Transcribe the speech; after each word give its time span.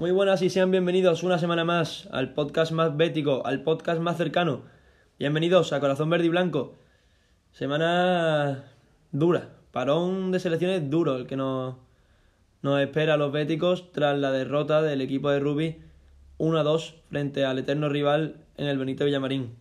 Muy 0.00 0.12
buenas 0.12 0.40
y 0.40 0.48
sean 0.48 0.70
bienvenidos 0.70 1.22
una 1.24 1.38
semana 1.38 1.62
más 1.62 2.08
al 2.10 2.32
podcast 2.32 2.72
más 2.72 2.96
bético, 2.96 3.44
al 3.44 3.62
podcast 3.62 4.00
más 4.00 4.16
cercano. 4.16 4.62
Bienvenidos 5.18 5.74
a 5.74 5.80
Corazón 5.80 6.08
Verde 6.08 6.24
y 6.24 6.28
Blanco. 6.30 6.78
Semana 7.52 8.64
dura, 9.12 9.50
parón 9.72 10.32
de 10.32 10.40
selecciones 10.40 10.88
duro 10.88 11.16
el 11.16 11.26
que 11.26 11.36
nos, 11.36 11.74
nos 12.62 12.80
espera 12.80 13.12
a 13.12 13.16
los 13.18 13.30
béticos 13.30 13.92
tras 13.92 14.18
la 14.18 14.32
derrota 14.32 14.80
del 14.80 15.02
equipo 15.02 15.28
de 15.28 15.40
rugby 15.40 15.82
1-2 16.38 16.94
frente 17.10 17.44
al 17.44 17.58
eterno 17.58 17.90
rival 17.90 18.36
en 18.56 18.68
el 18.68 18.78
Benito 18.78 19.04
Villamarín. 19.04 19.54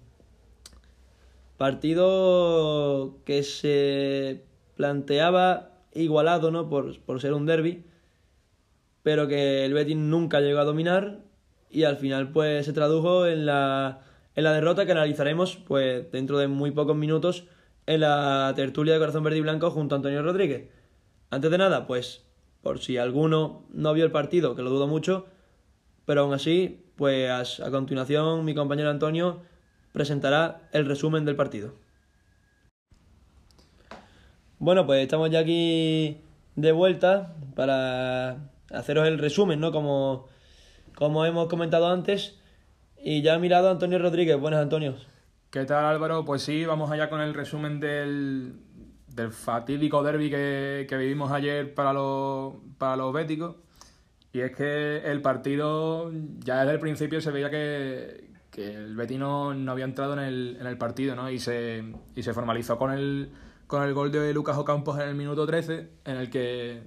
Partido 1.58 3.18
que 3.26 3.44
se 3.44 4.46
planteaba 4.78 5.72
igualado, 5.94 6.50
¿no? 6.50 6.70
Por, 6.70 6.98
por 7.02 7.20
ser 7.20 7.34
un 7.34 7.46
derby 7.46 7.84
pero 9.04 9.28
que 9.28 9.66
el 9.66 9.74
Betis 9.74 9.98
nunca 9.98 10.42
llegó 10.42 10.60
a 10.60 10.66
dominar 10.66 11.20
y 11.70 11.84
al 11.84 11.98
final 11.98 12.32
pues 12.32 12.66
se 12.66 12.74
tradujo 12.74 13.26
en 13.26 13.46
la, 13.46 14.02
en 14.36 14.44
la 14.44 14.54
derrota 14.54 14.86
que 14.86 14.92
analizaremos 14.92 15.58
pues 15.58 16.12
dentro 16.12 16.38
de 16.38 16.48
muy 16.48 16.72
pocos 16.72 16.96
minutos 16.96 17.46
en 17.86 18.02
la 18.02 18.54
tertulia 18.56 18.94
de 18.94 19.00
Corazón 19.00 19.24
Verde 19.24 19.38
y 19.38 19.42
Blanco 19.42 19.72
junto 19.72 19.96
a 19.96 19.98
Antonio 19.98 20.22
Rodríguez. 20.22 20.70
Antes 21.30 21.52
de 21.52 21.58
nada, 21.58 21.88
pues 21.88 22.26
por 22.62 22.80
si 22.80 22.98
alguno 22.98 23.66
no 23.72 23.94
vio 23.94 24.06
el 24.06 24.12
partido, 24.12 24.56
que 24.56 24.62
lo 24.62 24.70
dudo 24.70 24.88
mucho, 24.88 25.26
pero 26.06 26.22
aún 26.22 26.34
así, 26.34 26.86
pues 26.96 27.60
a 27.60 27.72
continuación 27.72 28.44
mi 28.46 28.54
compañero 28.54 28.90
Antonio 28.90 29.42
presentará 29.92 30.70
el 30.72 30.86
resumen 30.86 31.26
del 31.26 31.36
partido. 31.36 31.74
Bueno, 34.60 34.86
pues 34.86 35.02
estamos 35.02 35.30
ya 35.30 35.40
aquí 35.40 36.18
de 36.56 36.72
vuelta 36.72 37.36
para 37.56 38.52
haceros 38.72 39.08
el 39.08 39.18
resumen, 39.18 39.60
¿no? 39.60 39.72
Como, 39.72 40.28
como 40.96 41.26
hemos 41.26 41.48
comentado 41.48 41.88
antes. 41.88 42.40
Y 43.02 43.22
ya 43.22 43.36
ha 43.36 43.40
mirado 43.40 43.70
Antonio 43.70 44.00
Rodríguez. 44.00 44.40
Buenas, 44.40 44.62
Antonio. 44.62 44.96
¿Qué 45.50 45.66
tal, 45.66 45.86
Álvaro? 45.86 46.26
Pues 46.26 46.44
sí, 46.44 46.66
vamos 46.66 46.92
allá 46.92 47.10
con 47.10 47.22
el 47.22 47.34
resumen 47.34 47.80
del, 47.80 48.60
del 49.08 49.32
fatídico 49.32 50.04
derby 50.04 50.30
que, 50.30 50.86
que, 50.88 50.98
vivimos 50.98 51.32
ayer 51.32 51.74
para 51.74 51.94
los, 51.94 52.56
para 52.78 52.96
los 52.96 53.14
béticos. 53.14 53.56
Y 54.32 54.42
es 54.42 54.56
que 54.56 54.98
el 54.98 55.22
partido, 55.22 56.12
ya 56.40 56.60
desde 56.60 56.74
el 56.74 56.80
principio 56.80 57.20
se 57.20 57.32
veía 57.32 57.50
que, 57.50 58.30
que 58.52 58.76
el 58.76 58.96
Betino 58.96 59.56
no 59.56 59.72
había 59.72 59.86
entrado 59.86 60.14
en 60.14 60.20
el, 60.20 60.58
en 60.60 60.68
el 60.68 60.78
partido, 60.78 61.16
¿no? 61.16 61.32
Y 61.32 61.40
se, 61.40 61.84
y 62.16 62.22
se 62.22 62.34
formalizó 62.34 62.78
con 62.78 62.92
el, 62.92 63.32
con 63.66 63.82
el 63.82 63.94
gol 63.94 64.12
de 64.12 64.32
Lucas 64.34 64.58
Ocampos 64.58 65.00
en 65.00 65.10
el 65.10 65.16
minuto 65.16 65.48
13, 65.48 65.90
en 66.06 66.18
el 66.18 66.30
que 66.30 66.84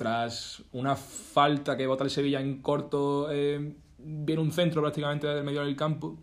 tras 0.00 0.62
una 0.72 0.96
falta 0.96 1.76
que 1.76 1.86
bota 1.86 2.04
el 2.04 2.08
Sevilla 2.08 2.40
en 2.40 2.62
corto, 2.62 3.30
eh, 3.30 3.74
viene 3.98 4.40
un 4.40 4.50
centro 4.50 4.80
prácticamente 4.80 5.26
del 5.26 5.44
medio 5.44 5.62
del 5.62 5.76
campo 5.76 6.16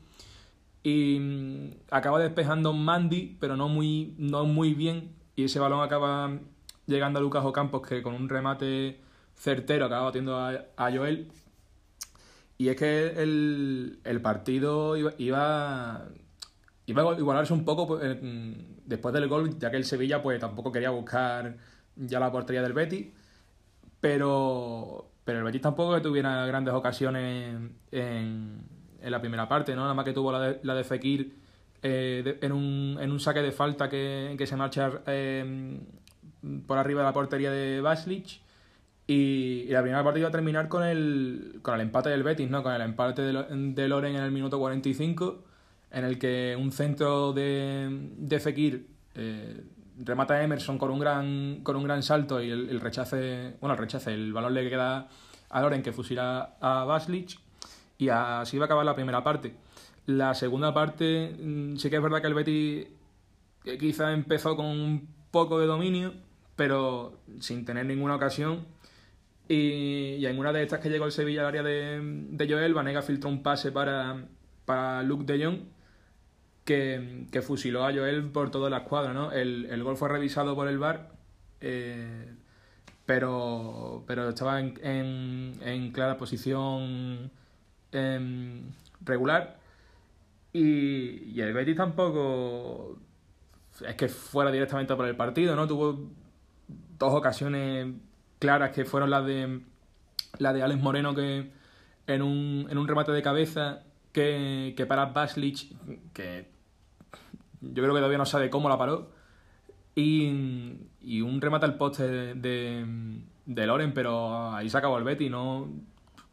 y 0.82 1.20
mm, 1.20 1.70
acaba 1.92 2.18
despejando 2.18 2.74
Mandy, 2.74 3.38
pero 3.40 3.56
no 3.56 3.70
muy, 3.70 4.16
no 4.18 4.46
muy 4.46 4.74
bien, 4.74 5.14
y 5.36 5.44
ese 5.44 5.60
balón 5.60 5.84
acaba 5.84 6.40
llegando 6.88 7.20
a 7.20 7.22
Lucas 7.22 7.46
Ocampos, 7.46 7.88
que 7.88 8.02
con 8.02 8.16
un 8.16 8.30
remate 8.30 9.00
certero 9.36 9.86
acaba 9.86 10.06
batiendo 10.06 10.38
a, 10.38 10.60
a 10.76 10.92
Joel. 10.92 11.28
Y 12.58 12.70
es 12.70 12.78
que 12.78 13.10
el, 13.22 14.00
el 14.04 14.22
partido 14.22 14.98
iba, 14.98 15.14
iba, 15.20 16.08
iba, 16.88 17.12
a 17.12 17.20
igualarse 17.20 17.54
un 17.54 17.64
poco 17.64 17.86
pues, 17.86 18.18
después 18.86 19.14
del 19.14 19.28
gol, 19.28 19.60
ya 19.60 19.70
que 19.70 19.78
el 19.78 19.86
Sevilla 19.86 20.24
pues 20.24 20.40
tampoco 20.40 20.72
quería 20.72 20.90
buscar 20.90 21.58
ya 21.96 22.20
la 22.20 22.32
portería 22.32 22.64
del 22.64 22.74
Betis 22.74 23.10
pero, 24.00 25.10
pero 25.24 25.40
el 25.40 25.44
Betis 25.44 25.62
tampoco 25.62 25.96
que 25.96 26.02
tuviera 26.02 26.46
grandes 26.46 26.74
ocasiones 26.74 27.56
en, 27.92 28.64
en 29.02 29.12
la 29.12 29.20
primera 29.20 29.48
parte, 29.48 29.76
¿no? 29.76 29.82
Nada 29.82 29.94
más 29.94 30.06
que 30.06 30.14
tuvo 30.14 30.32
la 30.32 30.40
de, 30.40 30.60
la 30.64 30.76
de 30.76 30.84
Fekir 30.84 31.34
eh, 31.84 32.38
en, 32.42 32.52
un, 32.52 32.98
en 33.00 33.12
un 33.12 33.20
saque 33.20 33.42
de 33.42 33.52
falta 33.52 33.90
que, 33.90 34.36
que 34.38 34.48
se 34.48 34.56
marcha 34.56 35.02
eh, 35.06 35.80
por 36.66 36.78
arriba 36.78 37.02
de 37.02 37.06
la 37.06 37.14
portería 37.14 37.52
de 37.52 37.82
Baslich. 37.82 38.42
Y, 39.06 39.66
y, 39.68 39.70
la 39.70 39.82
primera 39.82 40.04
parte 40.04 40.20
iba 40.20 40.28
a 40.28 40.32
terminar 40.32 40.68
con 40.68 40.84
el, 40.84 41.60
con 41.62 41.76
el 41.76 41.82
empate 41.82 42.10
del 42.10 42.24
Betis, 42.24 42.50
¿no? 42.50 42.62
Con 42.64 42.74
el 42.74 42.82
empate 42.82 43.22
de, 43.22 43.46
de 43.74 43.88
Loren 43.88 44.16
en 44.16 44.24
el 44.24 44.32
minuto 44.32 44.60
45, 44.60 45.44
en 45.92 46.04
el 46.04 46.20
que 46.20 46.58
un 46.60 46.72
centro 46.72 47.32
de, 47.32 47.88
de 48.18 48.40
Fekir 48.40 48.88
eh, 49.16 49.62
remata 50.04 50.42
Emerson 50.44 50.78
con 50.78 50.92
un 50.92 51.00
gran, 51.00 51.60
con 51.64 51.76
un 51.76 51.84
gran 51.84 52.04
salto 52.04 52.42
y 52.42 52.50
el, 52.50 52.80
rechace, 52.80 53.56
bueno, 53.60 53.74
el 53.74 53.80
rechace, 53.80 54.14
el 54.14 54.34
balón 54.34 54.54
le 54.54 54.70
queda 54.70 55.10
a 55.50 55.62
Loren 55.62 55.82
que 55.82 55.92
fusila 55.92 56.58
a 56.60 56.84
Baslich 56.86 57.40
y 57.98 58.10
así 58.10 58.58
va 58.58 58.66
a 58.66 58.68
acabar 58.68 58.86
la 58.86 58.96
primera 58.96 59.24
parte. 59.24 59.56
La 60.06 60.34
segunda 60.34 60.74
parte 60.74 61.36
mm, 61.40 61.78
sí 61.78 61.90
que 61.90 61.98
es 61.98 62.02
verdad 62.02 62.22
que 62.22 62.28
el 62.28 62.34
Betis 62.34 62.88
quizá 63.80 64.14
empezó 64.14 64.56
con 64.56 64.66
un 64.66 65.08
poco 65.32 65.60
de 65.60 65.68
dominio, 65.68 66.14
pero 66.56 67.20
sin 67.40 67.66
tener 67.66 67.86
ninguna 67.86 68.16
ocasión. 68.16 68.66
Y, 69.50 70.16
y 70.16 70.26
en 70.26 70.38
una 70.40 70.52
de 70.52 70.64
estas 70.64 70.80
que 70.80 70.90
llegó 70.90 71.06
el 71.06 71.12
Sevilla 71.12 71.42
al 71.42 71.48
área 71.48 71.64
de, 71.64 72.00
de 72.02 72.50
Joel, 72.50 72.74
Vanega 72.74 73.02
filtró 73.02 73.30
un 73.30 73.44
pase 73.44 73.72
para, 73.72 74.26
para 74.66 75.04
Luke 75.04 75.26
de 75.26 75.44
Jong 75.44 75.77
que, 76.68 77.28
que, 77.32 77.42
fusiló 77.42 77.86
a 77.86 77.94
Joel 77.94 78.26
por 78.26 78.52
toda 78.52 78.70
la 78.70 78.80
escuadra, 78.80 79.14
¿no? 79.14 79.32
El, 79.32 79.68
el 79.68 79.84
gol 79.84 79.96
fue 79.96 80.10
revisado 80.10 80.54
por 80.54 80.68
el 80.68 80.78
VAR, 80.78 81.12
eh, 81.62 82.34
pero, 83.06 84.04
pero 84.06 84.30
estaba 84.30 84.60
en, 84.60 84.78
en, 84.84 85.54
en 85.62 85.92
clara 85.94 86.18
posición 86.18 87.32
eh, 87.94 88.62
regular 89.00 89.58
y, 90.52 91.32
y, 91.34 91.42
el 91.42 91.54
Betis 91.54 91.78
tampoco 91.78 93.00
es 93.88 93.96
que 93.96 94.10
fuera 94.10 94.52
directamente 94.52 94.94
por 94.96 95.08
el 95.08 95.16
partido, 95.16 95.56
¿no? 95.56 95.68
Tuvo 95.68 96.10
dos 97.00 97.14
ocasiones 97.14 97.94
claras 98.40 98.72
que 98.72 98.84
fueron 98.84 99.10
las 99.10 99.26
de 99.26 99.62
la 100.40 100.52
de 100.52 100.64
Alex 100.64 100.82
Moreno 100.82 101.16
que 101.16 101.50
en 102.08 102.22
un, 102.22 102.68
en 102.70 102.78
un 102.78 102.88
remate 102.90 103.14
de 103.14 103.22
cabeza 103.22 103.84
que, 104.12 104.74
que 104.76 104.86
para 104.86 105.06
Baslich, 105.06 105.74
que 106.14 106.57
yo 107.62 107.84
creo 107.84 107.94
que 107.94 108.00
todavía 108.00 108.18
no 108.18 108.26
sabe 108.26 108.50
cómo 108.50 108.70
la 108.70 108.78
paró. 108.78 109.12
Y, 109.96 110.76
y 111.02 111.22
un 111.22 111.42
remate 111.42 111.66
al 111.66 111.76
poste 111.78 112.08
de, 112.36 112.86
de, 113.46 113.68
Loren, 113.68 113.94
pero 113.94 114.54
ahí 114.54 114.70
se 114.70 114.78
acabó 114.78 114.98
el 114.98 115.04
Betty. 115.04 115.30
¿no? 115.30 115.70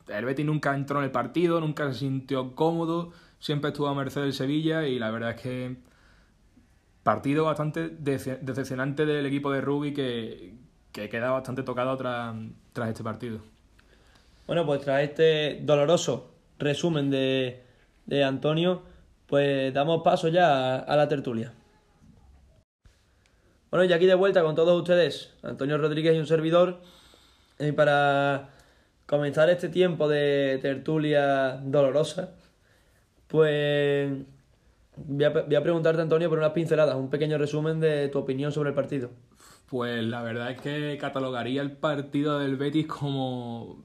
El 0.08 0.24
Betty 0.24 0.44
nunca 0.44 0.74
entró 0.74 0.98
en 0.98 1.04
el 1.04 1.10
partido, 1.10 1.60
nunca 1.60 1.92
se 1.92 2.00
sintió 2.00 2.54
cómodo, 2.54 3.12
siempre 3.38 3.70
estuvo 3.70 3.88
a 3.88 3.94
merced 3.94 4.20
del 4.20 4.34
Sevilla 4.34 4.86
y 4.86 4.98
la 4.98 5.10
verdad 5.10 5.30
es 5.30 5.40
que 5.40 5.76
partido 7.02 7.44
bastante 7.44 7.88
decepcionante 7.88 9.06
del 9.06 9.26
equipo 9.26 9.50
de 9.52 9.60
Rubi 9.60 9.92
que, 9.92 10.54
que 10.92 11.08
queda 11.08 11.30
bastante 11.30 11.62
tocado 11.62 11.96
tras, 11.96 12.34
tras 12.72 12.88
este 12.88 13.02
partido. 13.02 13.40
Bueno, 14.46 14.66
pues 14.66 14.82
tras 14.82 15.02
este 15.02 15.60
doloroso 15.62 16.34
resumen 16.58 17.10
de, 17.10 17.62
de 18.06 18.24
Antonio, 18.24 18.82
pues 19.34 19.74
damos 19.74 20.04
paso 20.04 20.28
ya 20.28 20.76
a, 20.76 20.94
la 20.94 21.08
tertulia. 21.08 21.52
Bueno, 23.68 23.84
y 23.84 23.92
aquí 23.92 24.06
de 24.06 24.14
vuelta 24.14 24.44
con 24.44 24.54
todos 24.54 24.80
ustedes, 24.80 25.34
Antonio 25.42 25.76
Rodríguez 25.76 26.14
y 26.14 26.20
un 26.20 26.26
servidor, 26.28 26.80
y 27.58 27.72
para 27.72 28.50
comenzar 29.06 29.50
este 29.50 29.68
tiempo 29.68 30.08
de 30.08 30.60
tertulia 30.62 31.60
dolorosa, 31.64 32.36
pues 33.26 34.12
voy 34.98 35.24
a, 35.24 35.30
voy 35.30 35.54
a, 35.56 35.62
preguntarte, 35.64 36.00
Antonio, 36.00 36.28
por 36.28 36.38
unas 36.38 36.52
pinceladas, 36.52 36.94
un 36.94 37.10
pequeño 37.10 37.36
resumen 37.36 37.80
de 37.80 38.06
tu 38.10 38.20
opinión 38.20 38.52
sobre 38.52 38.68
el 38.68 38.76
partido. 38.76 39.10
Pues 39.68 40.04
la 40.04 40.22
verdad 40.22 40.52
es 40.52 40.60
que 40.60 40.96
catalogaría 41.00 41.60
el 41.60 41.72
partido 41.72 42.38
del 42.38 42.54
Betis 42.54 42.86
como 42.86 43.82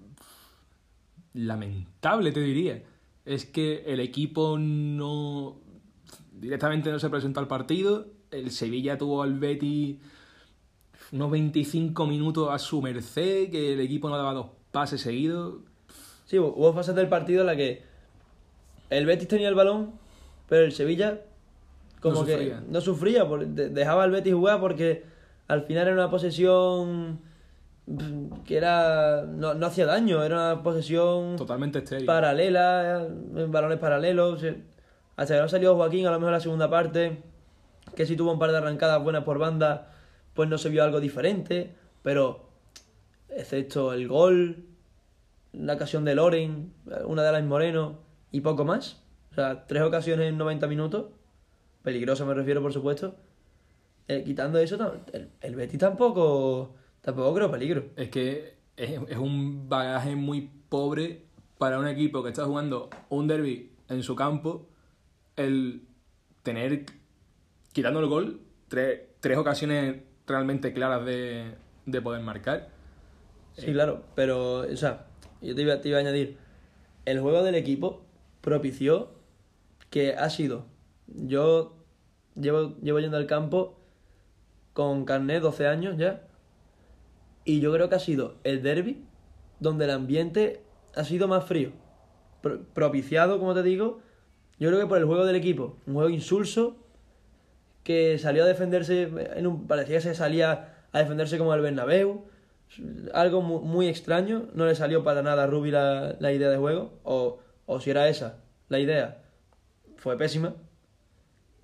lamentable, 1.34 2.32
te 2.32 2.40
diría 2.40 2.84
es 3.30 3.46
que 3.46 3.84
el 3.86 4.00
equipo 4.00 4.58
no 4.58 5.60
directamente 6.32 6.92
no 6.92 6.98
se 6.98 7.12
presentó 7.12 7.40
al 7.40 7.48
partido. 7.48 8.08
El 8.32 8.50
Sevilla 8.50 8.98
tuvo 8.98 9.22
al 9.22 9.38
Betty 9.38 10.00
unos 11.12 11.30
25 11.30 12.08
minutos 12.08 12.50
a 12.52 12.58
su 12.58 12.82
merced, 12.82 13.52
que 13.52 13.74
el 13.74 13.82
equipo 13.82 14.10
no 14.10 14.18
daba 14.18 14.34
dos 14.34 14.48
pases 14.72 15.02
seguidos. 15.02 15.60
Sí, 16.26 16.40
hubo 16.40 16.74
fases 16.74 16.96
del 16.96 17.08
partido 17.08 17.42
en 17.42 17.48
la 17.48 17.56
que 17.56 17.84
el 18.90 19.06
Betis 19.06 19.28
tenía 19.28 19.48
el 19.48 19.56
balón, 19.56 19.92
pero 20.48 20.66
el 20.66 20.72
Sevilla 20.72 21.22
como 22.02 22.22
no 22.22 22.26
que 22.26 22.56
no 22.68 22.82
sufría, 22.82 23.26
dejaba 23.26 24.06
al 24.06 24.12
Betis 24.12 24.34
jugar 24.34 24.60
porque 24.60 25.04
al 25.48 25.66
final 25.66 25.86
era 25.86 25.94
una 25.94 26.10
posesión 26.10 27.20
que 28.46 28.58
era 28.58 29.24
no, 29.26 29.54
no 29.54 29.66
hacía 29.66 29.86
daño, 29.86 30.24
era 30.24 30.36
una 30.36 30.64
posesión 30.64 31.36
totalmente 31.36 31.80
estéril. 31.80 32.06
paralela, 32.06 33.08
en 33.36 33.52
balones 33.52 33.80
paralelos. 33.80 34.44
Hasta 35.16 35.36
que 35.36 35.42
no 35.42 35.50
salió 35.50 35.76
Joaquín, 35.76 36.06
a 36.08 36.12
lo 36.12 36.20
mejor 36.20 36.34
la 36.34 36.40
segunda 36.40 36.70
parte, 36.70 37.22
que 37.96 38.06
si 38.06 38.16
tuvo 38.16 38.32
un 38.32 38.40
par 38.40 38.52
de 38.52 38.58
arrancadas 38.58 39.04
buenas 39.04 39.24
por 39.24 39.38
banda, 39.38 39.92
pues 40.34 40.48
no 40.48 40.58
se 40.58 40.70
vio 40.70 40.84
algo 40.84 41.02
diferente, 41.02 41.76
pero 42.04 42.50
excepto 43.30 43.92
el 43.94 44.08
gol, 44.08 44.66
la 45.52 45.74
ocasión 45.74 46.06
de 46.06 46.16
Loren, 46.16 46.74
una 47.06 47.24
de 47.24 47.30
Alain 47.30 47.48
Moreno 47.48 48.00
y 48.32 48.42
poco 48.42 48.64
más. 48.64 49.02
O 49.32 49.36
sea, 49.36 49.66
tres 49.68 49.84
ocasiones 49.84 50.30
en 50.30 50.38
90 50.38 50.68
minutos. 50.68 51.08
Peligrosa 51.84 52.26
me 52.26 52.34
refiero, 52.34 52.62
por 52.62 52.72
supuesto. 52.72 53.16
Eh, 54.08 54.24
quitando 54.26 54.60
eso, 54.60 54.96
el, 55.14 55.30
el 55.42 55.56
Betis 55.56 55.80
tampoco, 55.80 56.76
tampoco 57.02 57.34
creo 57.36 57.52
peligro. 57.52 57.86
Es 57.96 58.10
que 58.10 58.56
es, 58.78 59.00
es 59.08 59.18
un 59.18 59.70
bagaje 59.70 60.16
muy 60.16 60.50
pobre 60.70 61.24
para 61.58 61.80
un 61.80 61.88
equipo 61.88 62.24
que 62.24 62.30
está 62.30 62.46
jugando 62.46 62.90
un 63.10 63.28
derby 63.28 63.72
en 63.90 64.04
su 64.04 64.16
campo, 64.16 64.68
el 65.36 65.84
tener, 66.44 66.86
quitando 67.74 68.00
el 68.00 68.08
gol, 68.08 68.42
tres, 68.68 69.02
tres 69.20 69.38
ocasiones 69.38 69.98
realmente 70.26 70.74
claras 70.74 71.06
de, 71.06 71.56
de 71.86 72.02
poder 72.02 72.22
marcar. 72.22 72.70
Sí, 73.54 73.74
claro, 73.74 74.04
pero, 74.16 74.60
o 74.62 74.78
sea, 74.78 75.08
yo 75.42 75.54
te 75.54 75.62
iba, 75.62 75.82
te 75.82 75.90
iba 75.90 75.98
a 75.98 76.02
añadir, 76.02 76.38
el 77.06 77.20
juego 77.20 77.44
del 77.44 77.56
equipo 77.56 78.04
propició 78.42 79.10
que 79.90 80.14
ha 80.14 80.30
sido, 80.30 80.66
yo 81.08 81.76
llevo, 82.36 82.76
llevo 82.82 83.00
yendo 83.00 83.18
al 83.18 83.26
campo 83.26 83.78
con 84.74 85.04
carnet 85.04 85.42
12 85.42 85.68
años 85.68 85.98
ya, 85.98 86.28
y 87.50 87.60
yo 87.62 87.72
creo 87.74 87.90
que 87.90 87.96
ha 87.96 88.00
sido 88.00 88.36
el 88.44 88.62
derby 88.62 89.04
donde 89.60 89.86
el 89.86 89.92
ambiente 89.92 90.62
ha 90.96 91.04
sido 91.04 91.28
más 91.28 91.46
frío, 91.46 91.72
Pro- 92.42 92.62
propiciado, 92.74 93.40
como 93.40 93.54
te 93.54 93.64
digo, 93.64 94.00
yo 94.60 94.70
creo 94.70 94.80
que 94.80 94.86
por 94.88 94.98
el 94.98 95.06
juego 95.06 95.26
del 95.26 95.36
equipo, 95.36 95.78
un 95.88 95.94
juego 95.96 96.10
insulso, 96.10 96.78
que 97.84 98.18
salió 98.20 98.44
a 98.44 98.48
defenderse, 98.48 99.10
en 99.36 99.48
un, 99.48 99.68
parecía 99.68 99.96
que 99.98 100.02
se 100.02 100.16
salía 100.16 100.74
a 100.92 101.00
defenderse 101.00 101.38
como 101.38 101.54
el 101.54 101.62
Bernabéu, 101.62 102.26
algo 103.14 103.42
mu- 103.42 103.62
muy, 103.62 103.88
extraño, 103.88 104.48
no 104.54 104.66
le 104.66 104.76
salió 104.76 105.04
para 105.04 105.24
nada 105.24 105.44
a 105.44 105.48
Rubi 105.48 105.72
la, 105.72 106.16
la 106.20 106.32
idea 106.32 106.50
de 106.50 106.58
juego, 106.58 107.00
o, 107.04 107.40
o 107.66 107.80
si 107.80 107.90
era 107.90 108.08
esa 108.10 108.38
la 108.70 108.80
idea, 108.80 109.24
fue 109.98 110.18
pésima. 110.18 110.54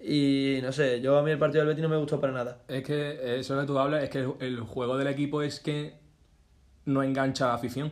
Y 0.07 0.59
no 0.61 0.71
sé, 0.71 1.01
yo 1.01 1.17
a 1.17 1.23
mí 1.23 1.31
el 1.31 1.39
partido 1.39 1.61
del 1.61 1.69
Betis 1.69 1.81
no 1.81 1.89
me 1.89 1.97
gustó 1.97 2.21
para 2.21 2.31
nada. 2.31 2.59
Es 2.67 2.83
que 2.83 3.39
eso 3.39 3.59
que 3.59 3.65
tú 3.65 3.79
hablas 3.79 4.03
es 4.03 4.09
que 4.11 4.19
el, 4.19 4.33
el 4.39 4.59
juego 4.59 4.97
del 4.97 5.07
equipo 5.07 5.41
es 5.41 5.59
que 5.59 5.95
no 6.85 7.01
engancha 7.01 7.45
a 7.45 7.47
la 7.49 7.53
afición. 7.55 7.91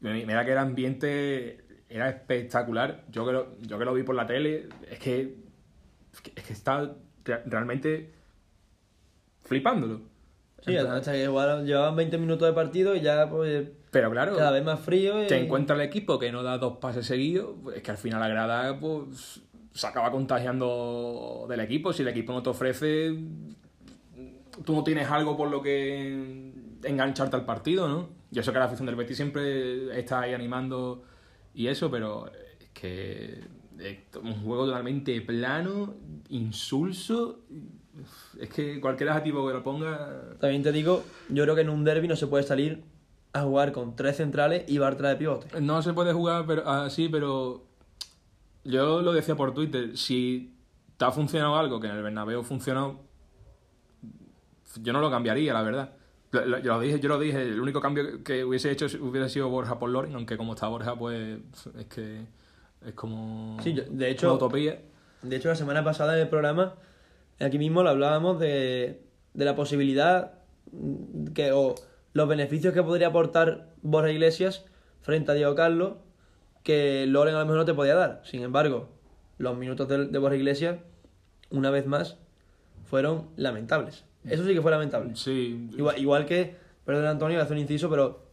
Mira 0.00 0.44
que 0.44 0.52
el 0.52 0.58
ambiente 0.58 1.64
era 1.88 2.10
espectacular. 2.10 3.04
Yo 3.10 3.24
que 3.24 3.32
lo, 3.32 3.56
yo 3.62 3.78
que 3.78 3.84
lo 3.86 3.94
vi 3.94 4.02
por 4.02 4.14
la 4.14 4.26
tele, 4.26 4.68
es 4.90 4.98
que, 4.98 5.36
es 6.36 6.44
que 6.44 6.52
está 6.52 6.94
re- 7.24 7.42
realmente 7.46 8.12
flipándolo. 9.42 10.00
Sí, 10.60 10.76
hasta 10.76 11.12
que 11.12 11.22
igual 11.24 11.64
llevaban 11.66 11.94
20 11.96 12.16
minutos 12.18 12.48
de 12.48 12.54
partido 12.54 12.94
y 12.96 13.00
ya 13.02 13.28
pues 13.28 13.68
Pero 13.90 14.10
claro, 14.10 14.34
cada 14.36 14.50
vez 14.50 14.64
más 14.64 14.80
frío. 14.80 15.22
Y... 15.22 15.26
te 15.26 15.36
encuentra 15.38 15.76
el 15.76 15.82
equipo 15.82 16.18
que 16.18 16.32
no 16.32 16.42
da 16.42 16.56
dos 16.58 16.78
pases 16.78 17.06
seguidos, 17.06 17.54
pues 17.62 17.76
es 17.76 17.82
que 17.82 17.90
al 17.90 17.98
final 17.98 18.20
la 18.20 18.28
grada 18.28 18.78
pues, 18.80 19.42
se 19.74 19.86
acaba 19.86 20.10
contagiando 20.10 21.46
del 21.48 21.60
equipo. 21.60 21.92
Si 21.92 22.02
el 22.02 22.08
equipo 22.08 22.32
no 22.32 22.42
te 22.42 22.50
ofrece, 22.50 23.12
tú 24.64 24.74
no 24.74 24.84
tienes 24.84 25.10
algo 25.10 25.36
por 25.36 25.50
lo 25.50 25.60
que 25.60 26.52
engancharte 26.84 27.36
al 27.36 27.44
partido, 27.44 27.88
¿no? 27.88 28.08
Yo 28.30 28.42
sé 28.42 28.52
que 28.52 28.58
la 28.58 28.66
afición 28.66 28.86
del 28.86 28.94
Betis 28.94 29.16
siempre 29.16 29.98
está 29.98 30.20
ahí 30.20 30.32
animando 30.32 31.02
y 31.52 31.66
eso, 31.66 31.90
pero 31.90 32.26
es 32.28 32.70
que 32.72 33.40
es 33.78 33.98
un 34.22 34.44
juego 34.44 34.66
totalmente 34.66 35.20
plano, 35.20 35.94
insulso. 36.28 37.40
Es 38.40 38.48
que 38.48 38.80
cualquier 38.80 39.10
adjetivo 39.10 39.46
que 39.46 39.52
lo 39.52 39.62
ponga 39.62 40.36
También 40.40 40.64
te 40.64 40.72
digo, 40.72 41.04
yo 41.28 41.44
creo 41.44 41.54
que 41.54 41.60
en 41.60 41.68
un 41.68 41.84
derby 41.84 42.08
no 42.08 42.16
se 42.16 42.26
puede 42.26 42.42
salir 42.42 42.82
a 43.32 43.42
jugar 43.42 43.70
con 43.70 43.94
tres 43.94 44.16
centrales 44.16 44.64
y 44.68 44.78
Bartra 44.78 45.10
de 45.10 45.16
pivote. 45.16 45.60
No 45.60 45.82
se 45.82 45.92
puede 45.92 46.12
jugar 46.12 46.44
pero, 46.46 46.68
así, 46.68 47.08
pero 47.08 47.64
yo 48.64 49.02
lo 49.02 49.12
decía 49.12 49.36
por 49.36 49.52
Twitter, 49.54 49.96
si 49.96 50.54
te 50.96 51.04
ha 51.04 51.10
funcionado 51.10 51.56
algo 51.56 51.80
que 51.80 51.86
en 51.88 51.96
el 51.96 52.02
Bernabéu 52.02 52.42
funcionó, 52.42 53.00
yo 54.80 54.92
no 54.92 55.00
lo 55.00 55.10
cambiaría, 55.10 55.52
la 55.52 55.62
verdad. 55.62 55.92
Lo, 56.32 56.44
lo- 56.46 56.58
yo 56.58 56.74
lo 56.74 56.80
dije, 56.80 56.98
yo 57.00 57.08
lo 57.08 57.18
dije, 57.18 57.42
el 57.42 57.60
único 57.60 57.80
cambio 57.80 58.24
que 58.24 58.44
hubiese 58.44 58.70
hecho 58.70 58.86
hubiera 59.00 59.28
sido 59.28 59.48
Borja 59.48 59.78
por 59.78 59.90
Loren, 59.90 60.14
aunque 60.14 60.36
como 60.36 60.54
está 60.54 60.66
Borja, 60.68 60.96
pues 60.96 61.38
es 61.78 61.86
que 61.86 62.22
es 62.84 62.94
como 62.94 63.56
Sí, 63.62 63.72
yo- 63.74 63.84
de 63.84 63.90
una 63.90 64.06
hecho, 64.08 64.34
utopía. 64.34 64.80
De 65.22 65.36
hecho, 65.36 65.48
la 65.48 65.54
semana 65.54 65.84
pasada 65.84 66.14
en 66.16 66.22
el 66.22 66.28
programa, 66.28 66.74
aquí 67.40 67.58
mismo 67.58 67.82
lo 67.82 67.90
hablábamos 67.90 68.38
de, 68.40 69.00
de 69.32 69.44
la 69.44 69.54
posibilidad 69.54 70.32
que, 71.34 71.52
o 71.52 71.74
los 72.12 72.28
beneficios 72.28 72.74
que 72.74 72.82
podría 72.82 73.08
aportar 73.08 73.68
Borja 73.82 74.10
Iglesias 74.10 74.64
frente 75.02 75.30
a 75.30 75.34
Diego 75.34 75.54
Carlos, 75.54 75.94
que 76.64 77.06
Loren 77.06 77.36
a 77.36 77.40
lo 77.40 77.44
mejor 77.44 77.58
no 77.58 77.64
te 77.64 77.74
podía 77.74 77.94
dar. 77.94 78.22
Sin 78.24 78.42
embargo, 78.42 78.88
los 79.38 79.56
minutos 79.56 79.86
de, 79.86 80.06
de 80.06 80.18
Borja 80.18 80.36
Iglesias, 80.36 80.78
una 81.50 81.70
vez 81.70 81.86
más, 81.86 82.16
fueron 82.86 83.28
lamentables. 83.36 84.04
Eso 84.24 84.44
sí 84.44 84.54
que 84.54 84.62
fue 84.62 84.70
lamentable. 84.70 85.14
Sí, 85.14 85.68
Igual, 85.76 85.98
igual 85.98 86.26
que, 86.26 86.56
perdón 86.84 87.06
Antonio, 87.06 87.40
hacer 87.40 87.52
un 87.52 87.60
inciso, 87.60 87.90
pero 87.90 88.24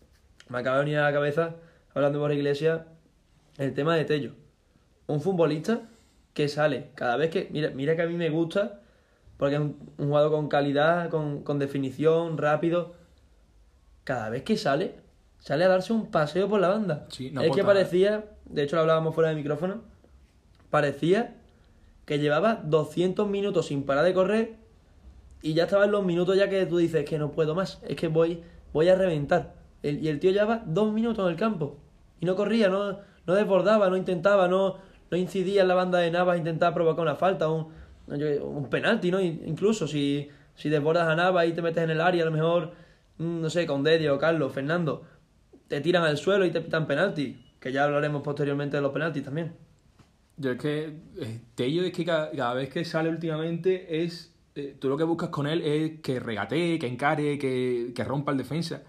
me 0.47 0.59
acaba 0.59 0.77
de 0.77 0.85
venir 0.85 0.97
a 0.97 1.03
la 1.03 1.13
cabeza, 1.13 1.55
hablando 1.93 2.17
de 2.17 2.21
Borja 2.21 2.35
Iglesias, 2.35 2.81
el 3.57 3.73
tema 3.73 3.95
de 3.95 4.05
Tello. 4.05 4.31
Un 5.07 5.19
futbolista 5.21 5.81
que 6.33 6.47
sale 6.47 6.91
cada 6.95 7.17
vez 7.17 7.29
que. 7.29 7.49
Mira, 7.51 7.71
mira 7.71 7.95
que 7.97 8.03
a 8.03 8.07
mí 8.07 8.15
me 8.15 8.29
gusta, 8.29 8.79
porque 9.35 9.55
es 9.55 9.61
un, 9.61 9.77
un 9.97 10.07
jugador 10.07 10.31
con 10.31 10.47
calidad, 10.47 11.09
con, 11.09 11.43
con 11.43 11.59
definición, 11.59 12.37
rápido. 12.37 12.93
Cada 14.05 14.29
vez 14.29 14.43
que 14.43 14.55
sale, 14.55 14.95
sale 15.41 15.65
a 15.65 15.67
darse 15.67 15.91
un 15.91 16.09
paseo 16.09 16.47
por 16.47 16.61
la 16.61 16.69
banda. 16.69 17.05
Sí, 17.09 17.29
no 17.31 17.41
es 17.41 17.51
que 17.51 17.61
nada. 17.63 17.73
parecía, 17.73 18.25
de 18.45 18.63
hecho 18.63 18.77
lo 18.77 18.83
hablábamos 18.83 19.13
fuera 19.13 19.29
de 19.31 19.35
micrófono, 19.35 19.81
parecía 20.69 21.35
que 22.05 22.19
llevaba 22.19 22.61
200 22.63 23.27
minutos 23.27 23.67
sin 23.67 23.83
parar 23.83 24.05
de 24.05 24.13
correr 24.13 24.55
y 25.41 25.53
ya 25.53 25.63
estaba 25.63 25.85
en 25.85 25.91
los 25.91 26.03
minutos 26.05 26.37
ya 26.37 26.49
que 26.49 26.65
tú 26.65 26.77
dices 26.77 27.05
que 27.05 27.17
no 27.19 27.31
puedo 27.31 27.55
más, 27.55 27.79
es 27.87 27.95
que 27.95 28.07
voy, 28.07 28.41
voy 28.73 28.89
a 28.89 28.95
reventar. 28.95 29.53
El- 29.83 30.03
y 30.03 30.07
el 30.09 30.19
tío 30.19 30.31
llevaba 30.31 30.63
dos 30.65 30.93
minutos 30.93 31.25
en 31.25 31.31
el 31.31 31.37
campo 31.37 31.77
y 32.19 32.25
no 32.25 32.35
corría, 32.35 32.69
no, 32.69 32.99
no 33.25 33.33
desbordaba, 33.33 33.89
no 33.89 33.97
intentaba, 33.97 34.47
no, 34.47 34.77
no 35.09 35.17
incidía 35.17 35.63
en 35.63 35.67
la 35.67 35.75
banda 35.75 35.99
de 35.99 36.11
Navas, 36.11 36.37
intentaba 36.37 36.73
provocar 36.73 37.01
una 37.01 37.15
falta, 37.15 37.49
un, 37.49 37.67
un 38.07 38.69
penalti, 38.69 39.09
¿no? 39.11 39.19
In- 39.19 39.41
Incluso 39.45 39.87
si, 39.87 40.29
si 40.55 40.69
desbordas 40.69 41.07
a 41.07 41.15
Navas 41.15 41.47
y 41.47 41.53
te 41.53 41.61
metes 41.61 41.83
en 41.83 41.89
el 41.89 42.01
área, 42.01 42.21
a 42.23 42.25
lo 42.25 42.31
mejor, 42.31 42.71
mm, 43.17 43.41
no 43.41 43.49
sé, 43.49 43.65
con 43.65 43.83
Dedio, 43.83 44.17
Carlos, 44.19 44.51
Fernando, 44.53 45.03
te 45.71 45.79
tiran 45.79 46.03
al 46.03 46.17
suelo 46.17 46.43
y 46.45 46.51
te 46.51 46.59
pitan 46.59 46.85
penalti, 46.85 47.41
que 47.57 47.71
ya 47.71 47.85
hablaremos 47.85 48.21
posteriormente 48.23 48.75
de 48.75 48.81
los 48.81 48.91
penaltis 48.91 49.23
también. 49.23 49.53
Yo 50.35 50.51
es 50.51 50.57
que 50.57 50.97
eh, 51.17 51.39
Tello 51.55 51.83
es 51.83 51.93
que 51.93 52.03
cada, 52.03 52.53
vez 52.53 52.67
que 52.67 52.83
sale 52.83 53.07
últimamente 53.09 54.03
es 54.03 54.33
eh, 54.55 54.75
tú 54.77 54.89
lo 54.89 54.97
que 54.97 55.05
buscas 55.05 55.29
con 55.29 55.47
él 55.47 55.61
es 55.61 56.01
que 56.01 56.19
regatee, 56.19 56.77
que 56.77 56.87
encare, 56.87 57.39
que, 57.39 57.93
que 57.95 58.03
rompa 58.03 58.33
el 58.33 58.37
defensa. 58.37 58.83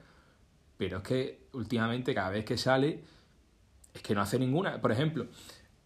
Pero 0.76 0.96
es 0.96 1.02
que 1.04 1.46
últimamente 1.52 2.12
cada 2.14 2.30
vez 2.30 2.44
que 2.44 2.56
sale 2.56 2.98
es 3.94 4.02
que 4.02 4.16
no 4.16 4.20
hace 4.20 4.40
ninguna. 4.40 4.80
Por 4.80 4.90
ejemplo, 4.90 5.28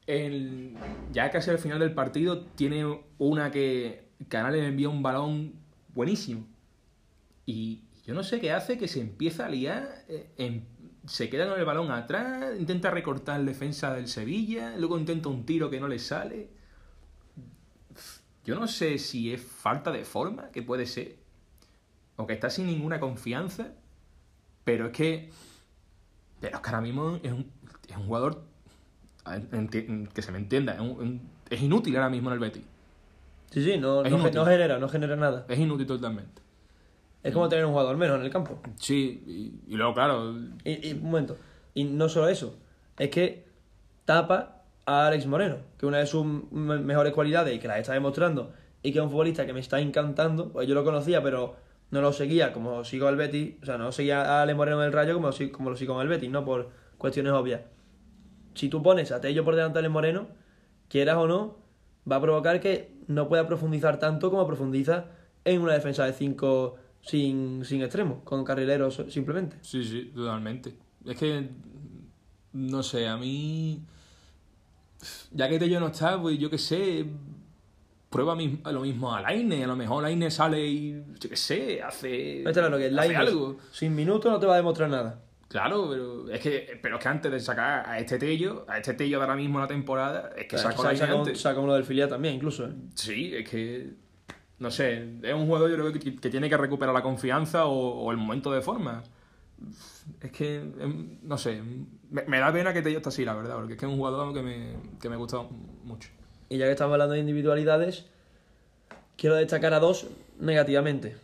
el, 0.07 0.77
ya 1.13 1.31
casi 1.31 1.51
al 1.51 1.59
final 1.59 1.79
del 1.79 1.93
partido 1.93 2.41
tiene 2.55 3.01
una 3.19 3.51
que 3.51 4.07
Canales 4.29 4.63
le 4.63 4.69
envía 4.69 4.89
un 4.89 5.03
balón 5.03 5.53
buenísimo. 5.95 6.47
Y 7.45 7.83
yo 8.07 8.15
no 8.15 8.23
sé 8.23 8.41
qué 8.41 8.53
hace, 8.53 8.79
que 8.79 8.89
se 8.89 9.01
empieza 9.03 9.45
a 9.45 9.51
liar, 9.51 10.05
eh, 10.09 10.31
en- 10.39 10.76
se 11.07 11.29
queda 11.31 11.49
con 11.49 11.59
el 11.59 11.65
balón 11.65 11.91
atrás, 11.91 12.59
intenta 12.59 12.91
recortar 12.91 13.41
el 13.41 13.47
defensa 13.47 13.95
del 13.95 14.09
Sevilla, 14.09 14.75
luego 14.77 14.99
intenta 14.99 15.29
un 15.29 15.45
tiro 15.47 15.71
que 15.71 15.81
no 15.81 15.89
le 15.89 15.99
sale. 15.99 16.49
Yo 18.45 18.55
no 18.55 18.67
sé 18.69 18.99
si 18.99 19.33
es 19.33 19.41
falta 19.43 19.91
de 19.91 20.05
forma, 20.05 20.51
que 20.51 20.63
puede 20.63 20.87
ser, 20.87 21.17
o 22.17 22.27
que 22.27 22.33
está 22.35 22.49
sin 22.51 22.67
ninguna 22.67 23.01
confianza, 23.01 23.73
pero 24.65 24.87
es 24.87 24.93
que, 24.93 25.31
pero 26.41 26.57
es 26.57 26.63
que 26.63 26.69
ahora 26.69 26.81
mismo 26.81 27.19
es 27.23 27.33
un, 27.33 27.51
es 27.89 27.97
un 27.97 28.07
jugador, 28.07 28.45
que 30.15 30.23
se 30.23 30.33
me 30.33 30.39
entienda, 30.39 30.75
es, 30.75 30.81
un- 30.81 31.29
es 31.51 31.61
inútil 31.61 31.97
ahora 31.97 32.09
mismo 32.11 32.29
en 32.31 32.35
el 32.35 32.39
Betis. 32.41 32.63
Sí, 33.51 33.65
sí, 33.65 33.79
no, 33.79 34.03
no, 34.11 34.19
no 34.19 34.45
genera, 34.45 34.79
no 34.79 34.89
genera 34.89 35.17
nada. 35.17 35.47
Es 35.49 35.59
inútil 35.59 35.87
totalmente. 35.87 36.43
Es 37.27 37.33
como 37.35 37.49
tener 37.49 37.65
un 37.65 37.73
jugador 37.73 37.97
menos 37.97 38.19
en 38.19 38.25
el 38.25 38.31
campo. 38.31 38.59
Sí, 38.79 39.23
y, 39.27 39.73
y 39.73 39.77
luego, 39.77 39.95
claro, 39.95 40.35
Y, 40.65 40.89
y, 40.89 40.93
un 40.93 41.05
momento. 41.05 41.37
Y 41.75 41.85
no 41.85 42.09
solo 42.09 42.29
eso, 42.29 42.57
es 42.99 43.11
que 43.11 43.45
tapa 44.05 44.63
a 44.87 45.07
Alex 45.09 45.27
Moreno, 45.27 45.57
que 45.79 45.87
una 45.87 45.99
de 45.99 46.07
sus 46.07 46.25
me- 46.25 46.79
mejores 46.79 47.13
cualidades 47.13 47.55
y 47.55 47.59
que 47.59 47.69
la 47.69 47.79
está 47.79 47.93
demostrando, 47.95 48.53
y 48.83 48.93
que 48.93 48.99
es 48.99 49.05
un 49.05 49.11
futbolista 49.11 49.45
que 49.47 49.53
me 49.53 49.61
está 49.61 49.81
encantando, 49.81 50.53
pues 50.53 50.69
yo 50.69 50.75
lo 50.75 50.85
conocía, 50.85 51.23
pero 51.23 51.57
no 51.91 52.01
lo 52.01 52.13
seguía 52.13 52.53
como 52.53 52.85
sigo 52.85 53.09
al 53.09 53.17
Betis, 53.17 53.55
o 53.63 53.67
sea, 53.67 53.79
no 53.79 53.91
seguía 53.93 54.23
a 54.23 54.43
Alex 54.43 54.57
Moreno 54.57 54.81
en 54.81 54.87
el 54.87 54.93
Rayo 54.93 55.15
como, 55.15 55.31
como 55.53 55.71
lo 55.71 55.77
sigo 55.77 55.95
en 55.97 56.03
el 56.03 56.09
Betis, 56.09 56.31
no 56.31 56.45
por 56.45 56.71
cuestiones 56.99 57.33
obvias. 57.33 57.63
Si 58.55 58.69
tú 58.69 58.83
pones 58.83 59.13
a 59.13 59.21
Tello 59.21 59.45
por 59.45 59.55
delante 59.57 59.75
de 59.75 59.81
Alex 59.81 59.93
Moreno, 59.93 60.29
quieras 60.89 61.17
o 61.17 61.27
no, 61.27 61.57
va 62.11 62.17
a 62.17 62.21
provocar 62.21 62.61
que 62.61 62.93
no 63.09 63.29
pueda 63.29 63.47
profundizar 63.47 63.99
tanto 63.99 64.31
como 64.31 64.47
profundiza 64.47 65.07
en 65.45 65.61
una 65.61 65.75
defensa 65.75 66.05
de 66.05 66.13
5 66.13 66.77
sin, 67.03 67.65
sin 67.65 67.83
extremos, 67.83 68.23
con 68.25 68.45
carrileros 68.45 69.03
simplemente. 69.09 69.57
sí, 69.63 69.85
sí, 69.85 70.13
totalmente. 70.15 70.75
Es 71.05 71.17
que 71.17 71.49
no 72.53 72.83
sé, 72.83 73.07
a 73.07 73.17
mí. 73.17 73.83
Ya 75.31 75.49
que 75.49 75.59
Tello 75.59 75.79
no 75.79 75.89
está, 75.89 76.21
pues 76.21 76.39
yo 76.39 76.49
qué 76.51 76.59
sé. 76.59 77.07
Prueba 78.09 78.35
lo 78.73 78.81
mismo 78.81 79.15
a 79.15 79.21
Laine. 79.21 79.65
A 79.65 79.67
lo 79.67 79.77
mejor 79.77 80.03
Laine 80.03 80.31
sale 80.31 80.67
y. 80.67 81.03
Yo 81.21 81.29
qué 81.29 81.37
sé, 81.37 81.83
hace. 81.83 82.43
Claro 82.53 82.79
que 82.79 82.87
hace 82.87 83.17
algo. 83.17 83.59
sin 83.73 83.95
minutos 83.95 84.33
no 84.33 84.39
te 84.41 84.47
va 84.47 84.55
a 84.55 84.57
demostrar 84.57 84.89
nada. 84.89 85.23
Claro, 85.49 85.89
pero 85.91 86.29
es 86.31 86.41
que, 86.41 86.79
pero 86.83 86.97
es 86.97 87.03
que 87.03 87.09
antes 87.09 87.31
de 87.31 87.39
sacar 87.41 87.89
a 87.89 87.99
este 88.01 88.19
Tello, 88.19 88.65
a 88.69 88.79
este 88.79 88.95
Tello 88.95 89.19
de 89.19 89.25
ahora 89.25 89.37
mismo 89.37 89.61
la 89.61 89.67
temporada, 89.69 90.31
es 90.37 90.47
que 90.49 90.59
sacó 90.59 90.83
sa- 90.83 90.89
Lainez 90.89 91.01
saca, 91.07 91.13
antes. 91.19 91.41
saca 91.41 91.61
uno 91.61 91.75
del 91.75 91.85
filial 91.85 92.09
también, 92.09 92.35
incluso. 92.35 92.67
¿eh? 92.67 92.73
Sí, 92.95 93.33
es 93.35 93.49
que. 93.49 93.91
No 94.59 94.71
sé, 94.71 95.19
es 95.23 95.35
un 95.35 95.47
jugador 95.47 95.71
yo 95.71 95.77
creo 95.77 95.93
que, 95.93 96.17
que 96.17 96.31
tiene 96.31 96.49
que 96.49 96.57
recuperar 96.57 96.95
la 96.95 97.03
confianza 97.03 97.67
o, 97.67 98.11
el 98.11 98.17
momento 98.17 98.51
de 98.51 98.63
forma. 98.63 99.03
Es 100.21 100.31
que, 100.33 100.57
em, 100.57 101.19
no 101.23 101.37
sé, 101.39 101.63
me, 102.11 102.39
da 102.39 102.53
pena 102.53 102.73
que 102.73 102.83
Tello 102.83 102.99
esté 102.99 103.09
así, 103.09 103.25
la 103.25 103.35
verdad, 103.35 103.57
porque 103.57 103.75
es 103.75 103.79
que 103.79 103.87
es 103.87 103.91
un 103.93 103.99
jugador 103.99 104.33
que 104.33 104.43
me, 104.43 104.77
que 105.01 105.09
me 105.09 105.17
gusta 105.17 105.43
mucho. 105.85 106.11
Y 106.49 106.59
ya 106.59 106.67
que 106.67 106.73
estamos 106.73 106.93
hablando 106.93 107.15
de 107.15 107.21
individualidades, 107.21 108.07
quiero 109.17 109.37
destacar 109.37 109.75
a 109.75 109.81
dos 109.81 110.07
negativamente. 110.39 111.17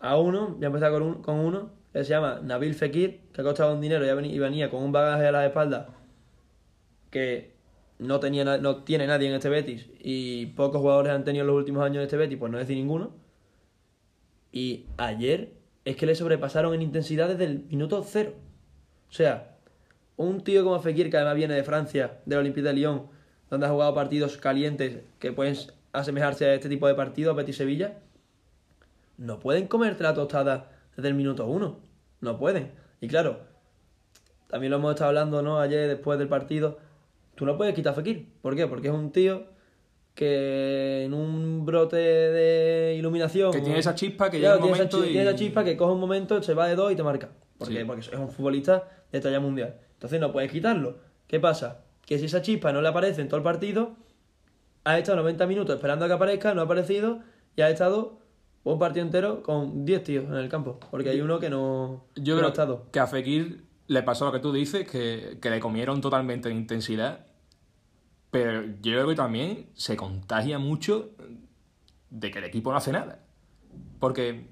A 0.00 0.16
uno, 0.18 0.48
voy 0.48 0.64
a 0.64 0.66
empezar 0.66 0.92
con, 0.92 1.02
un- 1.02 1.22
con 1.22 1.36
uno, 1.36 1.70
que 1.92 2.04
se 2.04 2.10
llama 2.10 2.40
Nabil 2.42 2.74
Fekir, 2.74 3.20
que 3.32 3.40
ha 3.40 3.44
costado 3.44 3.74
un 3.74 3.80
dinero 3.80 4.04
y 4.24 4.38
venía 4.38 4.70
con 4.70 4.82
un 4.82 4.92
bagaje 4.92 5.26
a 5.26 5.32
la 5.32 5.46
espalda 5.46 5.88
que 7.10 7.52
no, 8.02 8.20
tenía, 8.20 8.44
no 8.58 8.84
tiene 8.84 9.06
nadie 9.06 9.28
en 9.28 9.34
este 9.34 9.48
Betis 9.48 9.88
y 10.00 10.46
pocos 10.46 10.80
jugadores 10.80 11.12
han 11.12 11.24
tenido 11.24 11.42
en 11.42 11.48
los 11.48 11.56
últimos 11.56 11.84
años 11.84 11.96
en 11.96 12.02
este 12.02 12.16
Betis, 12.16 12.38
pues 12.38 12.50
no 12.52 12.58
decir 12.58 12.76
ninguno. 12.76 13.12
Y 14.50 14.86
ayer 14.98 15.52
es 15.84 15.96
que 15.96 16.06
le 16.06 16.14
sobrepasaron 16.14 16.74
en 16.74 16.82
intensidad 16.82 17.28
desde 17.28 17.44
el 17.44 17.64
minuto 17.64 18.04
cero. 18.06 18.34
O 19.08 19.12
sea, 19.12 19.56
un 20.16 20.42
tío 20.42 20.64
como 20.64 20.80
Fekir, 20.80 21.10
que 21.10 21.16
además 21.16 21.36
viene 21.36 21.54
de 21.54 21.64
Francia, 21.64 22.20
del 22.26 22.40
Olympique 22.40 22.66
de 22.66 22.74
Lyon, 22.74 23.06
donde 23.50 23.66
ha 23.66 23.70
jugado 23.70 23.94
partidos 23.94 24.36
calientes 24.36 25.00
que 25.18 25.32
pueden 25.32 25.56
asemejarse 25.92 26.46
a 26.46 26.54
este 26.54 26.68
tipo 26.68 26.86
de 26.86 26.94
partidos, 26.94 27.36
Betis 27.36 27.56
Sevilla, 27.56 27.98
no 29.18 29.38
pueden 29.38 29.68
comerte 29.68 30.02
la 30.02 30.14
tostada 30.14 30.70
desde 30.96 31.08
el 31.08 31.14
minuto 31.14 31.46
uno. 31.46 31.80
No 32.20 32.38
pueden. 32.38 32.72
Y 33.00 33.08
claro, 33.08 33.40
también 34.48 34.70
lo 34.70 34.76
hemos 34.76 34.92
estado 34.92 35.08
hablando 35.08 35.42
¿no? 35.42 35.58
ayer 35.58 35.88
después 35.88 36.18
del 36.18 36.28
partido. 36.28 36.78
Tú 37.34 37.46
no 37.46 37.56
puedes 37.56 37.74
quitar 37.74 37.92
a 37.92 37.96
Fekir. 37.96 38.28
¿Por 38.42 38.54
qué? 38.56 38.66
Porque 38.66 38.88
es 38.88 38.94
un 38.94 39.10
tío 39.12 39.44
que 40.14 41.04
en 41.04 41.14
un 41.14 41.64
brote 41.64 41.96
de 41.96 42.94
iluminación. 42.98 43.50
Que 43.52 43.60
tiene 43.60 43.78
esa 43.78 43.94
chispa 43.94 44.30
que 44.30 44.38
Claro, 44.38 44.56
llega 44.56 44.66
un 44.66 44.72
tiene 44.72 44.84
esa 44.86 44.96
momento 44.96 44.98
chi- 45.04 45.08
y- 45.10 45.12
tiene 45.14 45.28
esa 45.30 45.38
chispa 45.38 45.64
que 45.64 45.76
coge 45.76 45.92
un 45.92 46.00
momento, 46.00 46.42
se 46.42 46.54
va 46.54 46.66
de 46.68 46.74
dos 46.74 46.92
y 46.92 46.96
te 46.96 47.02
marca. 47.02 47.30
¿Por 47.58 47.68
Sí. 47.68 47.74
qué? 47.74 47.84
Porque 47.86 48.00
es 48.00 48.12
un 48.12 48.28
futbolista 48.30 48.88
de 49.10 49.20
talla 49.20 49.40
mundial. 49.40 49.76
Entonces 49.94 50.20
no 50.20 50.32
puedes 50.32 50.50
quitarlo. 50.50 50.98
¿Qué 51.26 51.40
pasa? 51.40 51.84
Que 52.04 52.18
si 52.18 52.26
esa 52.26 52.42
chispa 52.42 52.72
no 52.72 52.82
le 52.82 52.88
aparece 52.88 53.22
en 53.22 53.28
todo 53.28 53.38
el 53.38 53.42
partido, 53.44 53.96
ha 54.84 54.98
estado 54.98 55.16
90 55.16 55.46
minutos 55.46 55.74
esperando 55.76 56.04
a 56.04 56.08
que 56.08 56.14
aparezca, 56.14 56.52
no 56.54 56.60
ha 56.60 56.64
aparecido 56.64 57.20
y 57.56 57.62
ha 57.62 57.70
estado 57.70 58.18
un 58.64 58.78
partido 58.78 59.04
entero 59.06 59.42
con 59.42 59.84
10 59.84 60.02
tíos 60.04 60.24
en 60.26 60.34
el 60.34 60.48
campo. 60.48 60.78
Porque 60.90 61.08
hay 61.10 61.20
uno 61.20 61.38
que 61.40 61.48
no, 61.50 62.04
Yo 62.16 62.34
que 62.36 62.40
no 62.42 62.48
ha 62.48 62.50
estado. 62.50 62.86
que 62.92 62.98
a 63.00 63.06
Fekir 63.06 63.64
le 63.88 64.02
pasó 64.02 64.26
lo 64.26 64.32
que 64.32 64.38
tú 64.40 64.52
dices, 64.52 64.88
que, 64.88 65.38
que 65.40 65.50
le 65.50 65.60
comieron 65.60 66.00
totalmente 66.00 66.48
en 66.50 66.56
intensidad, 66.56 67.26
pero 68.30 68.62
yo 68.80 68.92
creo 68.92 69.08
que 69.08 69.14
también 69.14 69.68
se 69.74 69.96
contagia 69.96 70.58
mucho 70.58 71.10
de 72.10 72.30
que 72.30 72.38
el 72.38 72.44
equipo 72.44 72.70
no 72.70 72.78
hace 72.78 72.92
nada. 72.92 73.20
Porque 73.98 74.46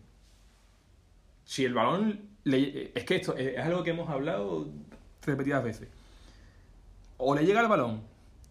si 1.45 1.65
el 1.65 1.75
balón... 1.75 2.21
le- 2.45 2.93
es 2.95 3.05
que 3.05 3.17
esto 3.17 3.37
es 3.37 3.59
algo 3.59 3.83
que 3.83 3.91
hemos 3.91 4.09
hablado 4.11 4.69
repetidas 5.23 5.63
veces. 5.65 5.89
O 7.19 7.35
le 7.35 7.45
llega 7.45 7.61
el 7.61 7.69
balón 7.69 8.03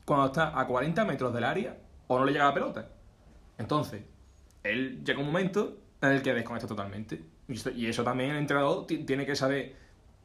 cuando 0.05 0.27
está 0.27 0.59
a 0.59 0.65
40 0.67 1.05
metros 1.05 1.33
del 1.33 1.43
área, 1.43 1.77
o 2.07 2.17
no 2.19 2.25
le 2.25 2.31
llega 2.31 2.45
la 2.45 2.53
pelota. 2.53 2.89
Entonces, 3.57 4.01
él 4.63 5.03
llega 5.03 5.19
un 5.19 5.25
momento 5.27 5.77
en 6.01 6.09
el 6.13 6.21
que 6.21 6.33
desconecta 6.33 6.67
totalmente. 6.67 7.21
Y 7.75 7.87
eso 7.87 8.03
también 8.03 8.31
el 8.31 8.37
entrenador 8.37 8.85
ti- 8.87 8.99
tiene 9.05 9.25
que 9.25 9.35
saber 9.35 9.75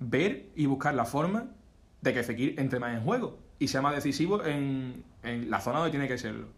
ver 0.09 0.47
y 0.55 0.67
buscar 0.67 0.95
la 0.95 1.05
forma 1.05 1.49
de 2.01 2.13
que 2.13 2.23
Fekir 2.23 2.59
entre 2.59 2.79
más 2.79 2.95
en 2.95 3.03
juego 3.03 3.39
y 3.59 3.69
sea 3.69 3.83
más 3.83 3.95
decisivo 3.95 4.45
en, 4.45 5.05
en 5.23 5.51
la 5.51 5.61
zona 5.61 5.79
donde 5.79 5.91
tiene 5.91 6.09
que 6.09 6.19
serlo. 6.19 6.49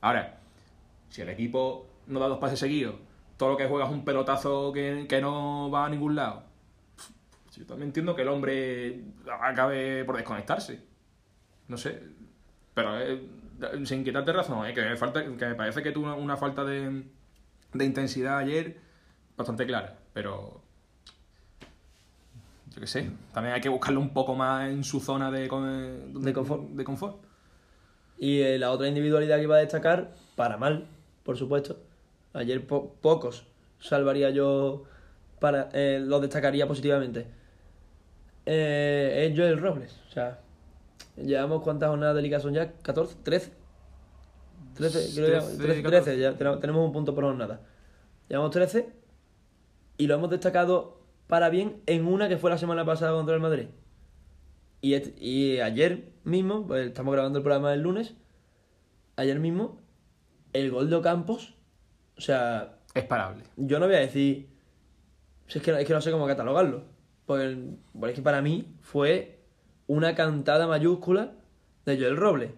Ahora, 0.00 0.38
si 1.08 1.22
el 1.22 1.28
equipo 1.28 1.86
no 2.06 2.20
da 2.20 2.28
dos 2.28 2.38
pases 2.38 2.58
seguidos, 2.58 2.96
todo 3.36 3.50
lo 3.50 3.56
que 3.56 3.66
juega 3.66 3.86
es 3.86 3.92
un 3.92 4.04
pelotazo 4.04 4.72
que, 4.72 5.18
no 5.20 5.70
va 5.70 5.86
a 5.86 5.88
ningún 5.88 6.16
lado, 6.16 6.42
yo 7.56 7.66
también 7.66 7.88
entiendo 7.88 8.14
que 8.14 8.22
el 8.22 8.28
hombre 8.28 9.00
acabe 9.40 10.04
por 10.04 10.16
desconectarse. 10.16 10.80
No 11.66 11.76
sé. 11.76 12.00
Pero 12.72 13.00
eh, 13.00 13.20
sin 13.84 14.04
quitarte 14.04 14.32
razón, 14.32 14.64
eh, 14.66 14.72
que, 14.72 14.82
me 14.82 14.96
falta, 14.96 15.24
que 15.24 15.46
me 15.46 15.54
parece 15.56 15.82
que 15.82 15.90
tuvo 15.90 16.06
una, 16.06 16.14
una 16.14 16.36
falta 16.36 16.64
de, 16.64 17.04
de 17.72 17.84
intensidad 17.84 18.38
ayer 18.38 18.78
bastante 19.36 19.66
clara. 19.66 19.98
Pero. 20.12 20.62
Yo 22.74 22.80
qué 22.80 22.86
sé. 22.86 23.10
También 23.32 23.54
hay 23.54 23.60
que 23.60 23.68
buscarlo 23.68 24.00
un 24.00 24.12
poco 24.12 24.34
más 24.34 24.68
en 24.68 24.84
su 24.84 25.00
zona 25.00 25.30
de, 25.30 25.42
De 25.42 26.32
confort. 26.32 26.62
De 26.70 26.84
confort. 26.84 27.16
Y 28.18 28.40
eh, 28.40 28.58
la 28.58 28.70
otra 28.72 28.88
individualidad 28.88 29.36
que 29.36 29.44
iba 29.44 29.56
a 29.56 29.60
destacar, 29.60 30.12
para 30.36 30.56
mal, 30.56 30.86
por 31.24 31.36
supuesto. 31.36 31.78
Ayer 32.32 32.66
po- 32.66 32.94
pocos 33.00 33.46
salvaría 33.80 34.30
yo, 34.30 34.84
para 35.40 35.68
eh, 35.72 36.00
los 36.04 36.20
destacaría 36.20 36.66
positivamente. 36.66 37.26
Eh, 38.46 39.28
es 39.30 39.38
Joel 39.38 39.58
Robles. 39.60 40.00
O 40.08 40.10
sea, 40.12 40.40
llevamos 41.16 41.62
cuántas 41.62 41.88
jornadas 41.90 42.16
de 42.16 42.22
liga 42.22 42.40
son 42.40 42.54
ya? 42.54 42.72
¿14? 42.82 43.16
¿13? 43.24 43.50
13, 44.74 45.14
creo 45.14 45.26
que 45.26 45.56
13, 45.56 45.56
13, 45.56 45.82
13, 45.82 46.18
ya 46.18 46.34
tenemos 46.36 46.84
un 46.86 46.92
punto 46.92 47.14
por 47.14 47.24
jornada. 47.24 47.60
Llevamos 48.28 48.50
13 48.52 48.88
y 49.96 50.06
lo 50.06 50.14
hemos 50.14 50.30
destacado 50.30 50.97
para 51.28 51.48
bien 51.50 51.80
en 51.86 52.06
una 52.06 52.28
que 52.28 52.36
fue 52.38 52.50
la 52.50 52.58
semana 52.58 52.84
pasada 52.84 53.12
contra 53.12 53.34
el 53.34 53.40
Madrid. 53.40 53.66
Y, 54.80 54.94
et- 54.94 55.16
y 55.20 55.60
ayer 55.60 56.12
mismo, 56.24 56.66
pues 56.66 56.86
estamos 56.88 57.12
grabando 57.12 57.38
el 57.38 57.42
programa 57.42 57.72
el 57.74 57.82
lunes, 57.82 58.14
ayer 59.16 59.38
mismo, 59.38 59.80
el 60.52 60.70
gol 60.70 60.88
de 60.90 60.96
Ocampos, 60.96 61.54
o 62.16 62.20
sea, 62.20 62.78
Es 62.94 63.04
parable. 63.04 63.44
yo 63.56 63.78
no 63.78 63.86
voy 63.86 63.96
a 63.96 64.00
decir, 64.00 64.48
es, 65.48 65.62
que, 65.62 65.70
es 65.80 65.86
que 65.86 65.92
no 65.92 66.00
sé 66.00 66.10
cómo 66.10 66.26
catalogarlo, 66.26 66.84
porque, 67.26 67.56
porque 67.92 68.10
es 68.10 68.16
que 68.16 68.22
para 68.22 68.40
mí 68.42 68.74
fue 68.80 69.40
una 69.86 70.14
cantada 70.14 70.66
mayúscula 70.66 71.32
de 71.84 71.96
Joel 71.98 72.16
Robles, 72.16 72.50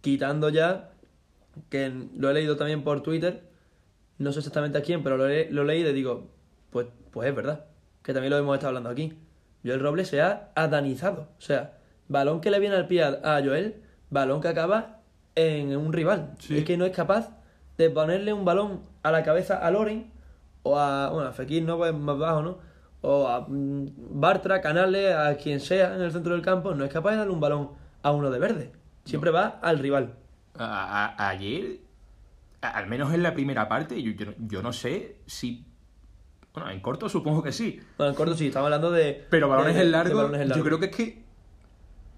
quitando 0.00 0.48
ya, 0.48 0.92
que 1.70 1.92
lo 2.16 2.30
he 2.30 2.34
leído 2.34 2.56
también 2.56 2.82
por 2.82 3.02
Twitter, 3.02 3.42
no 4.18 4.32
sé 4.32 4.38
exactamente 4.40 4.78
a 4.78 4.82
quién, 4.82 5.02
pero 5.02 5.16
lo, 5.16 5.28
he, 5.28 5.50
lo 5.50 5.64
leí 5.64 5.80
y 5.80 5.84
le 5.84 5.92
digo, 5.92 6.30
pues, 6.70 6.86
pues 7.10 7.28
es 7.28 7.34
verdad, 7.34 7.66
que 8.08 8.14
también 8.14 8.30
lo 8.30 8.38
hemos 8.38 8.54
estado 8.54 8.68
hablando 8.68 8.88
aquí. 8.88 9.12
Joel 9.62 9.80
Robles 9.80 10.08
se 10.08 10.22
ha 10.22 10.48
adanizado, 10.54 11.28
o 11.36 11.40
sea, 11.42 11.74
balón 12.08 12.40
que 12.40 12.50
le 12.50 12.58
viene 12.58 12.74
al 12.74 12.86
pie 12.86 13.02
a, 13.04 13.40
Joel, 13.44 13.82
balón 14.08 14.40
que 14.40 14.48
acaba 14.48 15.00
en 15.34 15.76
un 15.76 15.92
rival. 15.92 16.32
Sí. 16.38 16.56
Es 16.56 16.64
que 16.64 16.78
no 16.78 16.86
es 16.86 16.96
capaz 16.96 17.36
de 17.76 17.90
ponerle 17.90 18.32
un 18.32 18.46
balón 18.46 18.80
a 19.02 19.10
la 19.12 19.22
cabeza 19.22 19.58
a 19.58 19.70
Loren 19.70 20.10
o 20.62 20.78
a, 20.78 21.10
bueno, 21.10 21.28
a 21.28 21.32
Fekir 21.32 21.64
no, 21.64 21.76
pues 21.76 21.92
más 21.92 22.16
bajo, 22.16 22.40
¿no? 22.40 22.58
O 23.02 23.28
a 23.28 23.40
mm, 23.46 23.88
Bartra, 24.18 24.62
Canales, 24.62 25.14
a 25.14 25.36
quien 25.36 25.60
sea 25.60 25.94
en 25.94 26.00
el 26.00 26.10
centro 26.10 26.32
del 26.32 26.40
campo, 26.42 26.74
no 26.74 26.84
es 26.86 26.90
capaz 26.90 27.10
de 27.10 27.16
darle 27.18 27.32
un 27.34 27.40
balón 27.40 27.72
a 28.02 28.10
uno 28.12 28.30
de 28.30 28.38
verde. 28.38 28.72
Siempre 29.04 29.30
va 29.30 29.58
al 29.60 29.78
rival. 29.80 30.14
A- 30.56 31.14
a- 31.14 31.28
ayer, 31.28 31.80
a- 32.62 32.70
al 32.70 32.86
menos 32.86 33.12
en 33.12 33.22
la 33.22 33.34
primera 33.34 33.68
parte, 33.68 34.02
yo, 34.02 34.12
yo 34.38 34.62
no 34.62 34.72
sé 34.72 35.16
si. 35.26 35.66
Bueno, 36.58 36.70
en 36.72 36.80
corto 36.80 37.08
supongo 37.08 37.42
que 37.42 37.52
sí. 37.52 37.80
Bueno, 37.96 38.10
en 38.10 38.16
corto 38.16 38.34
sí, 38.36 38.46
estamos 38.48 38.66
hablando 38.66 38.90
de... 38.90 39.26
Pero 39.30 39.48
balones 39.48 39.76
en 39.76 39.90
largo, 39.92 40.30
yo 40.44 40.64
creo 40.64 40.78
que 40.78 40.86
es 40.86 40.96
que 40.96 41.22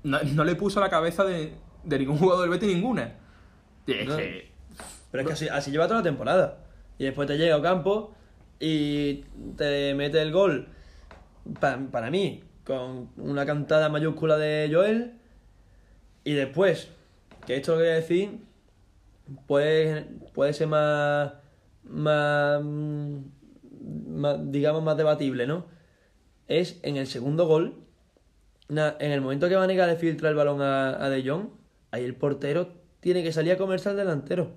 no, 0.03 0.19
no 0.23 0.45
le 0.45 0.55
puso 0.57 0.81
a 0.81 0.83
la 0.85 0.91
cabeza 0.91 1.25
de, 1.25 1.55
de 1.85 1.99
ningún 1.99 2.19
jugador 2.19 2.43
del 2.43 2.51
Betis 2.51 2.75
ninguna. 2.75 3.15
Y 3.87 3.93
es 3.93 4.09
No. 4.09 4.17
que 4.17 4.51
Pero 5.11 5.23
es 5.23 5.27
que 5.27 5.33
así, 5.35 5.49
así 5.49 5.71
lleva 5.71 5.87
toda 5.89 6.01
la 6.01 6.05
temporada. 6.05 6.59
Y 6.99 7.05
después 7.05 7.27
te 7.29 7.37
llega 7.39 7.57
a 7.57 7.63
campo 7.63 8.15
y 8.59 9.25
te 9.57 9.95
mete 9.95 10.21
el 10.23 10.33
gol, 10.33 10.69
pa- 11.61 11.79
para 11.91 12.11
mí, 12.11 12.45
con 12.65 13.09
una 13.17 13.45
cantada 13.47 13.89
mayúscula 13.89 14.37
de 14.37 14.71
Joel. 14.73 15.15
Y 16.25 16.35
después, 16.35 16.91
que 17.47 17.57
esto 17.57 17.73
lo 17.73 17.79
quería 17.79 17.95
decir, 17.95 18.39
puede, 19.47 20.03
puede 20.35 20.53
ser 20.53 20.69
más, 20.69 21.33
más, 21.85 22.61
más, 24.11 24.51
digamos, 24.51 24.83
más 24.83 24.97
debatible, 24.97 25.47
¿no? 25.47 25.67
Es 26.49 26.81
en 26.83 26.97
el 26.97 27.07
segundo 27.07 27.47
gol, 27.47 27.85
en 28.69 29.13
el 29.13 29.21
momento 29.21 29.49
que 29.49 29.57
Vanega 29.57 29.87
le 29.87 29.97
filtra 29.97 30.29
el 30.29 30.35
balón 30.35 30.63
a, 30.63 31.03
a 31.05 31.09
De 31.09 31.29
Jong, 31.29 31.49
ahí 31.91 32.05
el 32.05 32.15
portero 32.15 32.73
tiene 33.01 33.23
que 33.23 33.33
salir 33.33 33.53
a 33.53 33.57
comerse 33.57 33.89
al 33.89 33.97
delantero. 33.97 34.53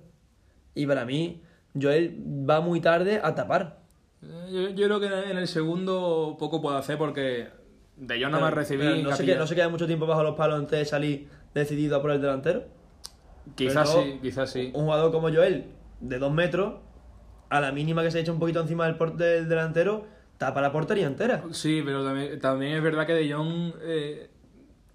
Y 0.74 0.86
para 0.86 1.04
mí, 1.04 1.42
Joel 1.80 2.22
va 2.48 2.60
muy 2.60 2.80
tarde 2.80 3.20
a 3.22 3.34
tapar. 3.34 3.80
yo, 4.22 4.70
yo 4.70 4.86
creo 4.86 5.00
que 5.00 5.06
en 5.06 5.38
el 5.38 5.48
segundo 5.48 6.36
poco 6.38 6.60
puede 6.60 6.78
hacer 6.78 6.98
porque 6.98 7.48
De 7.96 8.14
Jong 8.20 8.32
nada 8.32 8.44
más 8.44 8.54
recibí. 8.54 8.84
Pero 8.84 8.96
no, 8.96 9.16
se 9.16 9.24
queda, 9.24 9.38
no 9.38 9.46
se 9.46 9.54
queda 9.54 9.68
mucho 9.68 9.86
tiempo 9.86 10.06
bajo 10.06 10.22
los 10.22 10.36
palos 10.36 10.58
antes 10.58 10.78
de 10.78 10.84
salir 10.84 11.28
decidido 11.54 11.96
a 11.96 12.02
por 12.02 12.10
el 12.10 12.20
delantero. 12.20 12.64
Quizás 13.54 13.90
sí, 13.90 14.18
quizás 14.22 14.50
sí. 14.50 14.70
Un 14.74 14.84
jugador 14.84 15.12
como 15.12 15.28
Joel, 15.28 15.66
de 16.00 16.18
dos 16.18 16.32
metros, 16.32 16.74
a 17.54 17.60
la 17.60 17.70
mínima 17.70 18.02
que 18.02 18.10
se 18.10 18.18
echa 18.18 18.32
un 18.32 18.40
poquito 18.40 18.60
encima 18.60 18.84
del, 18.84 19.16
del 19.16 19.48
delantero, 19.48 20.06
tapa 20.38 20.60
la 20.60 20.72
portería 20.72 21.06
entera. 21.06 21.44
Sí, 21.52 21.82
pero 21.84 22.04
también, 22.04 22.40
también 22.40 22.72
es 22.72 22.82
verdad 22.82 23.06
que 23.06 23.14
De 23.14 23.32
Jong 23.32 23.74
eh, 23.82 24.28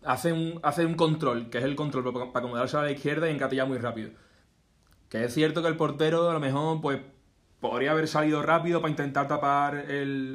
hace, 0.03 0.33
un, 0.33 0.59
hace 0.61 0.85
un 0.85 0.95
control, 0.95 1.49
que 1.49 1.59
es 1.59 1.63
el 1.63 1.77
control 1.77 2.11
para, 2.11 2.25
acomodarse 2.25 2.75
a 2.75 2.81
la 2.81 2.91
izquierda 2.91 3.29
y 3.29 3.33
encatillar 3.33 3.65
muy 3.65 3.77
rápido. 3.77 4.09
Que 5.07 5.23
es 5.23 5.33
cierto 5.33 5.61
que 5.61 5.69
el 5.69 5.77
portero 5.77 6.29
a 6.29 6.33
lo 6.33 6.41
mejor 6.41 6.81
pues 6.81 6.99
podría 7.61 7.91
haber 7.91 8.09
salido 8.09 8.43
rápido 8.43 8.81
para 8.81 8.91
intentar 8.91 9.29
tapar 9.29 9.85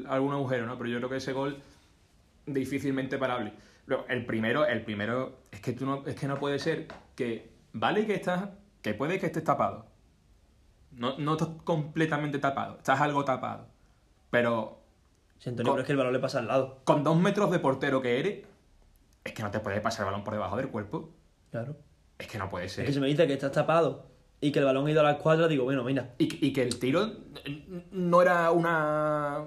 algún 0.08 0.32
agujero, 0.32 0.64
¿no? 0.64 0.78
Pero 0.78 0.88
yo 0.88 0.96
creo 0.96 1.10
que 1.10 1.16
ese 1.16 1.34
gol 1.34 1.58
difícilmente 2.46 3.18
parable. 3.18 3.52
Luego, 3.84 4.06
el 4.08 4.24
primero, 4.24 4.64
el 4.64 4.82
primero, 4.82 5.40
es 5.52 5.60
que 5.60 5.72
tú 5.74 5.84
no, 5.84 6.04
es 6.06 6.14
que 6.14 6.26
no 6.26 6.38
puede 6.38 6.58
ser 6.58 6.88
que 7.14 7.50
vale 7.74 8.06
que 8.06 8.14
estás, 8.14 8.48
que 8.80 8.94
puede 8.94 9.20
que 9.20 9.26
estés 9.26 9.44
tapado. 9.44 9.93
No, 10.96 11.18
no 11.18 11.32
estás 11.32 11.48
completamente 11.64 12.38
tapado, 12.38 12.76
estás 12.78 13.00
algo 13.00 13.24
tapado. 13.24 13.66
Pero 14.30 14.80
Si 15.38 15.48
Antonio, 15.50 15.72
pero 15.72 15.80
es 15.82 15.86
que 15.86 15.92
el 15.92 15.98
balón 15.98 16.12
le 16.12 16.18
pasa 16.20 16.38
al 16.38 16.46
lado. 16.48 16.80
con 16.84 17.02
dos 17.04 17.16
metros 17.18 17.50
de 17.50 17.58
portero 17.58 18.00
que 18.02 18.18
eres, 18.20 18.44
es 19.24 19.32
que 19.32 19.42
no 19.42 19.50
te 19.50 19.60
puede 19.60 19.80
pasar 19.80 20.00
el 20.06 20.12
balón 20.12 20.24
por 20.24 20.34
debajo 20.34 20.56
del 20.56 20.68
cuerpo. 20.68 21.10
Claro. 21.50 21.76
Es 22.18 22.26
que 22.28 22.38
no 22.38 22.48
puede 22.48 22.66
Es 22.66 22.72
ser. 22.72 22.84
que 22.86 22.92
si 22.92 23.00
me 23.00 23.06
dice 23.08 23.26
que 23.26 23.32
estás 23.32 23.52
tapado 23.52 24.06
y 24.40 24.52
que 24.52 24.58
el 24.60 24.64
balón 24.66 24.86
ha 24.86 24.90
ido 24.90 25.00
a 25.00 25.04
la 25.04 25.12
escuadra, 25.12 25.48
digo, 25.48 25.64
bueno, 25.64 25.82
mira. 25.84 26.14
Y, 26.18 26.28
que- 26.28 26.46
y 26.46 26.52
que 26.52 26.62
el 26.62 26.78
tiro 26.78 27.10
no 27.90 28.22
era 28.22 28.50
una, 28.50 29.44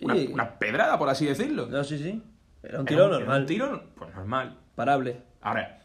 una. 0.00 0.14
Sí. 0.16 0.30
una 0.32 0.58
pedrada, 0.58 0.98
por 0.98 1.08
así 1.08 1.24
decirlo. 1.26 1.66
No, 1.66 1.82
sí, 1.84 1.98
sí. 1.98 2.22
Era 2.62 2.80
un 2.80 2.86
Era 2.86 2.88
tiro 2.88 3.06
era 3.06 3.18
normal. 3.18 3.40
un 3.42 3.46
tiro, 3.46 3.82
pues 3.94 4.14
normal. 4.14 4.58
Parable. 4.74 5.22
Ahora, 5.40 5.80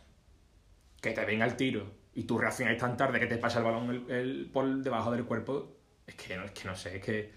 que 1.02 1.12
te 1.12 1.26
venga 1.26 1.46
el 1.46 1.56
tiro 1.56 1.86
y 2.20 2.24
tú 2.24 2.38
reacciones 2.38 2.78
tan 2.78 2.98
tarde 2.98 3.20
que 3.20 3.28
te 3.28 3.38
pasa 3.38 3.60
el 3.60 3.66
balón 3.66 3.90
el- 3.90 4.12
el- 4.12 4.50
por 4.52 4.66
debajo 4.84 5.12
del 5.12 5.24
cuerpo, 5.26 5.72
es 6.06 6.16
que 6.16 6.36
no, 6.38 6.44
es 6.46 6.52
que 6.52 6.68
no 6.68 6.76
sé, 6.76 6.98
es 6.98 7.04
que. 7.04 7.32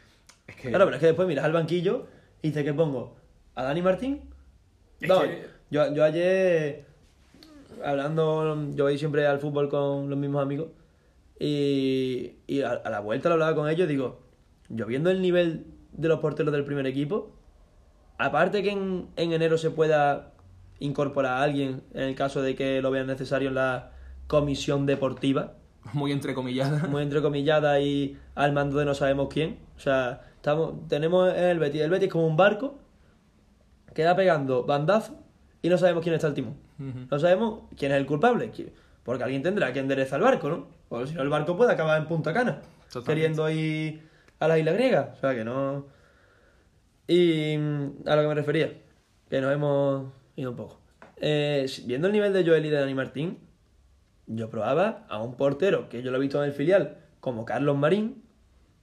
Es 0.46 0.56
que. 0.56 0.68
Claro, 0.70 0.84
pero 0.86 0.96
es 0.96 1.00
que 1.00 1.06
después 1.06 1.28
miras 1.28 1.44
al 1.44 1.52
banquillo 1.52 2.06
y 2.42 2.48
dices 2.48 2.64
que 2.64 2.74
pongo 2.74 3.16
a 3.54 3.62
Dani 3.64 3.82
Martín. 3.82 4.22
No, 5.00 5.22
que- 5.22 5.46
yo, 5.70 5.92
yo 5.94 6.04
ayer, 6.04 6.84
hablando, 7.84 8.70
yo 8.74 8.84
voy 8.84 8.98
siempre 8.98 9.26
al 9.26 9.38
fútbol 9.38 9.68
con 9.68 10.08
los 10.10 10.18
mismos 10.18 10.42
amigos 10.42 10.68
y, 11.38 12.36
y 12.46 12.62
a, 12.62 12.70
a 12.72 12.90
la 12.90 13.00
vuelta 13.00 13.28
lo 13.28 13.34
hablaba 13.34 13.54
con 13.54 13.68
ellos, 13.68 13.88
digo, 13.88 14.20
yo 14.68 14.86
viendo 14.86 15.10
el 15.10 15.20
nivel 15.22 15.66
de 15.92 16.08
los 16.08 16.20
porteros 16.20 16.52
del 16.52 16.64
primer 16.64 16.86
equipo, 16.86 17.32
aparte 18.18 18.62
que 18.62 18.70
en, 18.70 19.08
en 19.16 19.32
enero 19.32 19.58
se 19.58 19.70
pueda 19.70 20.32
incorporar 20.78 21.34
a 21.38 21.42
alguien 21.42 21.82
en 21.94 22.02
el 22.02 22.14
caso 22.14 22.42
de 22.42 22.54
que 22.54 22.82
lo 22.82 22.90
vean 22.90 23.06
necesario 23.06 23.48
en 23.48 23.54
la 23.54 23.91
comisión 24.32 24.86
deportiva, 24.86 25.52
Muy 25.92 26.10
entrecomillada. 26.10 26.86
muy 26.88 27.02
entrecomillada 27.02 27.78
y 27.80 28.16
al 28.34 28.54
mando 28.54 28.78
de 28.78 28.86
no 28.86 28.94
sabemos 28.94 29.28
quién. 29.28 29.58
O 29.76 29.78
sea, 29.78 30.22
estamos, 30.36 30.88
tenemos 30.88 31.30
el 31.34 31.58
Betis. 31.58 31.82
El 31.82 31.90
Betis 31.90 32.06
es 32.06 32.12
como 32.12 32.26
un 32.26 32.38
barco 32.38 32.78
que 33.94 34.06
va 34.06 34.16
pegando 34.16 34.64
bandazos 34.64 35.16
y 35.60 35.68
no 35.68 35.76
sabemos 35.76 36.02
quién 36.02 36.14
está 36.14 36.28
al 36.28 36.34
timón. 36.34 36.56
No 37.10 37.18
sabemos 37.18 37.64
quién 37.76 37.92
es 37.92 37.98
el 37.98 38.06
culpable. 38.06 38.50
Porque 39.04 39.22
alguien 39.22 39.42
tendrá 39.42 39.70
que 39.70 39.80
enderezar 39.80 40.18
el 40.18 40.24
barco, 40.24 40.48
¿no? 40.48 40.66
Porque 40.88 41.08
si 41.08 41.14
no, 41.14 41.20
el 41.20 41.28
barco 41.28 41.54
puede 41.54 41.72
acabar 41.72 42.00
en 42.00 42.08
Punta 42.08 42.32
Cana. 42.32 42.62
Totalmente. 42.90 43.12
Queriendo 43.12 43.50
ir 43.50 44.08
a 44.40 44.48
la 44.48 44.58
isla 44.58 44.72
griega. 44.72 45.12
O 45.14 45.20
sea, 45.20 45.34
que 45.34 45.44
no. 45.44 45.84
Y 47.06 47.54
mm, 47.58 48.08
a 48.08 48.16
lo 48.16 48.22
que 48.22 48.28
me 48.28 48.34
refería, 48.34 48.72
que 49.28 49.40
nos 49.42 49.52
hemos 49.52 50.10
ido 50.36 50.50
un 50.52 50.56
poco. 50.56 50.80
Eh, 51.18 51.66
viendo 51.84 52.06
el 52.06 52.14
nivel 52.14 52.32
de 52.32 52.46
Joel 52.46 52.64
y 52.64 52.70
de 52.70 52.78
Dani 52.78 52.94
Martín, 52.94 53.51
yo 54.26 54.50
probaba 54.50 55.06
a 55.08 55.22
un 55.22 55.36
portero 55.36 55.88
que 55.88 56.02
yo 56.02 56.10
lo 56.10 56.18
he 56.18 56.20
visto 56.20 56.42
en 56.42 56.48
el 56.48 56.54
filial, 56.54 56.98
como 57.20 57.44
Carlos 57.44 57.76
Marín, 57.76 58.22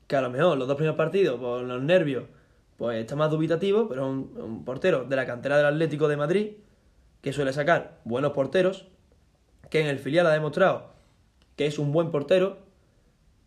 que 0.08 0.16
a 0.16 0.22
lo 0.22 0.30
mejor 0.30 0.58
los 0.58 0.68
dos 0.68 0.78
primeros 0.78 0.98
partidos, 0.98 1.40
por 1.40 1.62
los 1.62 1.82
nervios, 1.82 2.26
pues 2.78 3.00
está 3.00 3.16
más 3.16 3.32
dubitativo, 3.32 3.88
pero 3.90 4.04
es 4.04 4.08
un, 4.08 4.42
un 4.42 4.66
portero 4.66 5.04
de 5.04 5.16
la 5.16 5.26
cantera 5.26 5.58
del 5.58 5.66
Atlético 5.66 6.08
de 6.08 6.18
Madrid, 6.18 6.52
que 7.22 7.34
suele 7.34 7.54
sacar 7.54 8.00
buenos 8.06 8.32
porteros, 8.32 8.88
que 9.70 9.82
en 9.82 9.88
el 9.88 10.00
filial 10.00 10.26
ha 10.28 10.32
demostrado 10.32 10.90
que 11.60 11.66
es 11.66 11.78
un 11.78 11.92
buen 11.92 12.10
portero, 12.10 12.60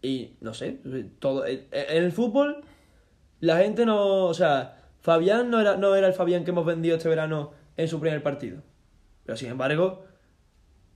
y 0.03 0.37
no 0.43 0.53
sé, 0.53 0.81
todo 1.19 1.47
en 1.47 1.65
el 1.73 2.13
fútbol 2.13 2.63
la 3.41 3.57
gente 3.57 3.87
no, 3.87 4.27
o 4.27 4.35
sea, 4.35 4.83
Fabián 5.01 5.49
no 5.49 5.61
era, 5.61 5.79
no 5.79 5.95
era 5.95 6.09
el 6.09 6.13
Fabián 6.13 6.45
que 6.45 6.51
hemos 6.51 6.67
vendido 6.67 6.97
este 6.97 7.09
verano 7.09 7.53
en 7.79 7.89
su 7.89 8.01
primer 8.01 8.23
partido. 8.23 8.61
Pero 9.25 9.39
sin 9.39 9.49
embargo, 9.49 10.05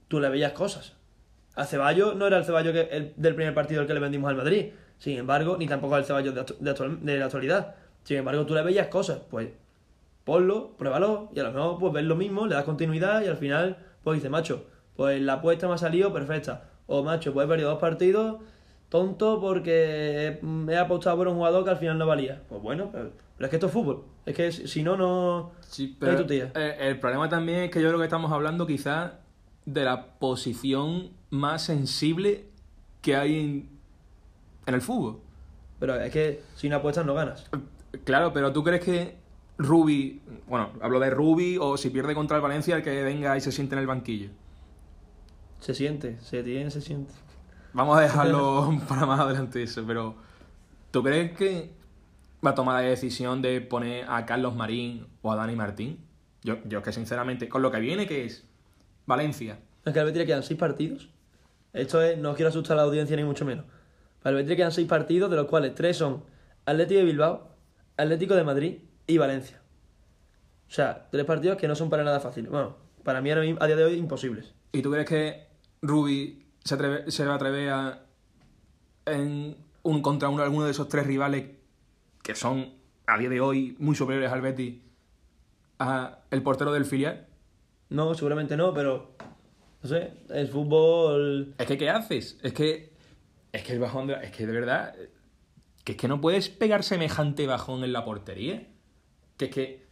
tú 0.09 0.21
le 0.21 0.29
veías 0.29 0.53
cosas. 0.53 0.95
A 1.55 1.64
Ceballos 1.64 2.16
no 2.16 2.27
era 2.27 2.38
el 2.38 2.45
Ceballos 2.45 2.73
que, 2.73 2.83
el, 2.92 3.12
del 3.16 3.35
primer 3.35 3.55
partido 3.55 3.81
el 3.81 3.87
que 3.87 3.95
le 3.95 4.01
vendimos 4.01 4.29
al 4.31 4.37
Madrid. 4.37 4.66
Sin 4.99 5.16
embargo, 5.19 5.57
ni 5.59 5.66
tampoco 5.66 5.97
el 5.97 6.05
Ceballos 6.05 6.35
de, 6.35 6.42
actu- 6.45 6.59
de, 6.59 6.71
actual- 6.71 7.01
de 7.01 7.19
la 7.19 7.25
actualidad. 7.27 7.75
Sin 8.05 8.19
embargo, 8.19 8.45
tú 8.47 8.55
le 8.55 8.62
veías 8.62 8.88
cosas. 8.88 9.21
Pues 9.31 9.49
ponlo, 10.25 10.73
pruébalo 10.77 11.31
y 11.35 11.40
a 11.40 11.45
lo 11.45 11.53
mejor 11.53 11.79
pues 11.79 11.92
ves 11.92 12.05
lo 12.05 12.16
mismo, 12.16 12.47
le 12.47 12.55
das 12.55 12.64
continuidad 12.64 13.23
y 13.23 13.29
al 13.29 13.37
final 13.37 13.79
pues 14.03 14.16
dices, 14.16 14.31
macho, 14.31 14.64
pues 14.97 15.21
la 15.23 15.35
apuesta 15.35 15.66
me 15.69 15.75
ha 15.75 15.79
salido 15.79 16.12
perfecta. 16.12 16.64
O 16.87 17.03
macho, 17.03 17.33
pues 17.33 17.45
he 17.47 17.49
perdido 17.49 17.71
dos 17.71 17.79
partidos 17.81 18.37
tonto 18.88 19.40
porque 19.40 20.38
he 20.69 20.77
apostado 20.77 21.16
por 21.16 21.29
un 21.29 21.35
jugador 21.37 21.64
que 21.64 21.71
al 21.71 21.77
final 21.77 21.99
no 21.99 22.07
valía. 22.07 22.42
Pues 22.49 22.62
bueno, 22.62 22.90
pero, 22.92 23.11
pero 23.37 23.47
es 23.47 23.51
que 23.51 23.57
esto 23.57 23.66
es 23.66 23.73
fútbol. 23.73 24.05
Es 24.25 24.35
que 24.35 24.51
si 24.53 24.83
no, 24.83 24.97
no... 24.97 25.53
Sí, 25.61 25.97
pero 25.99 26.25
eh, 26.29 26.77
el 26.81 26.99
problema 27.01 27.29
también 27.29 27.61
es 27.64 27.71
que 27.71 27.81
yo 27.81 27.88
creo 27.88 27.99
que 27.99 28.05
estamos 28.07 28.31
hablando 28.33 28.66
quizás 28.66 29.12
de 29.67 29.85
la 29.85 30.19
posición 30.19 31.11
más 31.31 31.63
sensible 31.63 32.47
que 33.03 33.17
hay 33.17 33.39
en, 33.39 33.69
en 34.65 34.75
el 34.75 34.81
fútbol. 34.81 35.21
Pero 35.79 35.97
es 35.97 36.13
que 36.13 36.43
si 36.55 36.69
no 36.69 36.77
apuestas 36.77 37.05
no 37.05 37.15
ganas. 37.15 37.45
Claro, 38.05 38.33
pero 38.33 38.53
¿tú 38.53 38.65
crees 38.65 38.83
que 38.83 39.17
Rubi, 39.59 40.23
bueno, 40.49 40.71
hablo 40.81 41.01
de 41.01 41.11
Rubi 41.11 41.59
o 41.61 41.77
si 41.77 41.91
pierde 41.91 42.15
contra 42.15 42.37
el 42.37 42.43
Valencia, 42.43 42.77
el 42.77 42.83
que 42.83 43.03
venga 43.03 43.37
y 43.37 43.41
se 43.41 43.53
siente 43.53 43.75
en 43.75 43.81
el 43.81 43.87
banquillo? 43.87 44.31
Se 45.61 45.75
siente, 45.75 46.19
se 46.21 46.43
tiene, 46.43 46.71
se 46.71 46.81
siente. 46.81 47.13
Vamos 47.73 47.99
a 47.99 48.03
dejarlo 48.03 48.79
para 48.89 49.05
más 49.05 49.21
adelante 49.21 49.63
eso, 49.63 49.85
pero 49.87 50.15
¿tú 50.91 51.03
crees 51.03 51.37
que 51.37 51.73
va 52.45 52.51
a 52.51 52.55
tomar 52.55 52.83
la 52.83 52.89
decisión 52.89 53.43
de 53.43 53.61
poner 53.61 54.07
a 54.09 54.25
Carlos 54.27 54.55
Marín 54.55 55.07
o 55.23 55.33
a 55.33 55.37
Dani 55.37 55.57
Martín? 55.57 55.99
Yo, 56.43 56.59
yo 56.65 56.83
que 56.83 56.93
sinceramente, 56.93 57.49
con 57.49 57.63
lo 57.63 57.71
que 57.71 57.81
viene 57.81 58.07
que 58.07 58.25
es 58.25 58.45
Valencia, 59.07 59.59
Es 59.85 59.92
que 59.92 60.01
al 60.01 60.07
Betis 60.07 60.19
le 60.21 60.27
quedan 60.27 60.42
seis 60.42 60.59
partidos. 60.59 61.09
Esto 61.73 62.03
es, 62.03 62.19
no 62.19 62.35
quiero 62.35 62.49
asustar 62.49 62.77
a 62.77 62.81
la 62.81 62.83
audiencia 62.87 63.16
ni 63.16 63.25
mucho 63.25 63.45
menos. 63.45 63.64
Para 64.23 64.31
el 64.31 64.37
Betis 64.37 64.51
le 64.51 64.57
quedan 64.57 64.73
seis 64.73 64.88
partidos, 64.88 65.31
de 65.31 65.37
los 65.37 65.47
cuales 65.47 65.75
tres 65.75 65.97
son 65.97 66.25
Atlético 66.64 66.99
de 67.01 67.05
Bilbao, 67.07 67.49
Atlético 67.97 68.35
de 68.35 68.45
Madrid 68.45 68.79
y 69.07 69.19
Valencia. 69.19 69.61
O 70.69 70.73
sea, 70.73 71.07
tres 71.11 71.25
partidos 71.25 71.57
que 71.57 71.69
no 71.69 71.77
son 71.77 71.88
para 71.90 72.03
nada 72.03 72.19
fáciles. 72.19 72.51
Bueno, 72.51 72.77
para 73.05 73.21
mí 73.21 73.31
a 73.31 73.38
día 73.40 73.77
de 73.77 73.85
hoy 73.85 73.95
imposibles. 73.95 74.53
¿y 74.73 74.83
tú 74.83 74.90
crees 74.90 75.07
que 75.09 75.47
Rubi 75.81 76.45
se, 76.64 76.75
atreve- 76.77 77.09
se 77.11 77.25
va 77.25 77.35
a 77.35 77.37
atrever 77.37 77.71
a, 77.71 78.03
en 79.07 79.57
un 79.85 80.03
contra 80.03 80.29
uno 80.29 80.42
alguno 80.42 80.64
de 80.64 80.73
esos 80.73 80.88
tres 80.88 81.07
rivales 81.07 81.51
que 82.25 82.35
son 82.35 82.75
a 83.07 83.16
día 83.19 83.29
de 83.29 83.40
hoy 83.40 83.77
muy 83.79 83.95
superiores 83.95 84.33
al 84.33 84.40
Betis 84.40 84.81
a 85.79 86.19
el 86.33 86.42
portero 86.42 86.73
del 86.73 86.85
filial? 86.85 87.27
No, 87.88 88.14
seguramente 88.14 88.57
no, 88.57 88.72
pero 88.75 89.12
no 89.83 89.88
sé, 89.88 90.12
el 90.31 90.49
fútbol 90.49 91.55
Es 91.59 91.66
que, 91.66 91.79
¿qué 91.79 91.90
haces? 91.90 92.38
Es 92.42 92.53
que. 92.53 92.92
Es 93.53 93.62
que 93.62 93.72
el 93.72 93.79
bajón. 93.79 94.07
de- 94.09 94.14
es 94.25 94.31
que 94.33 94.46
de 94.46 94.53
verdad. 94.53 94.94
Que 95.85 95.92
es 95.92 95.99
que 95.99 96.09
no 96.09 96.20
puedes 96.20 96.49
pegar 96.49 96.83
semejante 96.83 97.46
bajón 97.46 97.85
en 97.85 97.92
la 97.92 98.05
portería. 98.05 98.66
Que 99.37 99.44
es 99.46 99.51
que. 99.51 99.87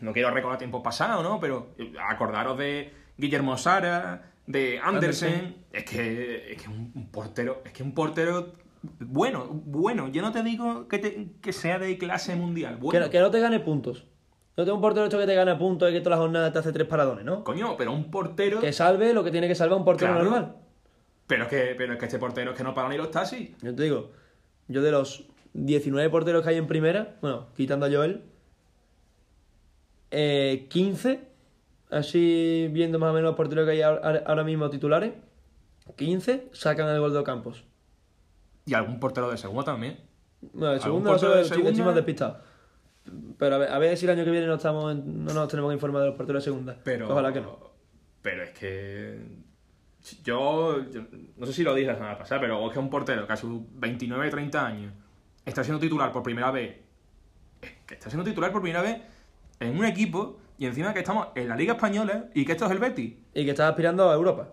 No 0.00 0.12
quiero 0.12 0.30
recordar 0.30 0.58
tiempo 0.58 0.82
pasado, 0.82 1.22
¿no? 1.22 1.40
Pero 1.40 1.74
acordaros 2.08 2.56
de 2.58 2.92
Guillermo 3.16 3.56
Sara, 3.56 4.32
de 4.46 4.78
Andersen. 4.80 5.32
Andersen. 5.34 5.64
Es 5.72 5.84
que. 5.84 6.52
Es 6.52 6.62
que 6.62 6.68
un, 6.68 7.08
portero. 7.10 7.62
Es 7.64 7.72
que 7.72 7.82
un 7.82 7.92
portero. 7.94 8.52
Bueno, 9.00 9.46
bueno. 9.50 10.08
Yo 10.08 10.22
no 10.22 10.32
te 10.32 10.42
digo 10.42 10.86
que, 10.88 10.98
te- 10.98 11.28
que 11.40 11.52
sea 11.52 11.78
de 11.78 11.98
clase 11.98 12.36
mundial. 12.36 12.76
Bueno. 12.76 13.10
que 13.10 13.18
no 13.20 13.30
te 13.30 13.40
gane 13.40 13.58
puntos. 13.60 14.06
No 14.56 14.64
tengo 14.64 14.76
un 14.76 14.82
portero 14.82 15.04
esto 15.06 15.18
que 15.18 15.26
te 15.26 15.34
gana 15.34 15.56
puntos 15.56 15.88
y 15.90 15.94
que 15.94 16.00
toda 16.00 16.16
la 16.16 16.22
jornada 16.22 16.52
te 16.52 16.58
hace 16.58 16.72
tres 16.72 16.86
paradones, 16.86 17.24
¿no? 17.24 17.42
Coño, 17.42 17.74
pero 17.76 17.92
un 17.92 18.10
portero. 18.10 18.60
Que 18.60 18.72
salve 18.72 19.14
lo 19.14 19.24
que 19.24 19.30
tiene 19.30 19.48
que 19.48 19.54
salvar 19.54 19.78
un 19.78 19.84
portero 19.84 20.12
Claro. 20.12 20.24
normal. 20.24 20.56
Pero 21.26 21.44
es 21.44 21.48
que, 21.48 21.74
pero 21.76 21.94
es 21.94 21.98
que 21.98 22.04
este 22.04 22.18
portero 22.18 22.50
es 22.50 22.56
que 22.56 22.62
no 22.64 22.74
para 22.74 22.88
ni 22.90 22.96
los 22.98 23.10
taxis. 23.10 23.50
Yo 23.62 23.74
te 23.74 23.82
digo, 23.84 24.10
yo 24.68 24.82
de 24.82 24.90
los 24.90 25.24
19 25.54 26.10
porteros 26.10 26.42
que 26.42 26.50
hay 26.50 26.56
en 26.58 26.66
primera, 26.66 27.16
bueno, 27.22 27.46
quitando 27.56 27.86
a 27.86 27.90
Joel, 27.90 28.22
eh, 30.10 30.66
15, 30.68 31.20
así 31.90 32.68
viendo 32.72 32.98
más 32.98 33.10
o 33.10 33.14
menos 33.14 33.30
los 33.30 33.36
porteros 33.36 33.64
que 33.64 33.72
hay 33.72 33.80
ahora 33.82 34.44
mismo 34.44 34.68
titulares, 34.68 35.12
15 35.96 36.48
sacan 36.52 36.88
el 36.88 37.00
gol 37.00 37.14
de 37.14 37.22
Campos. 37.22 37.64
Y 38.66 38.74
algún 38.74 39.00
portero 39.00 39.30
de 39.30 39.38
segunda 39.38 39.64
también. 39.64 39.98
Bueno, 40.52 40.74
el 40.74 40.82
¿Algún 40.82 40.82
segundo, 40.82 41.10
portero 41.10 41.36
de 41.36 41.44
segunda? 41.44 42.04
Pero 43.38 43.56
a 43.56 43.58
ver, 43.58 43.68
a 43.70 43.78
ver 43.78 43.96
si 43.96 44.04
el 44.06 44.12
año 44.12 44.24
que 44.24 44.30
viene 44.30 44.46
no, 44.46 44.54
estamos 44.54 44.92
en- 44.92 45.24
no 45.24 45.32
nos 45.34 45.48
tenemos 45.48 45.70
que 45.70 45.74
informar 45.74 46.02
de 46.02 46.08
los 46.08 46.16
porteros 46.16 46.42
de 46.42 46.50
segunda. 46.50 46.76
Pero, 46.84 47.10
Ojalá 47.10 47.32
que 47.32 47.40
no. 47.40 47.58
Pero 48.22 48.42
es 48.44 48.50
que. 48.50 49.18
Yo, 50.24 50.84
yo 50.90 51.02
no 51.36 51.46
sé 51.46 51.52
si 51.52 51.62
lo 51.62 51.74
dije 51.74 51.86
la 51.88 51.94
semana 51.94 52.18
pasada, 52.18 52.40
pero 52.40 52.66
es 52.66 52.72
que 52.72 52.78
un 52.78 52.90
portero 52.90 53.26
que 53.26 53.32
a 53.32 53.36
sus 53.36 53.60
29, 53.74 54.30
30 54.30 54.66
años 54.66 54.92
está 55.44 55.62
siendo 55.62 55.80
titular 55.80 56.10
por 56.12 56.22
primera 56.22 56.50
vez. 56.50 56.76
Que 57.86 57.94
está 57.94 58.10
siendo 58.10 58.24
titular 58.28 58.50
por 58.52 58.62
primera 58.62 58.82
vez 58.82 59.00
en 59.60 59.78
un 59.78 59.84
equipo 59.84 60.38
y 60.58 60.66
encima 60.66 60.92
que 60.92 61.00
estamos 61.00 61.28
en 61.36 61.48
la 61.48 61.54
Liga 61.56 61.74
Española 61.74 62.26
y 62.34 62.44
que 62.44 62.52
esto 62.52 62.64
es 62.66 62.72
el 62.72 62.78
Betis. 62.78 63.14
Y 63.34 63.44
que 63.44 63.50
estás 63.50 63.70
aspirando 63.70 64.10
a 64.10 64.14
Europa. 64.14 64.48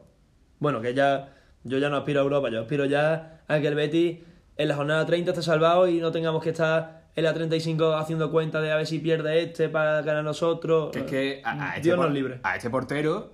Bueno, 0.60 0.82
que 0.82 0.94
ya. 0.94 1.36
Yo 1.64 1.78
ya 1.78 1.90
no 1.90 1.98
aspiro 1.98 2.22
a 2.22 2.24
Europa, 2.24 2.50
yo 2.50 2.62
aspiro 2.62 2.86
ya 2.86 3.42
a 3.48 3.60
que 3.60 3.68
el 3.68 3.76
Betis 3.76 4.20
en 4.56 4.68
la 4.68 4.76
jornada 4.76 5.06
30 5.06 5.32
esté 5.32 5.44
salvado 5.44 5.88
y 5.90 6.00
no 6.00 6.12
tengamos 6.12 6.42
que 6.44 6.52
estar 6.52 6.99
en 7.16 7.24
la 7.24 7.34
35 7.34 7.94
haciendo 7.96 8.32
cuenta 8.32 8.62
de 8.62 8.72
a 8.72 8.76
ver 8.78 8.88
si 8.88 9.00
pierde 9.00 9.42
este 9.44 9.70
para 9.70 10.02
ganar 10.02 10.24
nosotros. 10.24 10.92
Que 10.92 11.00
es 11.00 11.06
que 11.06 11.42
a, 11.44 11.72
a 11.72 11.76
este 11.76 11.82
Dios 11.82 11.98
por- 11.98 12.06
nos 12.06 12.14
libre. 12.14 12.40
a 12.44 12.56
este 12.56 12.70
portero, 12.70 13.32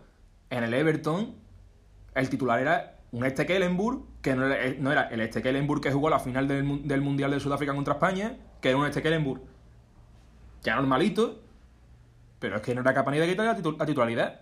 en 0.49 0.63
el 0.63 0.73
Everton, 0.73 1.35
el 2.15 2.29
titular 2.29 2.59
era 2.59 2.99
un 3.11 3.29
Stekelenburg, 3.29 4.03
que 4.21 4.35
no 4.35 4.45
era, 4.47 4.73
no 4.79 4.91
era 4.91 5.03
el 5.03 5.25
Stekelenburg 5.29 5.81
que 5.81 5.91
jugó 5.91 6.09
la 6.09 6.19
final 6.19 6.47
del, 6.47 6.87
del 6.87 7.01
Mundial 7.01 7.31
de 7.31 7.39
Sudáfrica 7.39 7.73
contra 7.73 7.93
España, 7.95 8.37
que 8.61 8.69
era 8.69 8.77
un 8.77 8.91
Stekelenburg 8.91 9.41
ya 10.63 10.75
normalito, 10.77 11.41
pero 12.39 12.55
es 12.55 12.61
que 12.63 12.73
no 12.73 12.81
era 12.81 12.93
capaz 12.93 13.11
ni 13.11 13.19
de 13.19 13.27
quitar 13.27 13.45
la, 13.45 13.55
titu- 13.57 13.77
la 13.77 13.85
titularidad. 13.85 14.41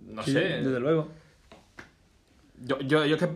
No 0.00 0.22
Sí, 0.22 0.32
sé. 0.32 0.40
Desde 0.40 0.80
luego. 0.80 1.08
Yo, 2.62 2.78
yo, 2.80 3.04
yo 3.06 3.16
es 3.16 3.22
que. 3.22 3.30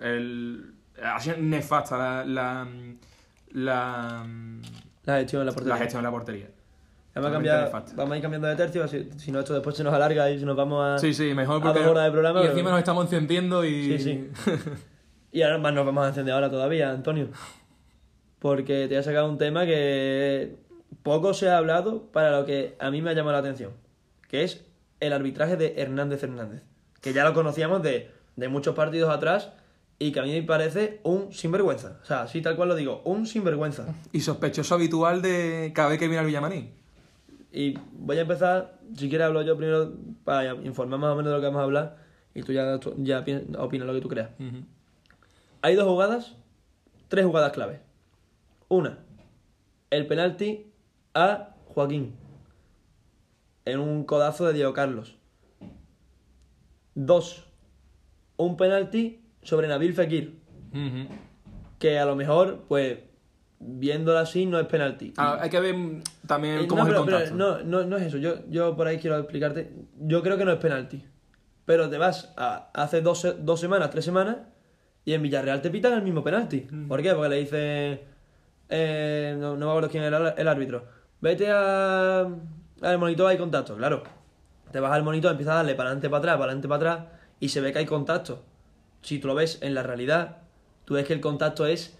El, 0.00 0.74
ha 1.02 1.20
sido 1.20 1.36
nefasta 1.38 1.96
la. 1.96 2.24
la, 2.24 2.68
la, 3.52 4.26
La 5.04 5.16
gestión 5.18 5.40
en 5.42 5.46
la 5.46 5.52
portería. 5.52 5.74
la 5.74 5.78
gestión 5.80 6.02
de 6.02 6.06
la 6.06 6.10
portería. 6.10 6.46
Vamos 7.14 7.30
a, 7.30 7.32
cambiar, 7.32 7.72
vamos 7.96 8.12
a 8.12 8.16
ir 8.16 8.22
cambiando 8.22 8.46
de 8.46 8.54
tercio, 8.54 8.86
si, 8.86 9.10
si 9.16 9.32
no 9.32 9.40
esto 9.40 9.52
después 9.52 9.74
se 9.76 9.82
nos 9.82 9.92
alarga 9.92 10.30
y 10.30 10.38
si 10.38 10.44
nos 10.44 10.56
vamos 10.56 10.84
a... 10.84 10.98
Sí, 11.00 11.12
sí, 11.12 11.34
mejor 11.34 11.56
a 11.56 11.64
porque. 11.64 11.80
dos 11.80 11.88
horas 11.88 12.04
de 12.04 12.10
programa, 12.12 12.38
y 12.38 12.42
pero- 12.42 12.52
encima 12.52 12.70
nos 12.70 12.78
estamos 12.78 13.04
encendiendo 13.06 13.64
y. 13.64 13.98
Sí, 13.98 13.98
sí. 13.98 14.30
Y 15.32 15.42
ahora 15.42 15.58
más 15.58 15.74
nos 15.74 15.84
vamos 15.84 16.04
a 16.06 16.08
encender 16.08 16.32
ahora 16.32 16.48
todavía, 16.50 16.90
Antonio. 16.90 17.28
Porque 18.38 18.86
te 18.88 18.96
he 18.96 19.02
sacado 19.02 19.28
un 19.28 19.36
tema 19.36 19.66
que 19.66 20.56
poco 21.02 21.34
se 21.34 21.50
ha 21.50 21.58
hablado 21.58 22.04
para 22.12 22.30
lo 22.30 22.46
que 22.46 22.76
a 22.78 22.90
mí 22.90 23.02
me 23.02 23.10
ha 23.10 23.12
llamado 23.12 23.32
la 23.32 23.38
atención. 23.40 23.72
Que 24.28 24.44
es 24.44 24.64
el 25.00 25.12
arbitraje 25.12 25.56
de 25.56 25.74
Hernández 25.76 26.22
Hernández. 26.22 26.62
Que 27.02 27.12
ya 27.12 27.24
lo 27.24 27.34
conocíamos 27.34 27.82
de, 27.82 28.10
de 28.36 28.48
muchos 28.48 28.74
partidos 28.74 29.10
atrás 29.10 29.52
y 29.98 30.12
que 30.12 30.20
a 30.20 30.22
mí 30.22 30.32
me 30.32 30.42
parece 30.42 31.00
un 31.02 31.32
sinvergüenza. 31.32 31.98
O 32.02 32.04
sea, 32.04 32.22
así 32.22 32.40
tal 32.40 32.56
cual 32.56 32.68
lo 32.68 32.74
digo, 32.76 33.02
un 33.04 33.26
sinvergüenza. 33.26 33.94
Y 34.12 34.20
sospechoso 34.20 34.74
habitual 34.74 35.22
de 35.22 35.72
cada 35.74 35.88
vez 35.88 35.98
que 35.98 36.06
viene 36.06 36.20
al 36.20 36.26
Villamarín. 36.26 36.70
Y 37.52 37.74
voy 37.92 38.18
a 38.18 38.22
empezar, 38.22 38.78
si 38.94 39.08
quieres 39.08 39.26
hablo 39.26 39.42
yo 39.42 39.56
primero 39.56 39.92
para 40.24 40.54
informar 40.54 41.00
más 41.00 41.12
o 41.12 41.16
menos 41.16 41.30
de 41.30 41.36
lo 41.36 41.40
que 41.40 41.46
vamos 41.46 41.60
a 41.60 41.64
hablar 41.64 41.96
y 42.34 42.42
tú 42.42 42.52
ya, 42.52 42.78
ya 42.98 43.24
pi- 43.24 43.46
opinas 43.58 43.86
lo 43.86 43.94
que 43.94 44.00
tú 44.00 44.08
creas. 44.08 44.30
Hay 45.62 45.74
dos 45.74 45.86
jugadas, 45.88 46.36
tres 47.08 47.24
jugadas 47.24 47.52
clave. 47.52 47.80
Una, 48.68 48.98
el 49.90 50.06
penalti 50.06 50.70
a 51.14 51.56
Joaquín 51.74 52.14
en 53.64 53.80
un 53.80 54.04
codazo 54.04 54.46
de 54.46 54.52
Diego 54.52 54.72
Carlos. 54.74 55.16
Dos, 56.94 57.44
un 58.36 58.56
penalti 58.56 59.24
sobre 59.48 59.66
Nabil 59.66 59.94
Fekir, 59.94 60.34
que 61.78 61.98
a 61.98 62.04
lo 62.04 62.14
mejor, 62.16 62.64
pues, 62.68 62.98
viéndolo 63.58 64.18
así, 64.18 64.44
no 64.44 64.58
es 64.60 64.66
penalti. 64.66 65.14
Ah, 65.16 65.38
hay 65.40 65.48
que 65.48 65.58
ver 65.58 65.74
también 66.26 66.58
Eh, 66.60 66.66
cómo 66.66 66.84
no, 66.84 66.90
es 66.92 66.98
el 66.98 67.04
pero- 67.06 67.34
no, 67.34 67.62
no, 67.62 67.84
no 67.84 67.96
es 67.96 68.02
eso. 68.04 68.18
Yo, 68.18 68.34
yo 68.50 68.76
por 68.76 68.86
ahí 68.86 68.98
quiero 68.98 69.16
explicarte. 69.18 69.72
Yo 70.00 70.22
creo 70.22 70.36
que 70.36 70.44
no 70.44 70.52
es 70.52 70.58
penalti. 70.58 71.02
Pero 71.64 71.88
te 71.88 71.96
vas 71.98 72.32
a 72.36 72.70
hace 72.74 73.00
dos, 73.00 73.26
dos 73.40 73.58
semanas, 73.58 73.88
tres 73.90 74.04
semanas, 74.04 74.36
y 75.06 75.14
en 75.14 75.22
Villarreal 75.22 75.62
te 75.62 75.70
pitan 75.70 75.94
el 75.94 76.02
mismo 76.02 76.22
penalti. 76.22 76.66
Mm. 76.70 76.88
¿Por 76.88 77.02
qué? 77.02 77.14
Porque 77.14 77.28
le 77.30 77.36
dice. 77.36 78.04
eh, 78.68 79.34
no, 79.38 79.56
no 79.56 79.64
me 79.66 79.70
acuerdo 79.72 79.88
quién 79.90 80.02
era 80.04 80.30
el 80.36 80.46
árbitro. 80.48 80.84
Vete 81.22 81.50
a, 81.50 82.20
al 82.82 82.98
monitor, 82.98 83.26
hay 83.28 83.38
contacto. 83.38 83.76
Claro. 83.76 84.02
Te 84.72 84.78
vas 84.80 84.92
al 84.92 85.02
monitor, 85.02 85.30
empiezas 85.30 85.54
a 85.54 85.56
darle 85.58 85.74
para 85.74 85.88
adelante, 85.88 86.10
para 86.10 86.18
atrás, 86.18 86.34
para 86.34 86.44
adelante, 86.44 86.68
para 86.68 86.92
atrás, 86.92 87.06
y 87.40 87.48
se 87.48 87.60
ve 87.62 87.72
que 87.72 87.78
hay 87.78 87.86
contacto. 87.86 88.42
Si 89.02 89.18
tú 89.18 89.28
lo 89.28 89.34
ves 89.34 89.58
en 89.62 89.74
la 89.74 89.82
realidad, 89.82 90.38
tú 90.84 90.94
ves 90.94 91.06
que 91.06 91.12
el 91.14 91.20
contacto 91.20 91.66
es. 91.66 91.96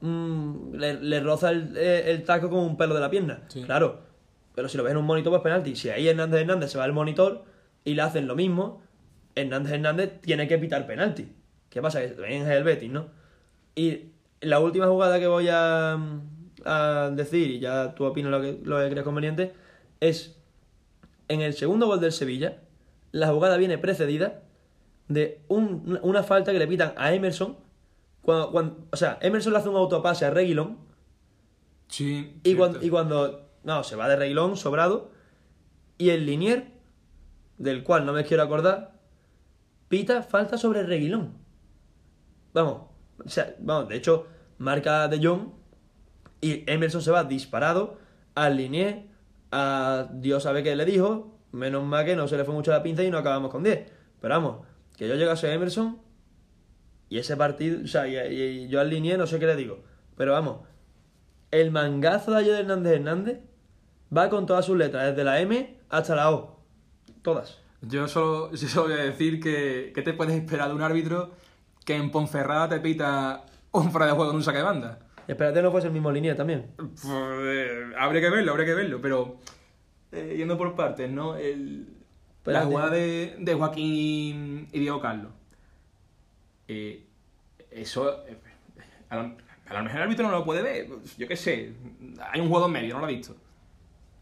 mm, 0.00 0.74
le, 0.74 0.94
le 1.00 1.20
roza 1.20 1.50
el, 1.50 1.76
eh, 1.76 2.10
el 2.10 2.24
taco 2.24 2.50
con 2.50 2.60
un 2.60 2.76
pelo 2.76 2.94
de 2.94 3.00
la 3.00 3.10
pierna. 3.10 3.42
Sí. 3.48 3.62
Claro. 3.62 4.00
Pero 4.54 4.68
si 4.68 4.76
lo 4.78 4.84
ves 4.84 4.92
en 4.92 4.96
un 4.98 5.04
monitor, 5.06 5.30
pues 5.32 5.42
penalti. 5.42 5.76
Si 5.76 5.90
ahí 5.90 6.08
Hernández 6.08 6.40
Hernández 6.40 6.70
se 6.72 6.78
va 6.78 6.84
al 6.84 6.92
monitor 6.92 7.44
y 7.84 7.94
le 7.94 8.02
hacen 8.02 8.26
lo 8.26 8.34
mismo, 8.36 8.82
Hernández 9.34 9.72
Hernández 9.72 10.20
tiene 10.22 10.48
que 10.48 10.58
pitar 10.58 10.86
penalti. 10.86 11.32
¿Qué 11.68 11.82
pasa? 11.82 12.00
Que 12.00 12.08
también 12.08 12.42
es 12.42 12.48
el 12.48 12.64
Betis, 12.64 12.90
¿no? 12.90 13.08
Y 13.74 14.12
la 14.40 14.60
última 14.60 14.86
jugada 14.86 15.18
que 15.18 15.26
voy 15.26 15.48
a, 15.50 15.98
a 16.64 17.10
decir, 17.14 17.50
y 17.50 17.58
ya 17.60 17.94
tú 17.94 18.04
opinas 18.04 18.30
lo 18.30 18.40
que, 18.40 18.58
lo 18.64 18.78
que 18.78 18.88
creas 18.90 19.04
conveniente, 19.04 19.52
es 20.00 20.38
en 21.28 21.40
el 21.42 21.52
segundo 21.54 21.86
gol 21.86 22.00
del 22.00 22.12
Sevilla, 22.12 22.58
la 23.12 23.28
jugada 23.28 23.56
viene 23.58 23.76
precedida 23.78 24.42
de 25.08 25.40
un- 25.48 25.98
una 26.02 26.22
falta 26.22 26.52
que 26.52 26.58
le 26.58 26.66
pitan 26.66 26.92
a 26.96 27.12
Emerson. 27.12 27.56
Cuando, 28.22 28.50
cuando- 28.50 28.76
o 28.92 28.96
sea, 28.96 29.18
Emerson 29.20 29.52
le 29.52 29.58
hace 29.60 29.68
un 29.68 29.76
autopase 29.76 30.24
a 30.24 30.30
Reguilón 30.30 30.78
Sí. 31.88 32.40
y, 32.42 32.54
cuando, 32.54 32.82
y 32.82 32.90
cuando. 32.90 33.48
No, 33.64 33.82
se 33.84 33.96
va 33.96 34.08
de 34.08 34.16
reglón, 34.16 34.56
sobrado. 34.56 35.10
Y 35.98 36.10
el 36.10 36.26
Linier, 36.26 36.72
del 37.58 37.82
cual 37.82 38.04
no 38.06 38.12
me 38.12 38.24
quiero 38.24 38.42
acordar, 38.42 38.92
pita 39.88 40.22
falta 40.22 40.58
sobre 40.58 40.82
Reguilón. 40.84 41.32
Vamos, 42.52 42.82
o 43.24 43.28
sea, 43.28 43.54
vamos, 43.60 43.88
de 43.88 43.96
hecho, 43.96 44.26
marca 44.58 45.08
de 45.08 45.24
Jong 45.24 45.48
y 46.40 46.64
Emerson 46.70 47.02
se 47.02 47.10
va 47.10 47.24
disparado 47.24 47.98
al 48.34 48.56
Linier. 48.56 49.06
A 49.52 50.08
Dios 50.12 50.42
sabe 50.42 50.62
qué 50.62 50.74
le 50.76 50.84
dijo. 50.84 51.32
Menos 51.52 51.84
mal 51.84 52.04
que 52.04 52.16
no 52.16 52.28
se 52.28 52.36
le 52.36 52.44
fue 52.44 52.52
mucho 52.54 52.70
la 52.72 52.82
pinza 52.82 53.02
y 53.04 53.10
no 53.10 53.18
acabamos 53.18 53.50
con 53.50 53.62
10. 53.62 53.90
Pero 54.20 54.34
vamos, 54.34 54.66
que 54.96 55.08
yo 55.08 55.14
llegase 55.14 55.48
a 55.48 55.54
Emerson 55.54 56.00
y 57.08 57.18
ese 57.18 57.36
partido, 57.36 57.84
o 57.84 57.86
sea, 57.86 58.08
y, 58.08 58.16
y 58.16 58.68
yo 58.68 58.80
al 58.80 58.90
Linier 58.90 59.18
no 59.18 59.26
sé 59.26 59.38
qué 59.38 59.46
le 59.46 59.56
digo. 59.56 59.84
Pero 60.16 60.32
vamos, 60.32 60.60
el 61.50 61.70
mangazo 61.70 62.32
de 62.32 62.38
ayer 62.38 62.54
de 62.54 62.60
Hernández 62.60 62.92
Hernández 62.94 63.40
va 64.14 64.28
con 64.30 64.46
todas 64.46 64.64
sus 64.64 64.76
letras, 64.76 65.06
desde 65.08 65.24
la 65.24 65.40
M 65.40 65.78
hasta 65.88 66.14
la 66.14 66.30
O. 66.30 66.60
Todas. 67.22 67.58
Yo 67.82 68.08
solo, 68.08 68.52
yo 68.52 68.68
solo 68.68 68.88
voy 68.88 68.98
a 68.98 69.04
decir 69.04 69.40
que, 69.40 69.92
¿qué 69.94 70.02
te 70.02 70.12
puedes 70.12 70.34
esperar 70.34 70.68
de 70.68 70.74
un 70.74 70.82
árbitro 70.82 71.32
que 71.84 71.94
en 71.94 72.10
Ponferrada 72.10 72.68
te 72.68 72.80
pita 72.80 73.44
un 73.72 73.90
fuera 73.90 74.06
de 74.06 74.12
juego 74.12 74.30
en 74.30 74.36
un 74.36 74.42
saque 74.42 74.58
de 74.58 74.64
banda? 74.64 74.98
Espérate, 75.28 75.60
no 75.60 75.70
fuese 75.70 75.88
el 75.88 75.92
mismo 75.92 76.10
línea 76.10 76.36
también. 76.36 76.66
Pues, 76.76 77.04
eh, 77.04 77.92
habría 77.98 78.20
que 78.20 78.30
verlo, 78.30 78.52
habría 78.52 78.66
que 78.66 78.74
verlo, 78.74 79.00
pero 79.00 79.38
eh, 80.12 80.34
yendo 80.36 80.56
por 80.56 80.74
partes, 80.74 81.10
¿no? 81.10 81.36
El, 81.36 81.88
la 82.54 82.62
jugada 82.62 82.90
de, 82.90 83.36
de 83.38 83.54
Joaquín 83.54 84.68
y 84.72 84.78
Diego 84.78 85.00
Carlos. 85.00 85.32
Eh, 86.68 87.04
eso, 87.70 88.24
eh, 88.26 88.36
a, 89.10 89.16
lo, 89.16 89.22
a 89.68 89.74
lo 89.74 89.82
mejor 89.82 89.96
el 89.96 90.02
árbitro 90.02 90.26
no 90.26 90.32
lo 90.32 90.44
puede 90.44 90.62
ver, 90.62 90.88
yo 91.16 91.28
qué 91.28 91.36
sé, 91.36 91.72
hay 92.32 92.40
un 92.40 92.48
juego 92.48 92.66
en 92.66 92.72
medio, 92.72 92.94
no 92.94 93.00
lo 93.00 93.06
ha 93.06 93.10
visto. 93.10 93.34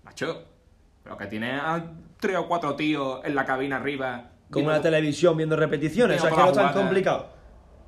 Macho, 0.03 0.45
pero 1.03 1.17
que 1.17 1.27
tiene 1.27 1.53
a 1.53 1.85
tres 2.21 2.37
o 2.37 2.47
cuatro 2.47 2.75
tíos 2.77 3.21
en 3.25 3.35
la 3.35 3.45
cabina 3.45 3.77
arriba. 3.77 4.31
Viendo- 4.51 4.71
una 4.71 4.81
televisión 4.83 5.37
viendo 5.37 5.57
repeticiones. 5.57 6.21
O 6.21 6.25
Viendo 6.27 6.37
sea, 6.37 6.47
es 6.47 6.53
que 6.53 6.57
no 6.57 6.67
es 6.69 6.73
tan 6.75 6.83
complicado. 6.85 7.29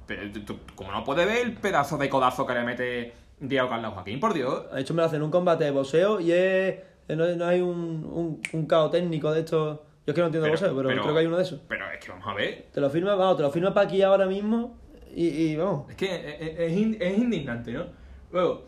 Pero 0.06 0.32
tú- 0.44 0.58
como 0.74 0.92
no 0.92 1.04
puede 1.04 1.24
ver 1.26 1.38
el 1.46 1.52
pedazo 1.54 1.98
de 1.98 2.08
codazo 2.08 2.46
que 2.46 2.54
le 2.54 2.62
mete 2.62 3.12
Diego 3.40 3.68
Carlos 3.68 3.90
a 3.92 3.94
Joaquín, 3.94 4.18
por 4.20 4.32
Dios. 4.34 4.70
De 4.72 4.80
hecho, 4.80 4.94
me 4.94 5.02
lo 5.02 5.06
hacen 5.06 5.22
un 5.22 5.30
combate 5.30 5.64
de 5.64 5.70
boxeo 5.70 6.20
y 6.20 6.32
es. 6.32 6.76
No, 7.08 7.26
no 7.36 7.44
hay 7.46 7.60
un, 7.60 8.04
un, 8.04 8.40
un 8.52 8.66
caos 8.66 8.90
técnico 8.90 9.30
de 9.32 9.40
esto. 9.40 9.85
Yo 10.06 10.12
es 10.12 10.14
que 10.14 10.20
no 10.20 10.26
entiendo 10.26 10.48
boxeo, 10.48 10.76
pero, 10.76 10.88
creo 11.02 11.12
que 11.14 11.18
hay 11.20 11.26
uno 11.26 11.36
de 11.36 11.42
esos. 11.42 11.60
Pero 11.68 11.84
es 11.90 11.98
que 12.04 12.10
vamos 12.12 12.26
a 12.28 12.34
ver. 12.34 12.66
Te 12.72 12.80
lo 12.80 12.88
firma, 12.90 13.14
vamos, 13.16 13.36
te 13.36 13.42
lo 13.42 13.50
firma 13.50 13.74
para 13.74 13.86
aquí 13.88 14.02
ahora 14.02 14.26
mismo 14.26 14.76
y, 15.14 15.26
y 15.26 15.56
vamos. 15.56 15.90
Es 15.90 15.96
que 15.96 16.06
es, 16.14 16.40
es- 16.40 16.58
es 16.60 16.72
in- 16.78 16.96
es 17.00 17.18
indignante, 17.18 17.72
¿no? 17.72 17.86
Luego, 18.30 18.62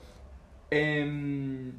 em, 0.70 1.72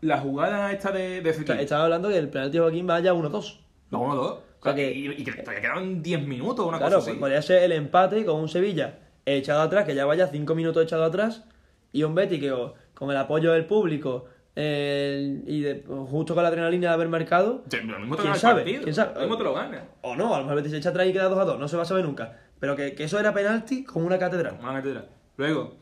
la 0.00 0.18
jugada 0.18 0.72
esta 0.72 0.90
de, 0.92 1.20
de 1.20 1.30
O 1.30 1.34
sea, 1.34 1.60
estaba 1.60 1.84
hablando 1.84 2.08
que 2.08 2.18
el 2.18 2.28
penalti 2.28 2.56
de 2.58 2.62
Joaquín 2.62 2.86
vaya 2.86 3.12
1-2. 3.14 3.60
la 3.90 3.98
1-2, 3.98 4.16
O 4.16 4.42
sea 4.62 4.74
que- 4.74 4.92
y, 4.92 5.06
y 5.10 5.24
que 5.24 5.32
todavía 5.32 5.60
quedaban 5.60 6.02
10 6.02 6.26
minutos, 6.26 6.66
una 6.66 6.78
Claro, 6.78 6.96
cosa 6.96 7.04
pues 7.06 7.12
así. 7.12 7.20
podría 7.20 7.42
ser 7.42 7.62
el 7.64 7.72
empate 7.72 8.24
con 8.24 8.40
un 8.40 8.48
Sevilla 8.48 8.98
echado 9.26 9.60
atrás, 9.62 9.84
que 9.84 9.94
ya 9.94 10.04
vaya 10.06 10.26
5 10.28 10.54
minutos 10.54 10.82
echado 10.82 11.04
atrás, 11.04 11.44
y 11.92 12.02
un 12.02 12.14
Betty 12.14 12.40
que 12.40 12.52
o- 12.52 12.74
con 12.94 13.10
el 13.10 13.16
apoyo 13.16 13.52
del 13.52 13.66
público 13.66 14.26
y 14.56 15.60
de- 15.62 15.84
justo 15.86 16.34
con 16.34 16.42
la 16.42 16.48
adrenalina 16.48 16.88
de 16.88 16.94
haber 16.94 17.08
marcado, 17.08 17.64
Sí, 17.70 17.78
lo 17.78 17.98
mismo 17.98 18.16
te 18.16 18.22
¿Quién 18.22 18.34
sabe? 18.36 18.62
partido, 18.62 18.82
¿Quién 18.82 18.94
sabe? 18.94 19.14
Lo 19.14 19.20
mismo 19.22 19.36
te 19.36 19.44
lo 19.44 19.54
gana. 19.54 19.84
o 20.02 20.14
no, 20.16 20.34
a 20.34 20.38
lo 20.40 20.46
mejor 20.46 20.68
se 20.68 20.76
echa 20.76 20.90
atrás 20.90 21.06
y 21.08 21.12
queda 21.12 21.24
2 21.28 21.38
a 21.38 21.44
2, 21.44 21.58
no 21.58 21.66
se 21.68 21.76
va 21.76 21.82
a 21.82 21.86
saber 21.86 22.04
nunca. 22.04 22.38
Pero 22.60 22.76
que, 22.76 22.94
que 22.94 23.04
eso 23.04 23.18
era 23.18 23.34
penalti 23.34 23.84
como 23.84 24.06
una 24.06 24.18
catedral. 24.18 24.58
Una 24.60 24.74
catedral. 24.74 25.08
Luego, 25.36 25.76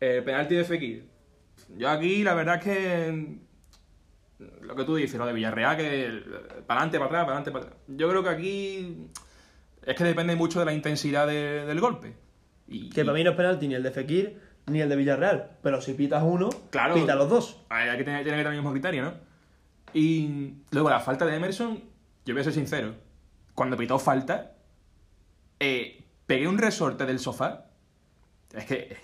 el 0.00 0.22
penalti 0.24 0.54
de 0.54 0.64
Fekir. 0.64 1.04
yo 1.76 1.88
aquí 1.90 2.22
la 2.22 2.34
verdad 2.34 2.56
es 2.56 2.62
que 2.64 3.38
lo 4.62 4.74
que 4.76 4.84
tú 4.84 4.96
dices, 4.96 5.18
lo 5.18 5.26
de 5.26 5.32
Villarreal, 5.32 5.76
que 5.76 6.22
para 6.66 6.80
adelante, 6.80 6.98
para 6.98 7.06
atrás, 7.06 7.24
para 7.24 7.38
adelante, 7.38 7.50
para 7.50 7.64
atrás. 7.66 7.78
Yo 7.88 8.08
creo 8.08 8.22
que 8.22 8.28
aquí 8.28 9.08
es 9.84 9.94
que 9.96 10.04
depende 10.04 10.34
mucho 10.36 10.58
de 10.60 10.64
la 10.64 10.72
intensidad 10.72 11.26
de- 11.26 11.64
del 11.66 11.80
golpe. 11.80 12.14
Y, 12.68 12.88
Que 12.90 13.04
para 13.04 13.14
mí 13.14 13.24
no 13.24 13.30
es 13.30 13.36
penalti 13.36 13.68
ni 13.68 13.74
el 13.74 13.82
de 13.82 13.90
Fekir 13.90 14.40
ni 14.66 14.80
el 14.80 14.88
de 14.88 14.96
Villarreal. 14.96 15.50
Pero 15.62 15.80
si 15.80 15.94
pitas 15.94 16.22
uno, 16.24 16.50
Claro. 16.70 16.94
pita 16.94 17.14
los 17.14 17.28
dos. 17.28 17.60
Hay 17.68 17.96
que 17.98 18.04
tener, 18.04 18.22
tiene 18.22 18.38
que 18.38 18.42
tener 18.42 18.46
el 18.46 18.54
mismo 18.54 18.72
criterio, 18.72 19.02
¿no? 19.04 19.14
Y 19.94 20.54
luego 20.70 20.88
la 20.90 21.00
falta 21.00 21.26
de 21.26 21.36
Emerson, 21.36 21.82
yo 22.24 22.34
voy 22.34 22.40
a 22.40 22.44
ser 22.44 22.52
sincero. 22.54 22.94
Cuando 23.54 23.76
pitó 23.76 23.98
falta, 23.98 24.52
eh, 25.60 26.02
pegué 26.26 26.48
un 26.48 26.58
resorte 26.58 27.04
del 27.06 27.18
sofá. 27.18 27.66
Es 28.54 28.64
que. 28.64 28.96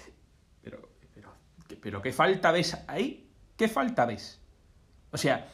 Pero, 0.63 0.89
pero, 1.15 1.33
pero, 1.81 2.03
¿qué 2.03 2.13
falta 2.13 2.53
ves 2.53 2.77
ahí? 2.87 3.29
¿Qué 3.57 3.69
falta 3.69 4.07
ves? 4.07 4.41
O 5.11 5.17
sea, 5.19 5.47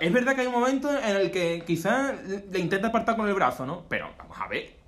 es 0.00 0.12
verdad 0.12 0.34
que 0.34 0.40
hay 0.42 0.46
un 0.46 0.52
momento 0.52 0.90
en 0.90 1.16
el 1.16 1.30
que 1.30 1.62
quizás 1.66 2.14
le 2.24 2.58
intenta 2.58 2.88
apartar 2.88 3.16
con 3.16 3.28
el 3.28 3.34
brazo, 3.34 3.66
¿no? 3.66 3.84
Pero 3.88 4.10
vamos 4.18 4.36
a 4.40 4.48
ver. 4.48 4.83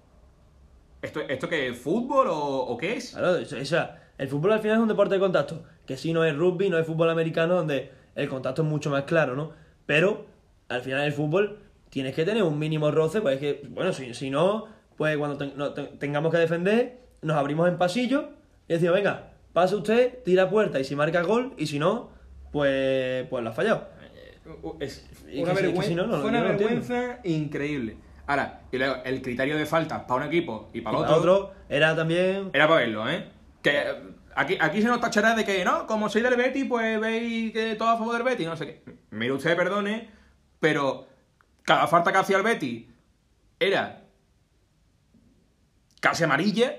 ¿Esto, 1.07 1.21
esto 1.21 1.49
qué 1.49 1.69
es 1.69 1.79
fútbol 1.79 2.27
o, 2.29 2.37
o 2.39 2.77
qué 2.77 2.95
es? 2.97 3.13
Claro, 3.13 3.39
o 3.41 3.65
sea, 3.65 4.03
el 4.19 4.29
fútbol 4.29 4.53
al 4.53 4.61
final 4.61 4.77
es 4.77 4.83
un 4.83 4.89
deporte 4.89 5.15
de 5.15 5.21
contacto. 5.21 5.63
Que 5.87 5.97
sí 5.97 6.13
no 6.13 6.25
es 6.25 6.37
rugby, 6.37 6.69
no 6.69 6.79
es 6.79 6.87
fútbol 6.87 7.11
americano, 7.11 7.55
donde 7.55 7.91
el 8.15 8.29
contacto 8.29 8.63
es 8.63 8.69
mucho 8.69 8.91
más 8.91 9.05
claro, 9.05 9.37
¿no? 9.37 9.53
Pero 9.87 10.27
al 10.69 10.83
final 10.83 11.03
el 11.05 11.13
fútbol 11.13 11.59
tienes 11.91 12.15
que 12.15 12.25
tener 12.25 12.43
un 12.43 12.59
mínimo 12.59 12.91
roce, 12.91 13.21
pues 13.21 13.35
es 13.37 13.41
que, 13.41 13.67
bueno, 13.69 13.93
si, 13.93 14.13
si 14.15 14.31
no, 14.31 14.67
pues 14.97 15.17
cuando 15.17 15.47
no, 15.57 15.73
te- 15.73 15.85
tengamos 15.99 16.33
que 16.33 16.39
defender, 16.39 16.99
nos 17.23 17.37
abrimos 17.37 17.69
en 17.69 17.79
pasillo 17.79 18.31
y 18.69 18.73
decimos, 18.73 18.97
venga, 18.97 19.31
pase 19.53 19.77
usted, 19.77 20.19
tira 20.25 20.51
puerta 20.51 20.81
y 20.81 20.85
si 20.85 20.97
marca 20.97 21.23
gol, 21.23 21.55
y 21.57 21.67
si 21.67 21.79
no, 21.79 22.11
pues, 22.53 23.27
pues 23.29 23.45
lo 23.45 23.51
ha 23.51 23.53
fallado. 23.53 23.89
Es 24.81 25.07
una 25.43 25.55
si 25.85 25.95
no, 25.95 26.07
no, 26.07 26.21
fue 26.23 26.31
vergüenza 26.67 27.21
increíble. 27.25 27.97
Ahora, 28.27 28.63
y 28.73 28.79
luego, 28.79 28.97
el 29.05 29.23
criterio 29.23 29.57
de 29.57 29.67
faltas 29.67 30.03
para 30.03 30.23
un 30.23 30.27
equipo 30.29 30.71
y 30.73 30.81
para 30.81 30.99
el 30.99 31.05
otro, 31.05 31.17
otro 31.17 31.53
era 31.69 31.95
también 31.95 32.51
era 32.53 32.67
para 32.67 32.81
verlo, 32.81 33.09
¿eh? 33.09 33.29
Que 33.63 33.79
eh, 33.79 33.95
aquí, 34.35 34.59
aquí 34.61 34.83
se 34.83 34.89
nos 34.89 35.01
tachará 35.01 35.35
de 35.35 35.45
que, 35.45 35.65
no, 35.65 35.87
como 35.87 36.09
soy 36.09 36.23
del 36.23 36.35
Betty, 36.37 36.65
pues 36.65 37.01
veis 37.01 37.53
que 37.53 37.77
todo 37.77 37.89
a 37.91 37.97
favor 37.99 38.15
del 38.15 38.25
Betty, 38.25 38.45
no 38.45 38.57
sé 38.57 38.67
qué. 38.67 38.83
Mire 39.11 39.33
usted, 39.33 39.57
perdone, 39.57 40.11
pero 40.59 41.07
cada 41.63 41.87
falta 41.87 42.11
que 42.11 42.19
hacía 42.19 42.37
el 42.39 42.43
Betty 42.43 42.91
era 43.61 44.03
casi 46.01 46.25
amarilla 46.25 46.75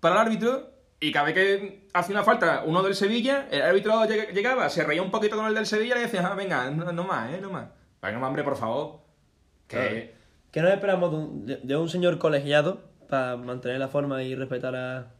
para 0.00 0.14
el 0.16 0.20
árbitro 0.22 0.70
y 1.00 1.12
cada 1.12 1.26
vez 1.26 1.34
que 1.34 1.88
hacía 1.92 2.14
una 2.14 2.24
falta 2.24 2.62
uno 2.64 2.82
del 2.82 2.94
Sevilla, 2.94 3.46
el 3.50 3.60
árbitro 3.62 3.92
lleg- 4.06 4.32
llegaba, 4.32 4.68
se 4.70 4.84
reía 4.84 5.02
un 5.02 5.10
poquito 5.10 5.36
con 5.36 5.46
el 5.46 5.54
del 5.54 5.66
Sevilla 5.66 5.94
y 5.94 5.98
le 5.98 6.04
decía, 6.06 6.26
ah, 6.26 6.34
venga, 6.34 6.70
no, 6.70 6.90
no 6.92 7.04
más, 7.04 7.32
¿eh? 7.34 7.38
No 7.40 7.50
más. 7.50 7.66
Venga, 8.00 8.26
hombre, 8.26 8.42
por 8.42 8.56
favor. 8.56 9.00
Que... 9.68 10.15
que 10.56 10.62
nos 10.62 10.72
esperamos 10.72 11.10
de 11.10 11.16
un, 11.18 11.44
de 11.64 11.76
un 11.76 11.86
señor 11.90 12.16
colegiado 12.16 12.80
para 13.10 13.36
mantener 13.36 13.78
la 13.78 13.88
forma 13.88 14.22
y 14.22 14.34
respetar 14.34 14.74
a, 14.74 15.12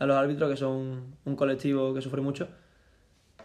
a 0.00 0.06
los 0.06 0.16
árbitros, 0.16 0.50
que 0.50 0.56
son 0.56 1.14
un 1.24 1.36
colectivo 1.36 1.94
que 1.94 2.02
sufre 2.02 2.20
mucho. 2.20 2.48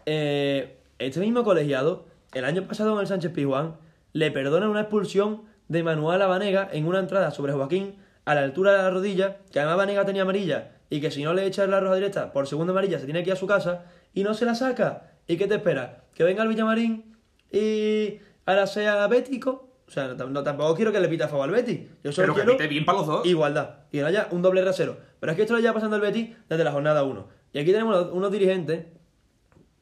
Eh, 0.04 0.80
este 0.98 1.20
mismo 1.20 1.44
colegiado, 1.44 2.06
el 2.34 2.44
año 2.44 2.66
pasado 2.66 2.92
en 2.94 3.02
el 3.02 3.06
Sánchez 3.06 3.30
Pizjuán, 3.30 3.76
le 4.12 4.32
perdona 4.32 4.68
una 4.68 4.80
expulsión 4.80 5.42
de 5.68 5.84
Manuel 5.84 6.22
Abanega 6.22 6.68
en 6.72 6.88
una 6.88 6.98
entrada 6.98 7.30
sobre 7.30 7.52
Joaquín 7.52 7.94
a 8.24 8.34
la 8.34 8.42
altura 8.42 8.72
de 8.72 8.78
la 8.78 8.90
rodilla, 8.90 9.36
que 9.52 9.60
además 9.60 9.74
Abanega 9.74 10.04
tenía 10.04 10.22
amarilla 10.22 10.72
y 10.90 11.00
que 11.00 11.12
si 11.12 11.22
no 11.22 11.34
le 11.34 11.46
echas 11.46 11.68
la 11.68 11.78
roja 11.78 11.94
directa 11.94 12.32
por 12.32 12.48
segunda 12.48 12.72
amarilla 12.72 12.98
se 12.98 13.04
tiene 13.04 13.22
que 13.22 13.30
ir 13.30 13.34
a 13.34 13.36
su 13.36 13.46
casa 13.46 13.84
y 14.12 14.24
no 14.24 14.34
se 14.34 14.44
la 14.44 14.56
saca. 14.56 15.12
¿Y 15.28 15.36
qué 15.36 15.46
te 15.46 15.54
espera? 15.54 16.02
¿Que 16.16 16.24
venga 16.24 16.42
el 16.42 16.48
Villamarín 16.48 17.16
y 17.52 18.18
ahora 18.44 18.66
sea 18.66 19.06
bético? 19.06 19.67
O 19.88 19.90
sea, 19.90 20.08
no, 20.14 20.26
no- 20.28 20.42
tampoco 20.44 20.74
quiero 20.76 20.92
que 20.92 21.00
le 21.00 21.08
pita 21.08 21.24
a 21.24 21.28
favor 21.28 21.48
al 21.48 21.54
Betis. 21.54 21.80
Yo 22.04 22.12
solo 22.12 22.26
Pero 22.26 22.34
que 22.34 22.40
quiero 22.42 22.52
pite 22.58 22.68
bien 22.68 22.84
para 22.84 22.98
los 22.98 23.06
dos. 23.06 23.26
igualdad. 23.26 23.76
Y 23.90 23.96
que 23.96 24.02
no 24.02 24.06
haya 24.08 24.28
un 24.30 24.42
doble 24.42 24.62
rasero. 24.62 24.98
Pero 25.18 25.32
es 25.32 25.36
que 25.36 25.42
esto 25.42 25.54
lo 25.54 25.60
lleva 25.60 25.74
pasando 25.74 25.96
el 25.96 26.02
Betis 26.02 26.36
desde 26.48 26.62
la 26.62 26.72
jornada 26.72 27.02
1. 27.02 27.26
Y 27.54 27.58
aquí 27.58 27.72
tenemos 27.72 27.96
unos, 27.96 28.12
unos 28.12 28.30
dirigentes 28.30 28.84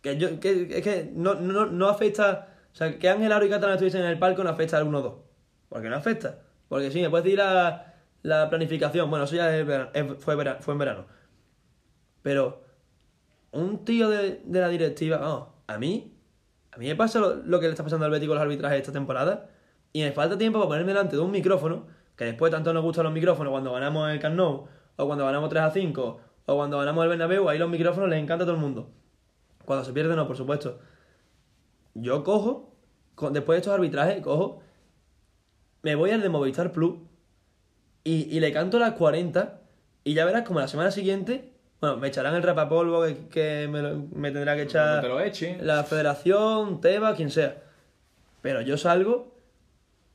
que, 0.00 0.16
yo, 0.16 0.38
que 0.40 0.68
es 0.78 0.82
que 0.82 1.10
no, 1.14 1.34
no, 1.34 1.66
no 1.66 1.88
afecta. 1.88 2.54
O 2.72 2.76
sea, 2.76 2.98
que 2.98 3.08
Ángel 3.08 3.32
Aro 3.32 3.44
y 3.44 3.48
Catalán 3.50 3.74
estuviesen 3.74 4.02
en 4.02 4.06
el 4.08 4.18
palco 4.18 4.44
no 4.44 4.50
afecta 4.50 4.78
al 4.78 4.86
1-2. 4.86 5.14
Porque 5.68 5.88
no 5.88 5.96
afecta. 5.96 6.38
Porque 6.68 6.90
sí, 6.92 7.00
me 7.02 7.10
puedes 7.10 7.24
decir 7.24 7.38
la, 7.38 7.94
la 8.22 8.48
planificación. 8.48 9.10
Bueno, 9.10 9.24
eso 9.24 9.34
ya 9.34 9.56
es 9.56 9.66
fue, 10.20 10.36
vera- 10.36 10.58
fue 10.60 10.72
en 10.74 10.78
verano. 10.78 11.06
Pero 12.22 12.62
un 13.52 13.84
tío 13.84 14.08
de, 14.08 14.40
de 14.44 14.60
la 14.60 14.68
directiva, 14.68 15.16
vamos, 15.18 15.48
a 15.66 15.78
mí, 15.78 16.16
a 16.72 16.76
mí 16.78 16.86
me 16.86 16.96
pasa 16.96 17.18
lo, 17.20 17.34
lo 17.36 17.58
que 17.60 17.66
le 17.66 17.72
está 17.72 17.82
pasando 17.84 18.04
al 18.04 18.10
Betis 18.12 18.28
con 18.28 18.36
los 18.36 18.42
arbitrajes 18.42 18.80
esta 18.80 18.92
temporada 18.92 19.48
y 20.00 20.02
me 20.02 20.12
falta 20.12 20.36
tiempo 20.36 20.58
para 20.58 20.68
ponerme 20.68 20.92
delante 20.92 21.16
de 21.16 21.22
un 21.22 21.30
micrófono, 21.30 21.86
que 22.16 22.24
después 22.24 22.50
tanto 22.50 22.72
nos 22.72 22.82
gustan 22.82 23.04
los 23.04 23.12
micrófonos 23.12 23.50
cuando 23.50 23.72
ganamos 23.72 24.10
el 24.10 24.18
Camp 24.18 24.36
Nou, 24.36 24.66
o 24.96 25.06
cuando 25.06 25.24
ganamos 25.24 25.48
3 25.50 25.62
a 25.62 25.70
5, 25.70 26.20
o 26.46 26.54
cuando 26.56 26.78
ganamos 26.78 27.02
el 27.04 27.08
Bernabéu, 27.10 27.48
ahí 27.48 27.58
los 27.58 27.68
micrófonos 27.70 28.08
les 28.10 28.22
encanta 28.22 28.44
a 28.44 28.46
todo 28.46 28.56
el 28.56 28.60
mundo. 28.62 28.90
Cuando 29.64 29.84
se 29.84 29.92
pierde 29.92 30.14
no, 30.16 30.26
por 30.26 30.36
supuesto. 30.36 30.78
Yo 31.94 32.22
cojo, 32.24 32.74
con- 33.14 33.32
después 33.32 33.56
de 33.56 33.60
estos 33.60 33.74
arbitrajes, 33.74 34.22
cojo, 34.22 34.60
me 35.82 35.94
voy 35.94 36.10
al 36.10 36.20
de 36.20 36.28
Movistar 36.28 36.72
Plus 36.72 36.94
y, 38.04 38.28
y 38.36 38.40
le 38.40 38.52
canto 38.52 38.78
las 38.78 38.92
40 38.92 39.60
y 40.04 40.14
ya 40.14 40.24
verás 40.24 40.42
como 40.46 40.60
la 40.60 40.68
semana 40.68 40.90
siguiente, 40.90 41.52
bueno, 41.80 41.96
me 41.96 42.08
echarán 42.08 42.34
el 42.34 42.42
rapapolvo 42.42 43.02
que, 43.04 43.28
que 43.28 43.68
me, 43.70 43.82
lo- 43.82 43.98
me 44.14 44.30
tendrá 44.30 44.56
que 44.56 44.62
echar 44.62 44.96
No 44.96 45.00
te 45.02 45.08
lo 45.08 45.20
eche. 45.20 45.58
la 45.62 45.84
federación, 45.84 46.80
Teba, 46.80 47.14
quien 47.14 47.30
sea. 47.30 47.62
Pero 48.42 48.60
yo 48.60 48.76
salgo 48.78 49.34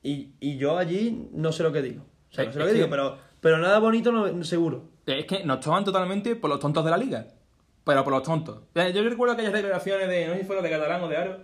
y, 0.04 0.34
y 0.40 0.58
yo 0.58 0.78
allí 0.78 1.30
no 1.34 1.52
sé 1.52 1.64
lo 1.64 1.72
que 1.72 1.82
digo. 1.82 2.04
O 2.32 2.34
sea, 2.34 2.46
no 2.46 2.52
sé 2.54 2.60
lo 2.60 2.66
Es 2.66 2.70
que 2.70 2.74
que- 2.74 2.78
digo, 2.84 2.90
pero, 2.90 3.18
pero 3.40 3.58
nada 3.58 3.80
bonito 3.80 4.12
no, 4.12 4.44
seguro. 4.44 4.90
Es 5.06 5.26
que 5.26 5.44
nos 5.44 5.60
toman 5.60 5.84
totalmente 5.84 6.36
por 6.36 6.50
los 6.50 6.60
tontos 6.60 6.84
de 6.86 6.92
la 6.92 6.98
liga. 6.98 7.28
Pero 7.84 8.04
por 8.04 8.14
los 8.14 8.24
tontos. 8.24 8.62
Eh, 8.76 8.92
Yo 8.94 9.04
recuerdo 9.04 9.34
aquellas 9.34 9.54
declaraciones 9.54 10.08
de, 10.08 10.28
no 10.28 10.34
sé 10.34 10.40
si 10.42 10.46
fuera 10.46 10.62
de 10.62 10.70
Catalán 10.70 11.02
o 11.04 11.08
de 11.08 11.18
Aro. 11.18 11.38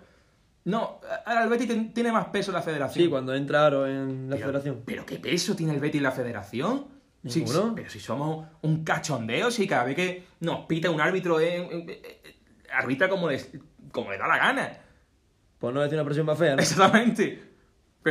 No, 0.66 1.00
ahora 1.26 1.44
el 1.44 1.50
Betis 1.50 1.94
tiene 1.94 2.12
más 2.12 2.26
peso 2.28 2.52
en 2.52 2.56
la 2.56 2.62
federación. 2.62 3.06
Sí, 3.06 3.10
cuando 3.10 3.34
entra 3.34 3.66
Aro 3.66 3.88
en 3.88 4.30
la 4.30 4.36
pero, 4.36 4.48
federación. 4.48 4.84
¿Pero 4.86 5.06
qué 5.06 5.18
peso 5.18 5.56
tiene 5.56 5.74
el 5.74 5.80
Betis 5.80 6.00
en 6.00 6.04
la 6.04 6.12
federación? 6.12 6.86
Sí, 7.26 7.46
sí, 7.48 7.60
pero 7.76 7.90
si 7.90 8.00
somos 8.00 8.46
un 8.62 8.84
cachondeo, 8.84 9.50
si 9.50 9.68
cada 9.68 9.84
vez 9.86 9.96
que 9.96 10.24
nos 10.42 10.66
pita 10.66 10.90
un 10.92 11.02
árbitro, 11.02 11.40
eh, 11.40 11.58
eh, 11.58 11.86
eh, 11.88 12.22
eh, 12.24 12.36
arbitra 12.72 13.10
como, 13.10 13.28
como 13.92 14.12
le 14.12 14.18
da 14.18 14.28
la 14.28 14.38
gana. 14.38 14.78
Pues 15.58 15.74
no 15.74 15.82
decir 15.82 15.96
una 15.98 16.06
presión 16.06 16.26
más 16.26 16.38
fea, 16.38 16.56
¿no? 16.56 16.62
Exactamente. 16.62 17.44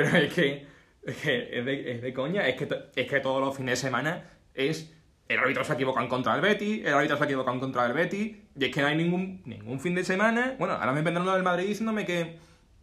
Pero 0.04 0.16
es 0.18 0.32
que 0.34 0.66
es, 1.04 1.16
que 1.16 1.58
es, 1.58 1.64
de, 1.64 1.92
es 1.92 2.02
de 2.02 2.12
coña. 2.12 2.46
Es 2.46 2.56
que, 2.56 2.68
es 2.94 3.08
que 3.08 3.20
todos 3.20 3.40
los 3.40 3.56
fines 3.56 3.80
de 3.80 3.86
semana 3.88 4.24
es. 4.54 4.92
El 5.28 5.40
árbitro 5.40 5.64
se 5.64 5.72
equivoca 5.72 6.00
en 6.00 6.08
contra 6.08 6.34
del 6.34 6.40
Betty, 6.42 6.82
el 6.86 6.94
árbitro 6.94 7.16
se 7.16 7.24
equivoca 7.24 7.52
en 7.52 7.58
contra 7.58 7.82
del 7.82 7.94
Betty, 7.94 8.42
y 8.56 8.64
es 8.64 8.70
que 8.72 8.80
no 8.80 8.86
hay 8.86 8.96
ningún, 8.96 9.42
ningún 9.44 9.80
fin 9.80 9.92
de 9.96 10.04
semana. 10.04 10.54
Bueno, 10.56 10.74
ahora 10.74 10.92
me 10.92 11.02
vendrán 11.02 11.26
lo 11.26 11.32
del 11.32 11.42
Madrid 11.42 11.66
diciéndome 11.66 12.04
que, 12.06 12.38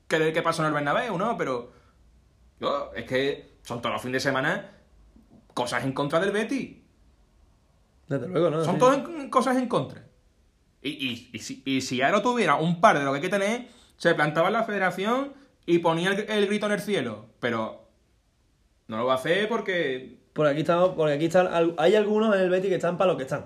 que, 0.10 0.34
que 0.34 0.42
pasó 0.42 0.62
en 0.64 0.68
el 0.68 0.74
Bernabéu, 0.74 1.18
¿no? 1.18 1.38
Pero. 1.38 1.72
Yo, 2.60 2.92
es 2.96 3.06
que 3.06 3.58
son 3.64 3.82
todos 3.82 3.94
los 3.94 4.02
fines 4.02 4.22
de 4.24 4.30
semana 4.30 4.72
cosas 5.54 5.84
en 5.86 5.94
contra 5.94 6.20
del 6.20 6.32
Betty. 6.32 6.84
Desde 8.08 8.28
luego, 8.28 8.50
¿no? 8.50 8.64
Son 8.66 8.74
Sí. 8.76 8.80
todas 8.80 8.98
en- 8.98 9.30
cosas 9.30 9.58
en 9.58 9.68
contra. 9.68 10.04
Y, 10.82 10.90
y, 10.90 11.30
y 11.34 11.40
si, 11.40 11.62
y 11.66 11.80
si 11.82 12.02
Aro 12.02 12.22
tuviera 12.22 12.56
un 12.56 12.82
par 12.82 13.00
de 13.00 13.06
lo 13.06 13.12
que 13.12 13.18
hay 13.18 13.22
que 13.22 13.30
tener, 13.30 13.68
se 13.96 14.14
plantaba 14.16 14.48
en 14.48 14.54
la 14.54 14.64
federación 14.64 15.32
y 15.66 15.80
ponía 15.80 16.12
el, 16.12 16.30
el 16.30 16.48
grito 16.48 16.66
en 16.68 16.72
el 16.74 16.80
cielo. 16.80 17.26
Pero 17.40 17.88
no 18.88 18.98
lo 18.98 19.06
va 19.06 19.14
a 19.14 19.16
hacer 19.18 19.48
porque. 19.48 20.18
Porque 20.34 20.52
aquí 20.52 20.62
estamos, 20.62 20.90
porque 20.96 21.14
aquí 21.14 21.26
están, 21.26 21.76
hay 21.78 21.96
algunos 21.96 22.36
en 22.36 22.42
el 22.42 22.50
Betis 22.50 22.70
que 22.70 22.76
están 22.76 22.98
para 22.98 23.12
lo 23.12 23.18
que 23.18 23.24
están. 23.24 23.46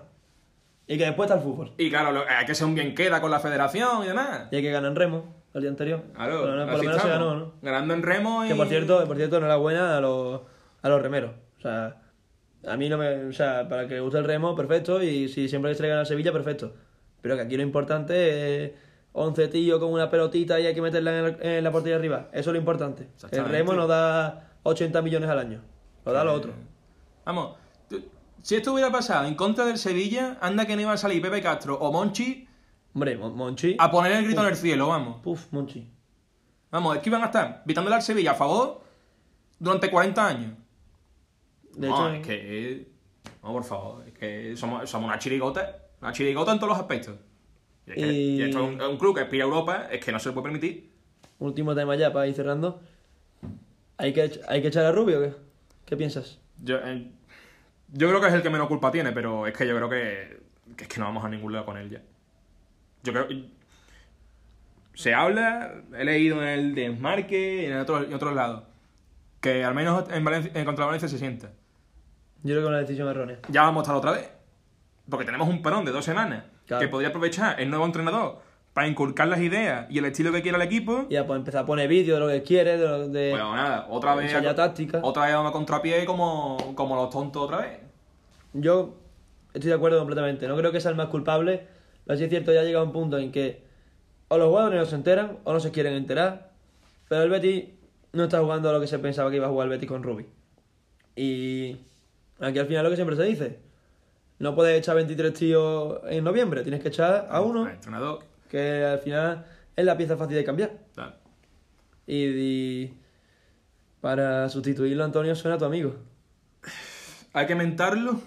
Y 0.87 0.97
que 0.97 1.03
después 1.05 1.29
está 1.29 1.37
el 1.37 1.43
fútbol. 1.45 1.73
Y 1.77 1.89
claro, 1.89 2.23
hay 2.29 2.45
que 2.45 2.55
ser 2.55 2.65
un 2.65 2.73
bien 2.75 2.95
queda 2.95 3.19
con 3.19 3.29
la 3.29 3.41
federación 3.41 4.05
y 4.05 4.07
demás. 4.07 4.47
Y 4.51 4.55
hay 4.55 4.61
que 4.61 4.71
ganar 4.71 4.91
en 4.91 4.95
Remo 4.95 5.35
el 5.53 5.61
día 5.61 5.69
anterior. 5.69 6.01
Claro, 6.15 6.39
por 6.39 6.49
lo, 6.49 6.51
menos- 6.55 6.65
por 6.65 6.73
lo 6.73 6.77
así 6.77 6.87
menos 6.87 7.01
se 7.01 7.09
ganó, 7.09 7.35
¿no? 7.35 7.53
Ganando 7.61 7.93
en 7.93 8.03
remo 8.03 8.45
y. 8.45 8.47
Que 8.47 8.55
por 8.55 8.67
cierto, 8.67 9.03
por 9.05 9.17
cierto, 9.17 9.37
enhorabuena 9.37 9.97
a 9.97 10.01
los, 10.01 10.41
a 10.81 10.87
los 10.89 11.01
remeros. 11.01 11.31
O 11.57 11.61
sea, 11.61 12.01
a 12.65 12.77
mí 12.77 12.87
no 12.87 12.97
me. 12.97 13.25
O 13.25 13.33
sea, 13.33 13.67
para 13.67 13.85
que 13.87 13.95
le 13.95 13.99
guste 13.99 14.19
el 14.19 14.23
remo, 14.23 14.55
perfecto. 14.55 15.03
Y 15.03 15.27
si 15.27 15.49
siempre 15.49 15.69
les 15.71 15.77
traigan 15.77 15.99
a 15.99 16.05
Sevilla, 16.05 16.31
perfecto. 16.31 16.73
Pero 17.21 17.35
que 17.35 17.41
aquí 17.41 17.57
lo 17.57 17.63
importante 17.63 18.63
es 18.65 18.71
11 19.19 19.47
tíos 19.47 19.79
con 19.79 19.91
una 19.91 20.09
pelotita 20.11 20.59
y 20.59 20.67
hay 20.67 20.75
que 20.75 20.81
meterla 20.81 21.17
en, 21.19 21.25
el- 21.25 21.37
en 21.41 21.63
la 21.63 21.71
portería 21.71 21.95
arriba. 21.97 22.27
Eso 22.31 22.49
es 22.51 22.53
lo 22.53 22.57
importante. 22.59 23.09
El 23.31 23.45
remo 23.45 23.73
nos 23.73 23.87
da 23.87 24.51
80 24.63 25.01
millones 25.01 25.29
al 25.29 25.39
año. 25.39 25.61
Lo 26.05 26.13
da 26.13 26.23
lo 26.23 26.33
otro. 26.33 26.53
Vamos, 27.25 27.55
si 28.43 28.55
esto 28.55 28.73
hubiera 28.73 28.91
pasado 28.91 29.27
en 29.27 29.33
contra 29.35 29.65
del 29.65 29.77
Sevilla, 29.79 30.37
anda 30.39 30.65
que 30.65 30.75
no 30.75 30.83
iba 30.83 30.93
a 30.93 30.97
salir 30.97 31.21
Pepe 31.21 31.41
Castro 31.41 31.77
o 31.79 31.91
Monchi 31.91 32.47
Hombre, 32.93 33.17
Mon- 33.17 33.35
Monchi. 33.35 33.75
a 33.79 33.89
poner 33.91 34.11
el 34.13 34.25
grito 34.25 34.41
en 34.41 34.47
el 34.49 34.55
cielo, 34.55 34.87
vamos. 34.89 35.19
Puf, 35.21 35.51
Monchi. 35.51 35.91
Vamos, 36.71 36.95
es 36.97 37.01
que 37.01 37.09
iban 37.09 37.21
a 37.23 37.25
estar 37.25 37.63
pitándole 37.65 37.95
al 37.95 38.01
Sevilla 38.01 38.31
a 38.31 38.35
favor 38.35 38.81
durante 39.59 39.89
40 39.89 40.27
años. 40.27 40.53
De 41.73 41.87
no, 41.89 41.95
hecho, 42.09 42.15
es 42.15 42.27
que. 42.27 42.91
No, 43.43 43.51
por 43.51 43.63
favor, 43.63 44.07
es 44.07 44.13
que 44.13 44.55
somos, 44.57 44.89
somos 44.89 45.07
una 45.07 45.17
chirigota. 45.19 45.77
Una 46.01 46.11
chirigota 46.11 46.51
en 46.51 46.59
todos 46.59 46.69
los 46.69 46.79
aspectos. 46.79 47.15
Y, 47.87 47.91
es 47.91 47.95
que- 47.95 48.11
Y- 48.13 48.37
y 48.37 48.41
esto 48.43 48.69
es 48.69 48.81
un, 48.89 48.97
club 48.97 49.15
que 49.15 49.21
aspira 49.21 49.45
a 49.45 49.47
Europa, 49.47 49.87
es 49.91 50.03
que 50.03 50.11
no 50.11 50.19
se 50.19 50.29
lo 50.29 50.33
puede 50.35 50.43
permitir. 50.45 50.89
Último 51.39 51.73
tema 51.75 51.95
ya 51.95 52.11
para 52.11 52.27
ir 52.27 52.33
cerrando. 52.35 52.81
¿Hay 53.97 54.13
que, 54.13 54.39
¿hay 54.47 54.61
que 54.61 54.67
echar 54.67 54.85
a 54.85 54.91
Rubio 54.91 55.19
o 55.19 55.21
qué? 55.23 55.33
¿Qué 55.85 55.97
piensas? 55.97 56.39
Yo, 56.61 56.77
eh, 56.77 57.07
yo 57.93 58.09
creo 58.09 58.19
que 58.21 58.27
es 58.27 58.33
el 58.33 58.41
que 58.43 58.49
menos 58.49 58.67
culpa 58.67 58.91
tiene, 58.91 59.11
pero 59.11 59.47
es 59.47 59.55
que 59.55 59.67
yo 59.67 59.75
creo 59.75 59.89
que, 59.89 60.39
que 60.75 60.83
es 60.83 60.89
que 60.89 60.99
no 60.99 61.05
vamos 61.05 61.23
a 61.23 61.29
ningún 61.29 61.53
lado 61.53 61.65
con 61.65 61.77
él 61.77 61.89
ya. 61.89 62.01
Yo 63.03 63.13
creo. 63.13 63.27
Se 64.93 65.13
habla, 65.13 65.75
he 65.95 66.03
leído 66.03 66.41
en 66.41 66.47
el 66.49 66.75
Desmarque 66.75 67.63
y 67.63 67.65
en 67.65 67.77
otros, 67.77 68.05
en 68.07 68.13
otros 68.13 68.33
lados, 68.33 68.63
que 69.39 69.63
al 69.63 69.75
menos 69.75 70.09
en, 70.09 70.23
Valencia, 70.23 70.51
en 70.55 70.65
contra 70.65 70.85
Valencia 70.85 71.07
se 71.07 71.19
sienta. 71.19 71.51
Yo 72.43 72.53
creo 72.53 72.57
que 72.57 72.63
es 72.63 72.67
una 72.69 72.79
decisión 72.79 73.07
errónea. 73.07 73.37
Ya 73.49 73.61
vamos 73.63 73.81
a 73.81 73.83
estar 73.83 73.95
otra 73.95 74.11
vez. 74.11 74.29
Porque 75.09 75.25
tenemos 75.25 75.47
un 75.47 75.61
parón 75.61 75.85
de 75.85 75.91
dos 75.91 76.03
semanas 76.03 76.43
Claro. 76.67 76.81
que 76.81 76.87
podría 76.89 77.09
aprovechar 77.09 77.59
el 77.59 77.69
nuevo 77.69 77.85
entrenador 77.85 78.39
para 78.73 78.87
inculcar 78.87 79.27
las 79.27 79.39
ideas 79.39 79.87
y 79.89 79.97
el 79.97 80.05
estilo 80.05 80.31
que 80.31 80.41
quiera 80.43 80.57
el 80.57 80.61
equipo. 80.63 81.07
Y 81.09 81.13
ya 81.13 81.25
pues 81.25 81.37
empezar 81.39 81.63
a 81.63 81.65
poner 81.65 81.87
vídeos 81.87 82.19
de 82.19 82.25
lo 82.25 82.31
que 82.31 82.43
quiere, 82.43 82.77
de, 82.77 82.85
lo- 82.87 83.07
de 83.07 83.29
Bueno, 83.31 83.55
nada, 83.55 83.87
otra 83.89 84.13
vez. 84.15 84.31
táctica. 84.55 84.99
Otra 85.01 85.25
vez 85.25 85.33
a 85.33 85.51
contrapié 85.51 86.05
como, 86.05 86.57
como 86.75 86.95
los 86.95 87.09
tontos 87.09 87.41
otra 87.43 87.57
vez. 87.59 87.79
Yo 88.53 88.95
estoy 89.53 89.69
de 89.69 89.75
acuerdo 89.75 89.97
completamente. 89.99 90.47
No 90.47 90.55
creo 90.57 90.71
que 90.71 90.79
sea 90.81 90.91
el 90.91 90.97
más 90.97 91.07
culpable. 91.07 91.65
Pero 92.05 92.17
sí 92.17 92.23
es 92.25 92.29
cierto, 92.29 92.53
ya 92.53 92.61
ha 92.61 92.63
llegado 92.63 92.85
un 92.85 92.91
punto 92.93 93.17
en 93.17 93.31
que 93.31 93.63
o 94.27 94.37
los 94.37 94.47
jugadores 94.49 94.79
no 94.79 94.85
se 94.85 94.95
enteran 94.95 95.39
o 95.43 95.53
no 95.53 95.59
se 95.59 95.71
quieren 95.71 95.93
enterar. 95.93 96.51
Pero 97.09 97.23
el 97.23 97.29
Betis 97.29 97.65
no 98.13 98.23
está 98.25 98.39
jugando 98.41 98.69
a 98.69 98.73
lo 98.73 98.79
que 98.81 98.87
se 98.87 98.99
pensaba 98.99 99.29
que 99.29 99.37
iba 99.37 99.47
a 99.47 99.49
jugar 99.49 99.65
el 99.65 99.71
Betis 99.71 99.89
con 99.89 100.03
Rubi. 100.03 100.25
Y 101.15 101.77
aquí 102.39 102.59
al 102.59 102.67
final 102.67 102.83
lo 102.83 102.89
que 102.89 102.95
siempre 102.95 103.15
se 103.15 103.23
dice. 103.23 103.59
No 104.39 104.53
puedes 104.55 104.77
echar 104.77 104.95
23 104.95 105.33
tíos 105.33 105.99
en 106.09 106.23
noviembre. 106.23 106.61
Tienes 106.63 106.81
que 106.81 106.89
echar 106.89 107.27
a 107.29 107.41
uno 107.41 107.65
El 107.67 107.73
entrenador. 107.75 108.19
que 108.49 108.83
al 108.85 108.99
final 108.99 109.45
es 109.75 109.85
la 109.85 109.97
pieza 109.97 110.15
fácil 110.17 110.35
de 110.35 110.43
cambiar. 110.43 110.77
tal. 110.93 111.15
Y, 112.05 112.23
y 112.25 112.93
para 114.01 114.47
sustituirlo 114.49 115.03
Antonio 115.03 115.35
suena 115.35 115.57
tu 115.57 115.65
amigo. 115.65 115.95
Hay 117.33 117.45
que 117.47 117.55
mentarlo. 117.55 118.19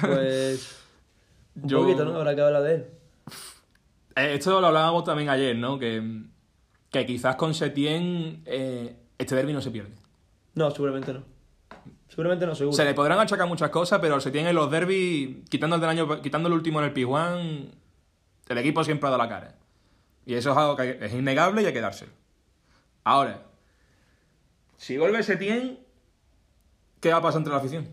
Pues 0.00 0.78
un 1.62 1.68
Yo- 1.68 1.80
poquito, 1.80 2.04
¿no? 2.04 2.16
Habrá 2.16 2.34
que 2.34 2.40
hablar 2.42 2.62
de 2.62 2.74
él. 2.74 2.86
Eh, 4.16 4.34
esto 4.34 4.60
lo 4.60 4.66
hablábamos 4.68 5.04
también 5.04 5.28
ayer, 5.30 5.56
¿no? 5.56 5.78
Que, 5.78 6.22
que 6.90 7.06
quizás 7.06 7.34
con 7.36 7.52
Setién 7.54 8.42
eh, 8.46 8.94
este 9.18 9.34
derbi 9.34 9.52
no 9.52 9.60
se 9.60 9.70
pierde. 9.70 9.92
No, 10.54 10.70
seguramente 10.70 11.12
no. 11.14 11.24
Seguramente 12.14 12.46
no, 12.46 12.54
seguro. 12.54 12.76
Se 12.76 12.84
le 12.84 12.94
podrán 12.94 13.18
achacar 13.18 13.48
muchas 13.48 13.70
cosas, 13.70 13.98
pero 14.00 14.20
Setién 14.20 14.46
en 14.46 14.54
los 14.54 14.70
derbis, 14.70 15.48
quitando 15.48 15.74
el 15.74 15.80
del 15.80 15.90
año, 15.90 16.22
quitando 16.22 16.46
el 16.48 16.54
último 16.54 16.78
en 16.78 16.84
el 16.86 16.92
Pijuán, 16.92 17.70
el 18.48 18.58
equipo 18.58 18.84
siempre 18.84 19.08
ha 19.08 19.10
dado 19.10 19.22
la 19.22 19.28
cara. 19.28 19.56
Y 20.24 20.34
eso 20.34 20.52
es 20.52 20.56
algo 20.56 20.76
que 20.76 20.98
es 21.00 21.12
innegable 21.12 21.62
y 21.62 21.66
hay 21.66 21.72
que 21.72 21.80
dárselo. 21.80 22.12
Ahora, 23.02 23.42
si 24.76 24.96
vuelve 24.96 25.24
Setién, 25.24 25.80
¿qué 27.00 27.10
va 27.10 27.16
a 27.16 27.22
pasar 27.22 27.40
entre 27.40 27.52
la 27.52 27.58
afición? 27.58 27.88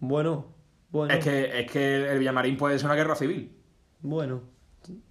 Bueno, 0.00 0.46
bueno, 0.90 1.14
Es 1.14 1.22
que, 1.22 1.60
es 1.60 1.70
que 1.70 2.10
el 2.10 2.18
Villamarín 2.18 2.56
puede 2.56 2.78
ser 2.80 2.86
una 2.86 2.96
guerra 2.96 3.14
civil. 3.14 3.56
bueno. 4.00 4.42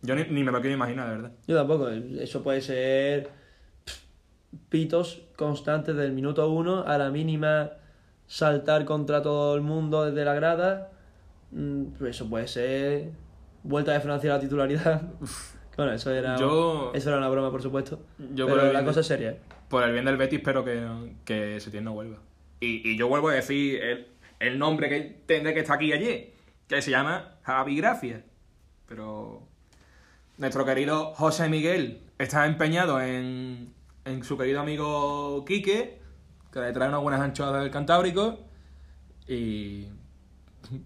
Yo 0.01 0.15
ni, 0.15 0.23
ni 0.23 0.43
me 0.43 0.51
lo 0.51 0.59
quiero 0.59 0.75
imaginar, 0.75 1.07
de 1.07 1.15
verdad. 1.15 1.31
Yo 1.47 1.55
tampoco. 1.55 1.87
Eso 1.87 2.43
puede 2.43 2.59
ser 2.59 3.29
pitos 4.67 5.21
constantes 5.37 5.95
del 5.95 6.11
minuto 6.11 6.49
uno 6.51 6.83
a 6.85 6.97
la 6.97 7.11
mínima 7.11 7.71
saltar 8.29 8.85
contra 8.85 9.21
todo 9.21 9.55
el 9.55 9.61
mundo 9.61 10.05
desde 10.05 10.23
la 10.23 10.33
grada. 10.35 10.91
Mm, 11.51 11.85
pues 11.97 12.15
Eso 12.15 12.29
puede 12.29 12.47
ser 12.47 13.09
vuelta 13.63 13.91
de 13.91 13.99
Francia 13.99 14.31
a 14.31 14.35
la 14.37 14.39
titularidad. 14.41 15.01
Bueno, 15.77 15.93
eso 15.93 16.11
era, 16.11 16.35
Yo- 16.37 16.91
eso 16.93 17.07
era 17.07 17.19
una 17.19 17.29
broma, 17.29 17.51
por 17.51 17.61
supuesto. 17.61 18.01
Yo 18.33 18.47
por 18.47 18.57
pero 18.57 18.67
el 18.67 18.73
la 18.73 18.83
cosa 18.83 18.95
de- 18.95 19.01
es 19.01 19.07
seria. 19.07 19.29
¿eh? 19.29 19.39
Por 19.69 19.81
el 19.83 19.93
bien 19.93 20.03
del 20.03 20.17
Betis 20.17 20.39
espero 20.39 20.65
que, 20.65 20.85
que 21.23 21.57
Setién 21.61 21.85
no 21.85 21.93
vuelva. 21.93 22.17
Y, 22.59 22.85
y 22.85 22.97
yo 22.97 23.07
vuelvo 23.07 23.29
a 23.29 23.33
decir 23.35 23.81
el, 23.81 24.07
el 24.41 24.59
nombre 24.59 24.89
que 24.89 25.21
tendré 25.25 25.53
que 25.53 25.61
estar 25.61 25.77
aquí 25.77 25.93
ayer, 25.93 26.31
que 26.67 26.81
se 26.81 26.91
llama 26.91 27.35
Javi 27.43 27.77
Gracia. 27.77 28.25
Pero 28.89 29.43
nuestro 30.37 30.65
querido 30.65 31.13
José 31.13 31.47
Miguel 31.47 32.01
está 32.17 32.45
empeñado 32.45 32.99
en, 32.99 33.71
en 34.03 34.23
su 34.25 34.37
querido 34.37 34.59
amigo 34.59 35.45
Quique, 35.45 35.99
que 36.51 36.59
le 36.59 36.71
trae 36.71 36.89
unas 36.89 37.01
buenas 37.01 37.21
anchoas 37.21 37.61
del 37.61 37.71
Cantábrico. 37.71 38.39
Y 39.27 39.85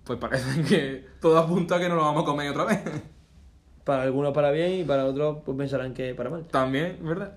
pues 0.04 0.20
parece 0.20 0.62
que 0.64 1.06
todo 1.22 1.38
apunta 1.38 1.76
a 1.76 1.80
que 1.80 1.90
no 1.90 1.96
lo 1.96 2.02
vamos 2.02 2.24
a 2.24 2.26
comer 2.26 2.50
otra 2.52 2.66
vez. 2.66 2.80
Para 3.84 4.04
algunos 4.04 4.34
para 4.34 4.50
bien 4.52 4.80
y 4.80 4.84
para 4.86 5.06
otros 5.06 5.40
pues 5.44 5.58
pensarán 5.58 5.94
que 5.94 6.16
para 6.16 6.30
mal. 6.30 6.46
También, 6.46 7.00
¿verdad? 7.02 7.34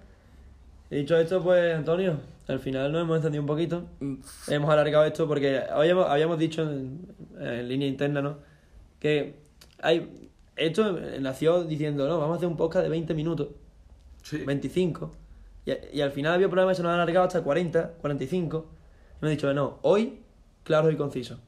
Dicho 0.89 1.17
esto, 1.17 1.43
pues 1.43 1.75
Antonio, 1.75 2.21
al 2.47 2.61
final 2.61 2.93
nos 2.93 3.03
hemos 3.03 3.17
encendido 3.17 3.43
un 3.43 3.49
poquito. 3.49 3.83
Hemos 4.47 4.71
alargado 4.71 5.05
esto 5.07 5.27
porque 5.27 5.59
habíamos, 5.69 6.09
habíamos 6.09 6.39
dicho 6.39 6.63
en, 6.63 7.05
en 7.41 7.67
línea 7.69 7.89
interna, 7.89 8.23
¿no? 8.23 8.39
Que 9.01 9.35
hay 9.83 10.29
esto 10.55 10.99
nació 11.21 11.65
diciendo, 11.65 12.07
no, 12.09 12.19
vamos 12.21 12.35
a 12.35 12.37
hacer 12.37 12.49
un 12.49 12.57
podcast 12.57 12.85
de 12.85 12.91
20 12.91 13.13
minutos, 13.15 13.49
Sí. 14.23 14.39
25. 14.39 15.11
Y, 15.67 15.99
y 15.99 16.01
al 16.01 16.13
final 16.13 16.33
había 16.35 16.49
problemas 16.49 16.73
que 16.73 16.77
se 16.79 16.83
nos 16.85 16.91
han 16.93 17.01
alargado 17.01 17.27
hasta 17.27 17.43
40, 17.43 17.95
45. 18.01 18.71
Y 19.21 19.25
hemos 19.25 19.31
dicho, 19.37 19.53
no, 19.53 19.79
hoy, 19.83 20.21
claro 20.63 20.91
y 20.91 20.97
conciso. 20.97 21.41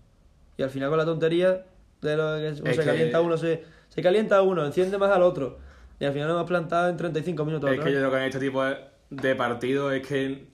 Y 0.56 0.62
al 0.62 0.70
final 0.70 0.88
con 0.90 0.98
la 0.98 1.04
tontería 1.04 1.64
de 2.02 2.16
lo 2.16 2.36
que 2.36 2.54
se 2.56 2.62
que- 2.80 2.84
calienta 2.84 3.20
uno, 3.20 3.36
se, 3.38 3.64
se 3.88 4.02
calienta 4.02 4.42
uno, 4.42 4.66
enciende 4.66 4.98
más 4.98 5.10
al 5.10 5.22
otro. 5.22 5.58
Y 6.00 6.04
al 6.04 6.12
final 6.12 6.28
nos 6.28 6.36
hemos 6.36 6.48
plantado 6.48 6.88
en 6.88 6.96
35 6.96 7.44
minutos. 7.44 7.70
Es 7.70 7.80
que 7.80 7.92
yo 7.92 7.98
creo 7.98 8.10
que 8.10 8.16
en 8.18 8.22
este 8.24 8.38
tipo 8.40 8.62
de, 9.10 9.34
partidos 9.34 9.92
es 9.94 10.06
que 10.06 10.48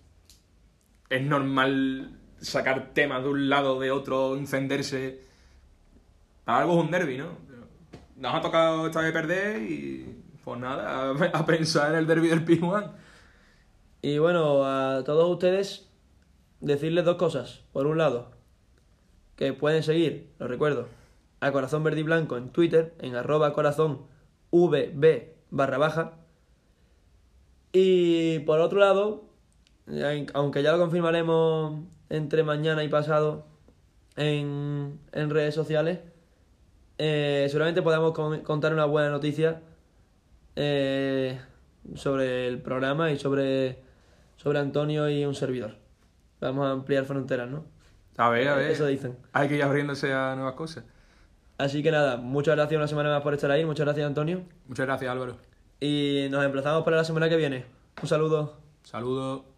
es 1.11 1.23
normal 1.23 2.19
sacar 2.41 2.91
temas 2.95 3.23
de 3.23 3.29
un 3.31 3.49
lado, 3.49 3.81
de 3.81 3.91
otro, 3.91 4.37
encenderse. 4.37 5.21
Para 6.45 6.59
algo 6.61 6.79
es 6.79 6.85
un 6.85 6.91
derby, 6.91 7.19
¿no? 7.19 7.29
Nos 8.17 8.35
ha 8.35 8.41
tocado 8.41 8.87
esta 8.87 9.01
vez 9.01 9.13
perder 9.13 9.63
y 9.63 10.23
pues 10.45 10.59
nada, 10.61 11.11
a, 11.11 11.11
a 11.39 11.47
pensar 11.47 11.93
en 11.93 11.99
el 11.99 12.07
derby 12.07 12.29
del 12.29 12.45
P1. 12.45 12.91
Y 14.05 14.19
bueno, 14.19 14.67
a 14.67 15.03
todos 15.03 15.31
ustedes 15.31 15.89
decirles 16.61 17.07
dos 17.07 17.17
cosas. 17.17 17.63
Por 17.73 17.87
un 17.87 17.97
lado, 17.97 18.33
que 19.35 19.55
pueden 19.55 19.83
seguir, 19.83 20.29
lo 20.39 20.47
recuerdo, 20.47 20.89
a 21.41 21.51
Corazón 21.53 21.85
Verde 21.85 22.01
y 22.01 22.03
Blanco 22.03 22.37
en 22.37 22.51
Twitter, 22.51 22.95
en 23.01 23.15
arroba 23.17 23.55
corazón 23.55 24.03
vb 24.53 25.33
barra 25.49 25.79
baja. 25.79 26.19
Y 27.73 28.41
por 28.41 28.61
otro 28.61 28.79
lado, 28.79 29.25
aunque 30.35 30.63
ya 30.63 30.73
lo 30.73 30.79
confirmaremos 30.79 31.81
entre 32.11 32.43
mañana 32.43 32.85
y 32.85 32.89
pasado 32.89 33.47
en, 34.17 35.01
en 35.13 35.31
redes 35.31 35.55
sociales, 35.55 36.01
eh, 36.99 37.47
seguramente 37.49 37.81
podamos 37.81 38.13
con- 38.13 38.41
contar 38.41 38.75
una 38.75 38.85
buena 38.85 39.09
noticia 39.09 39.63
eh, 40.57 41.41
sobre 41.95 42.49
el 42.49 42.61
programa 42.61 43.11
y 43.11 43.19
sobre, 43.19 43.83
sobre 44.37 44.59
Antonio 44.59 45.09
y 45.09 45.25
un 45.25 45.35
servidor. 45.35 45.77
Vamos 46.41 46.67
a 46.67 46.73
ampliar 46.73 47.05
fronteras, 47.05 47.49
¿no? 47.49 47.65
A 48.17 48.29
ver, 48.29 48.49
a 48.49 48.55
ver. 48.57 48.71
Eso 48.71 48.87
dicen. 48.87 49.17
Hay 49.33 49.49
que 49.49 49.57
ir 49.57 49.63
abriéndose 49.63 50.13
a 50.13 50.35
nuevas 50.35 50.55
cosas. 50.55 50.85
Así 51.59 51.83
que 51.83 51.91
nada, 51.91 52.17
muchas 52.17 52.57
gracias 52.57 52.77
una 52.77 52.89
semana 52.89 53.11
más 53.11 53.23
por 53.23 53.35
estar 53.35 53.51
ahí, 53.51 53.65
muchas 53.65 53.87
gracias 53.87 54.07
Antonio. 54.07 54.43
Muchas 54.67 54.87
gracias, 54.87 55.11
Álvaro. 55.11 55.37
Y 55.81 56.27
nos 56.31 56.45
emplazamos 56.45 56.85
para 56.85 56.97
la 56.97 57.05
semana 57.05 57.29
que 57.29 57.37
viene. 57.37 57.67
Un 58.03 58.09
saludo. 58.09 58.59
Saludos. 58.83 59.54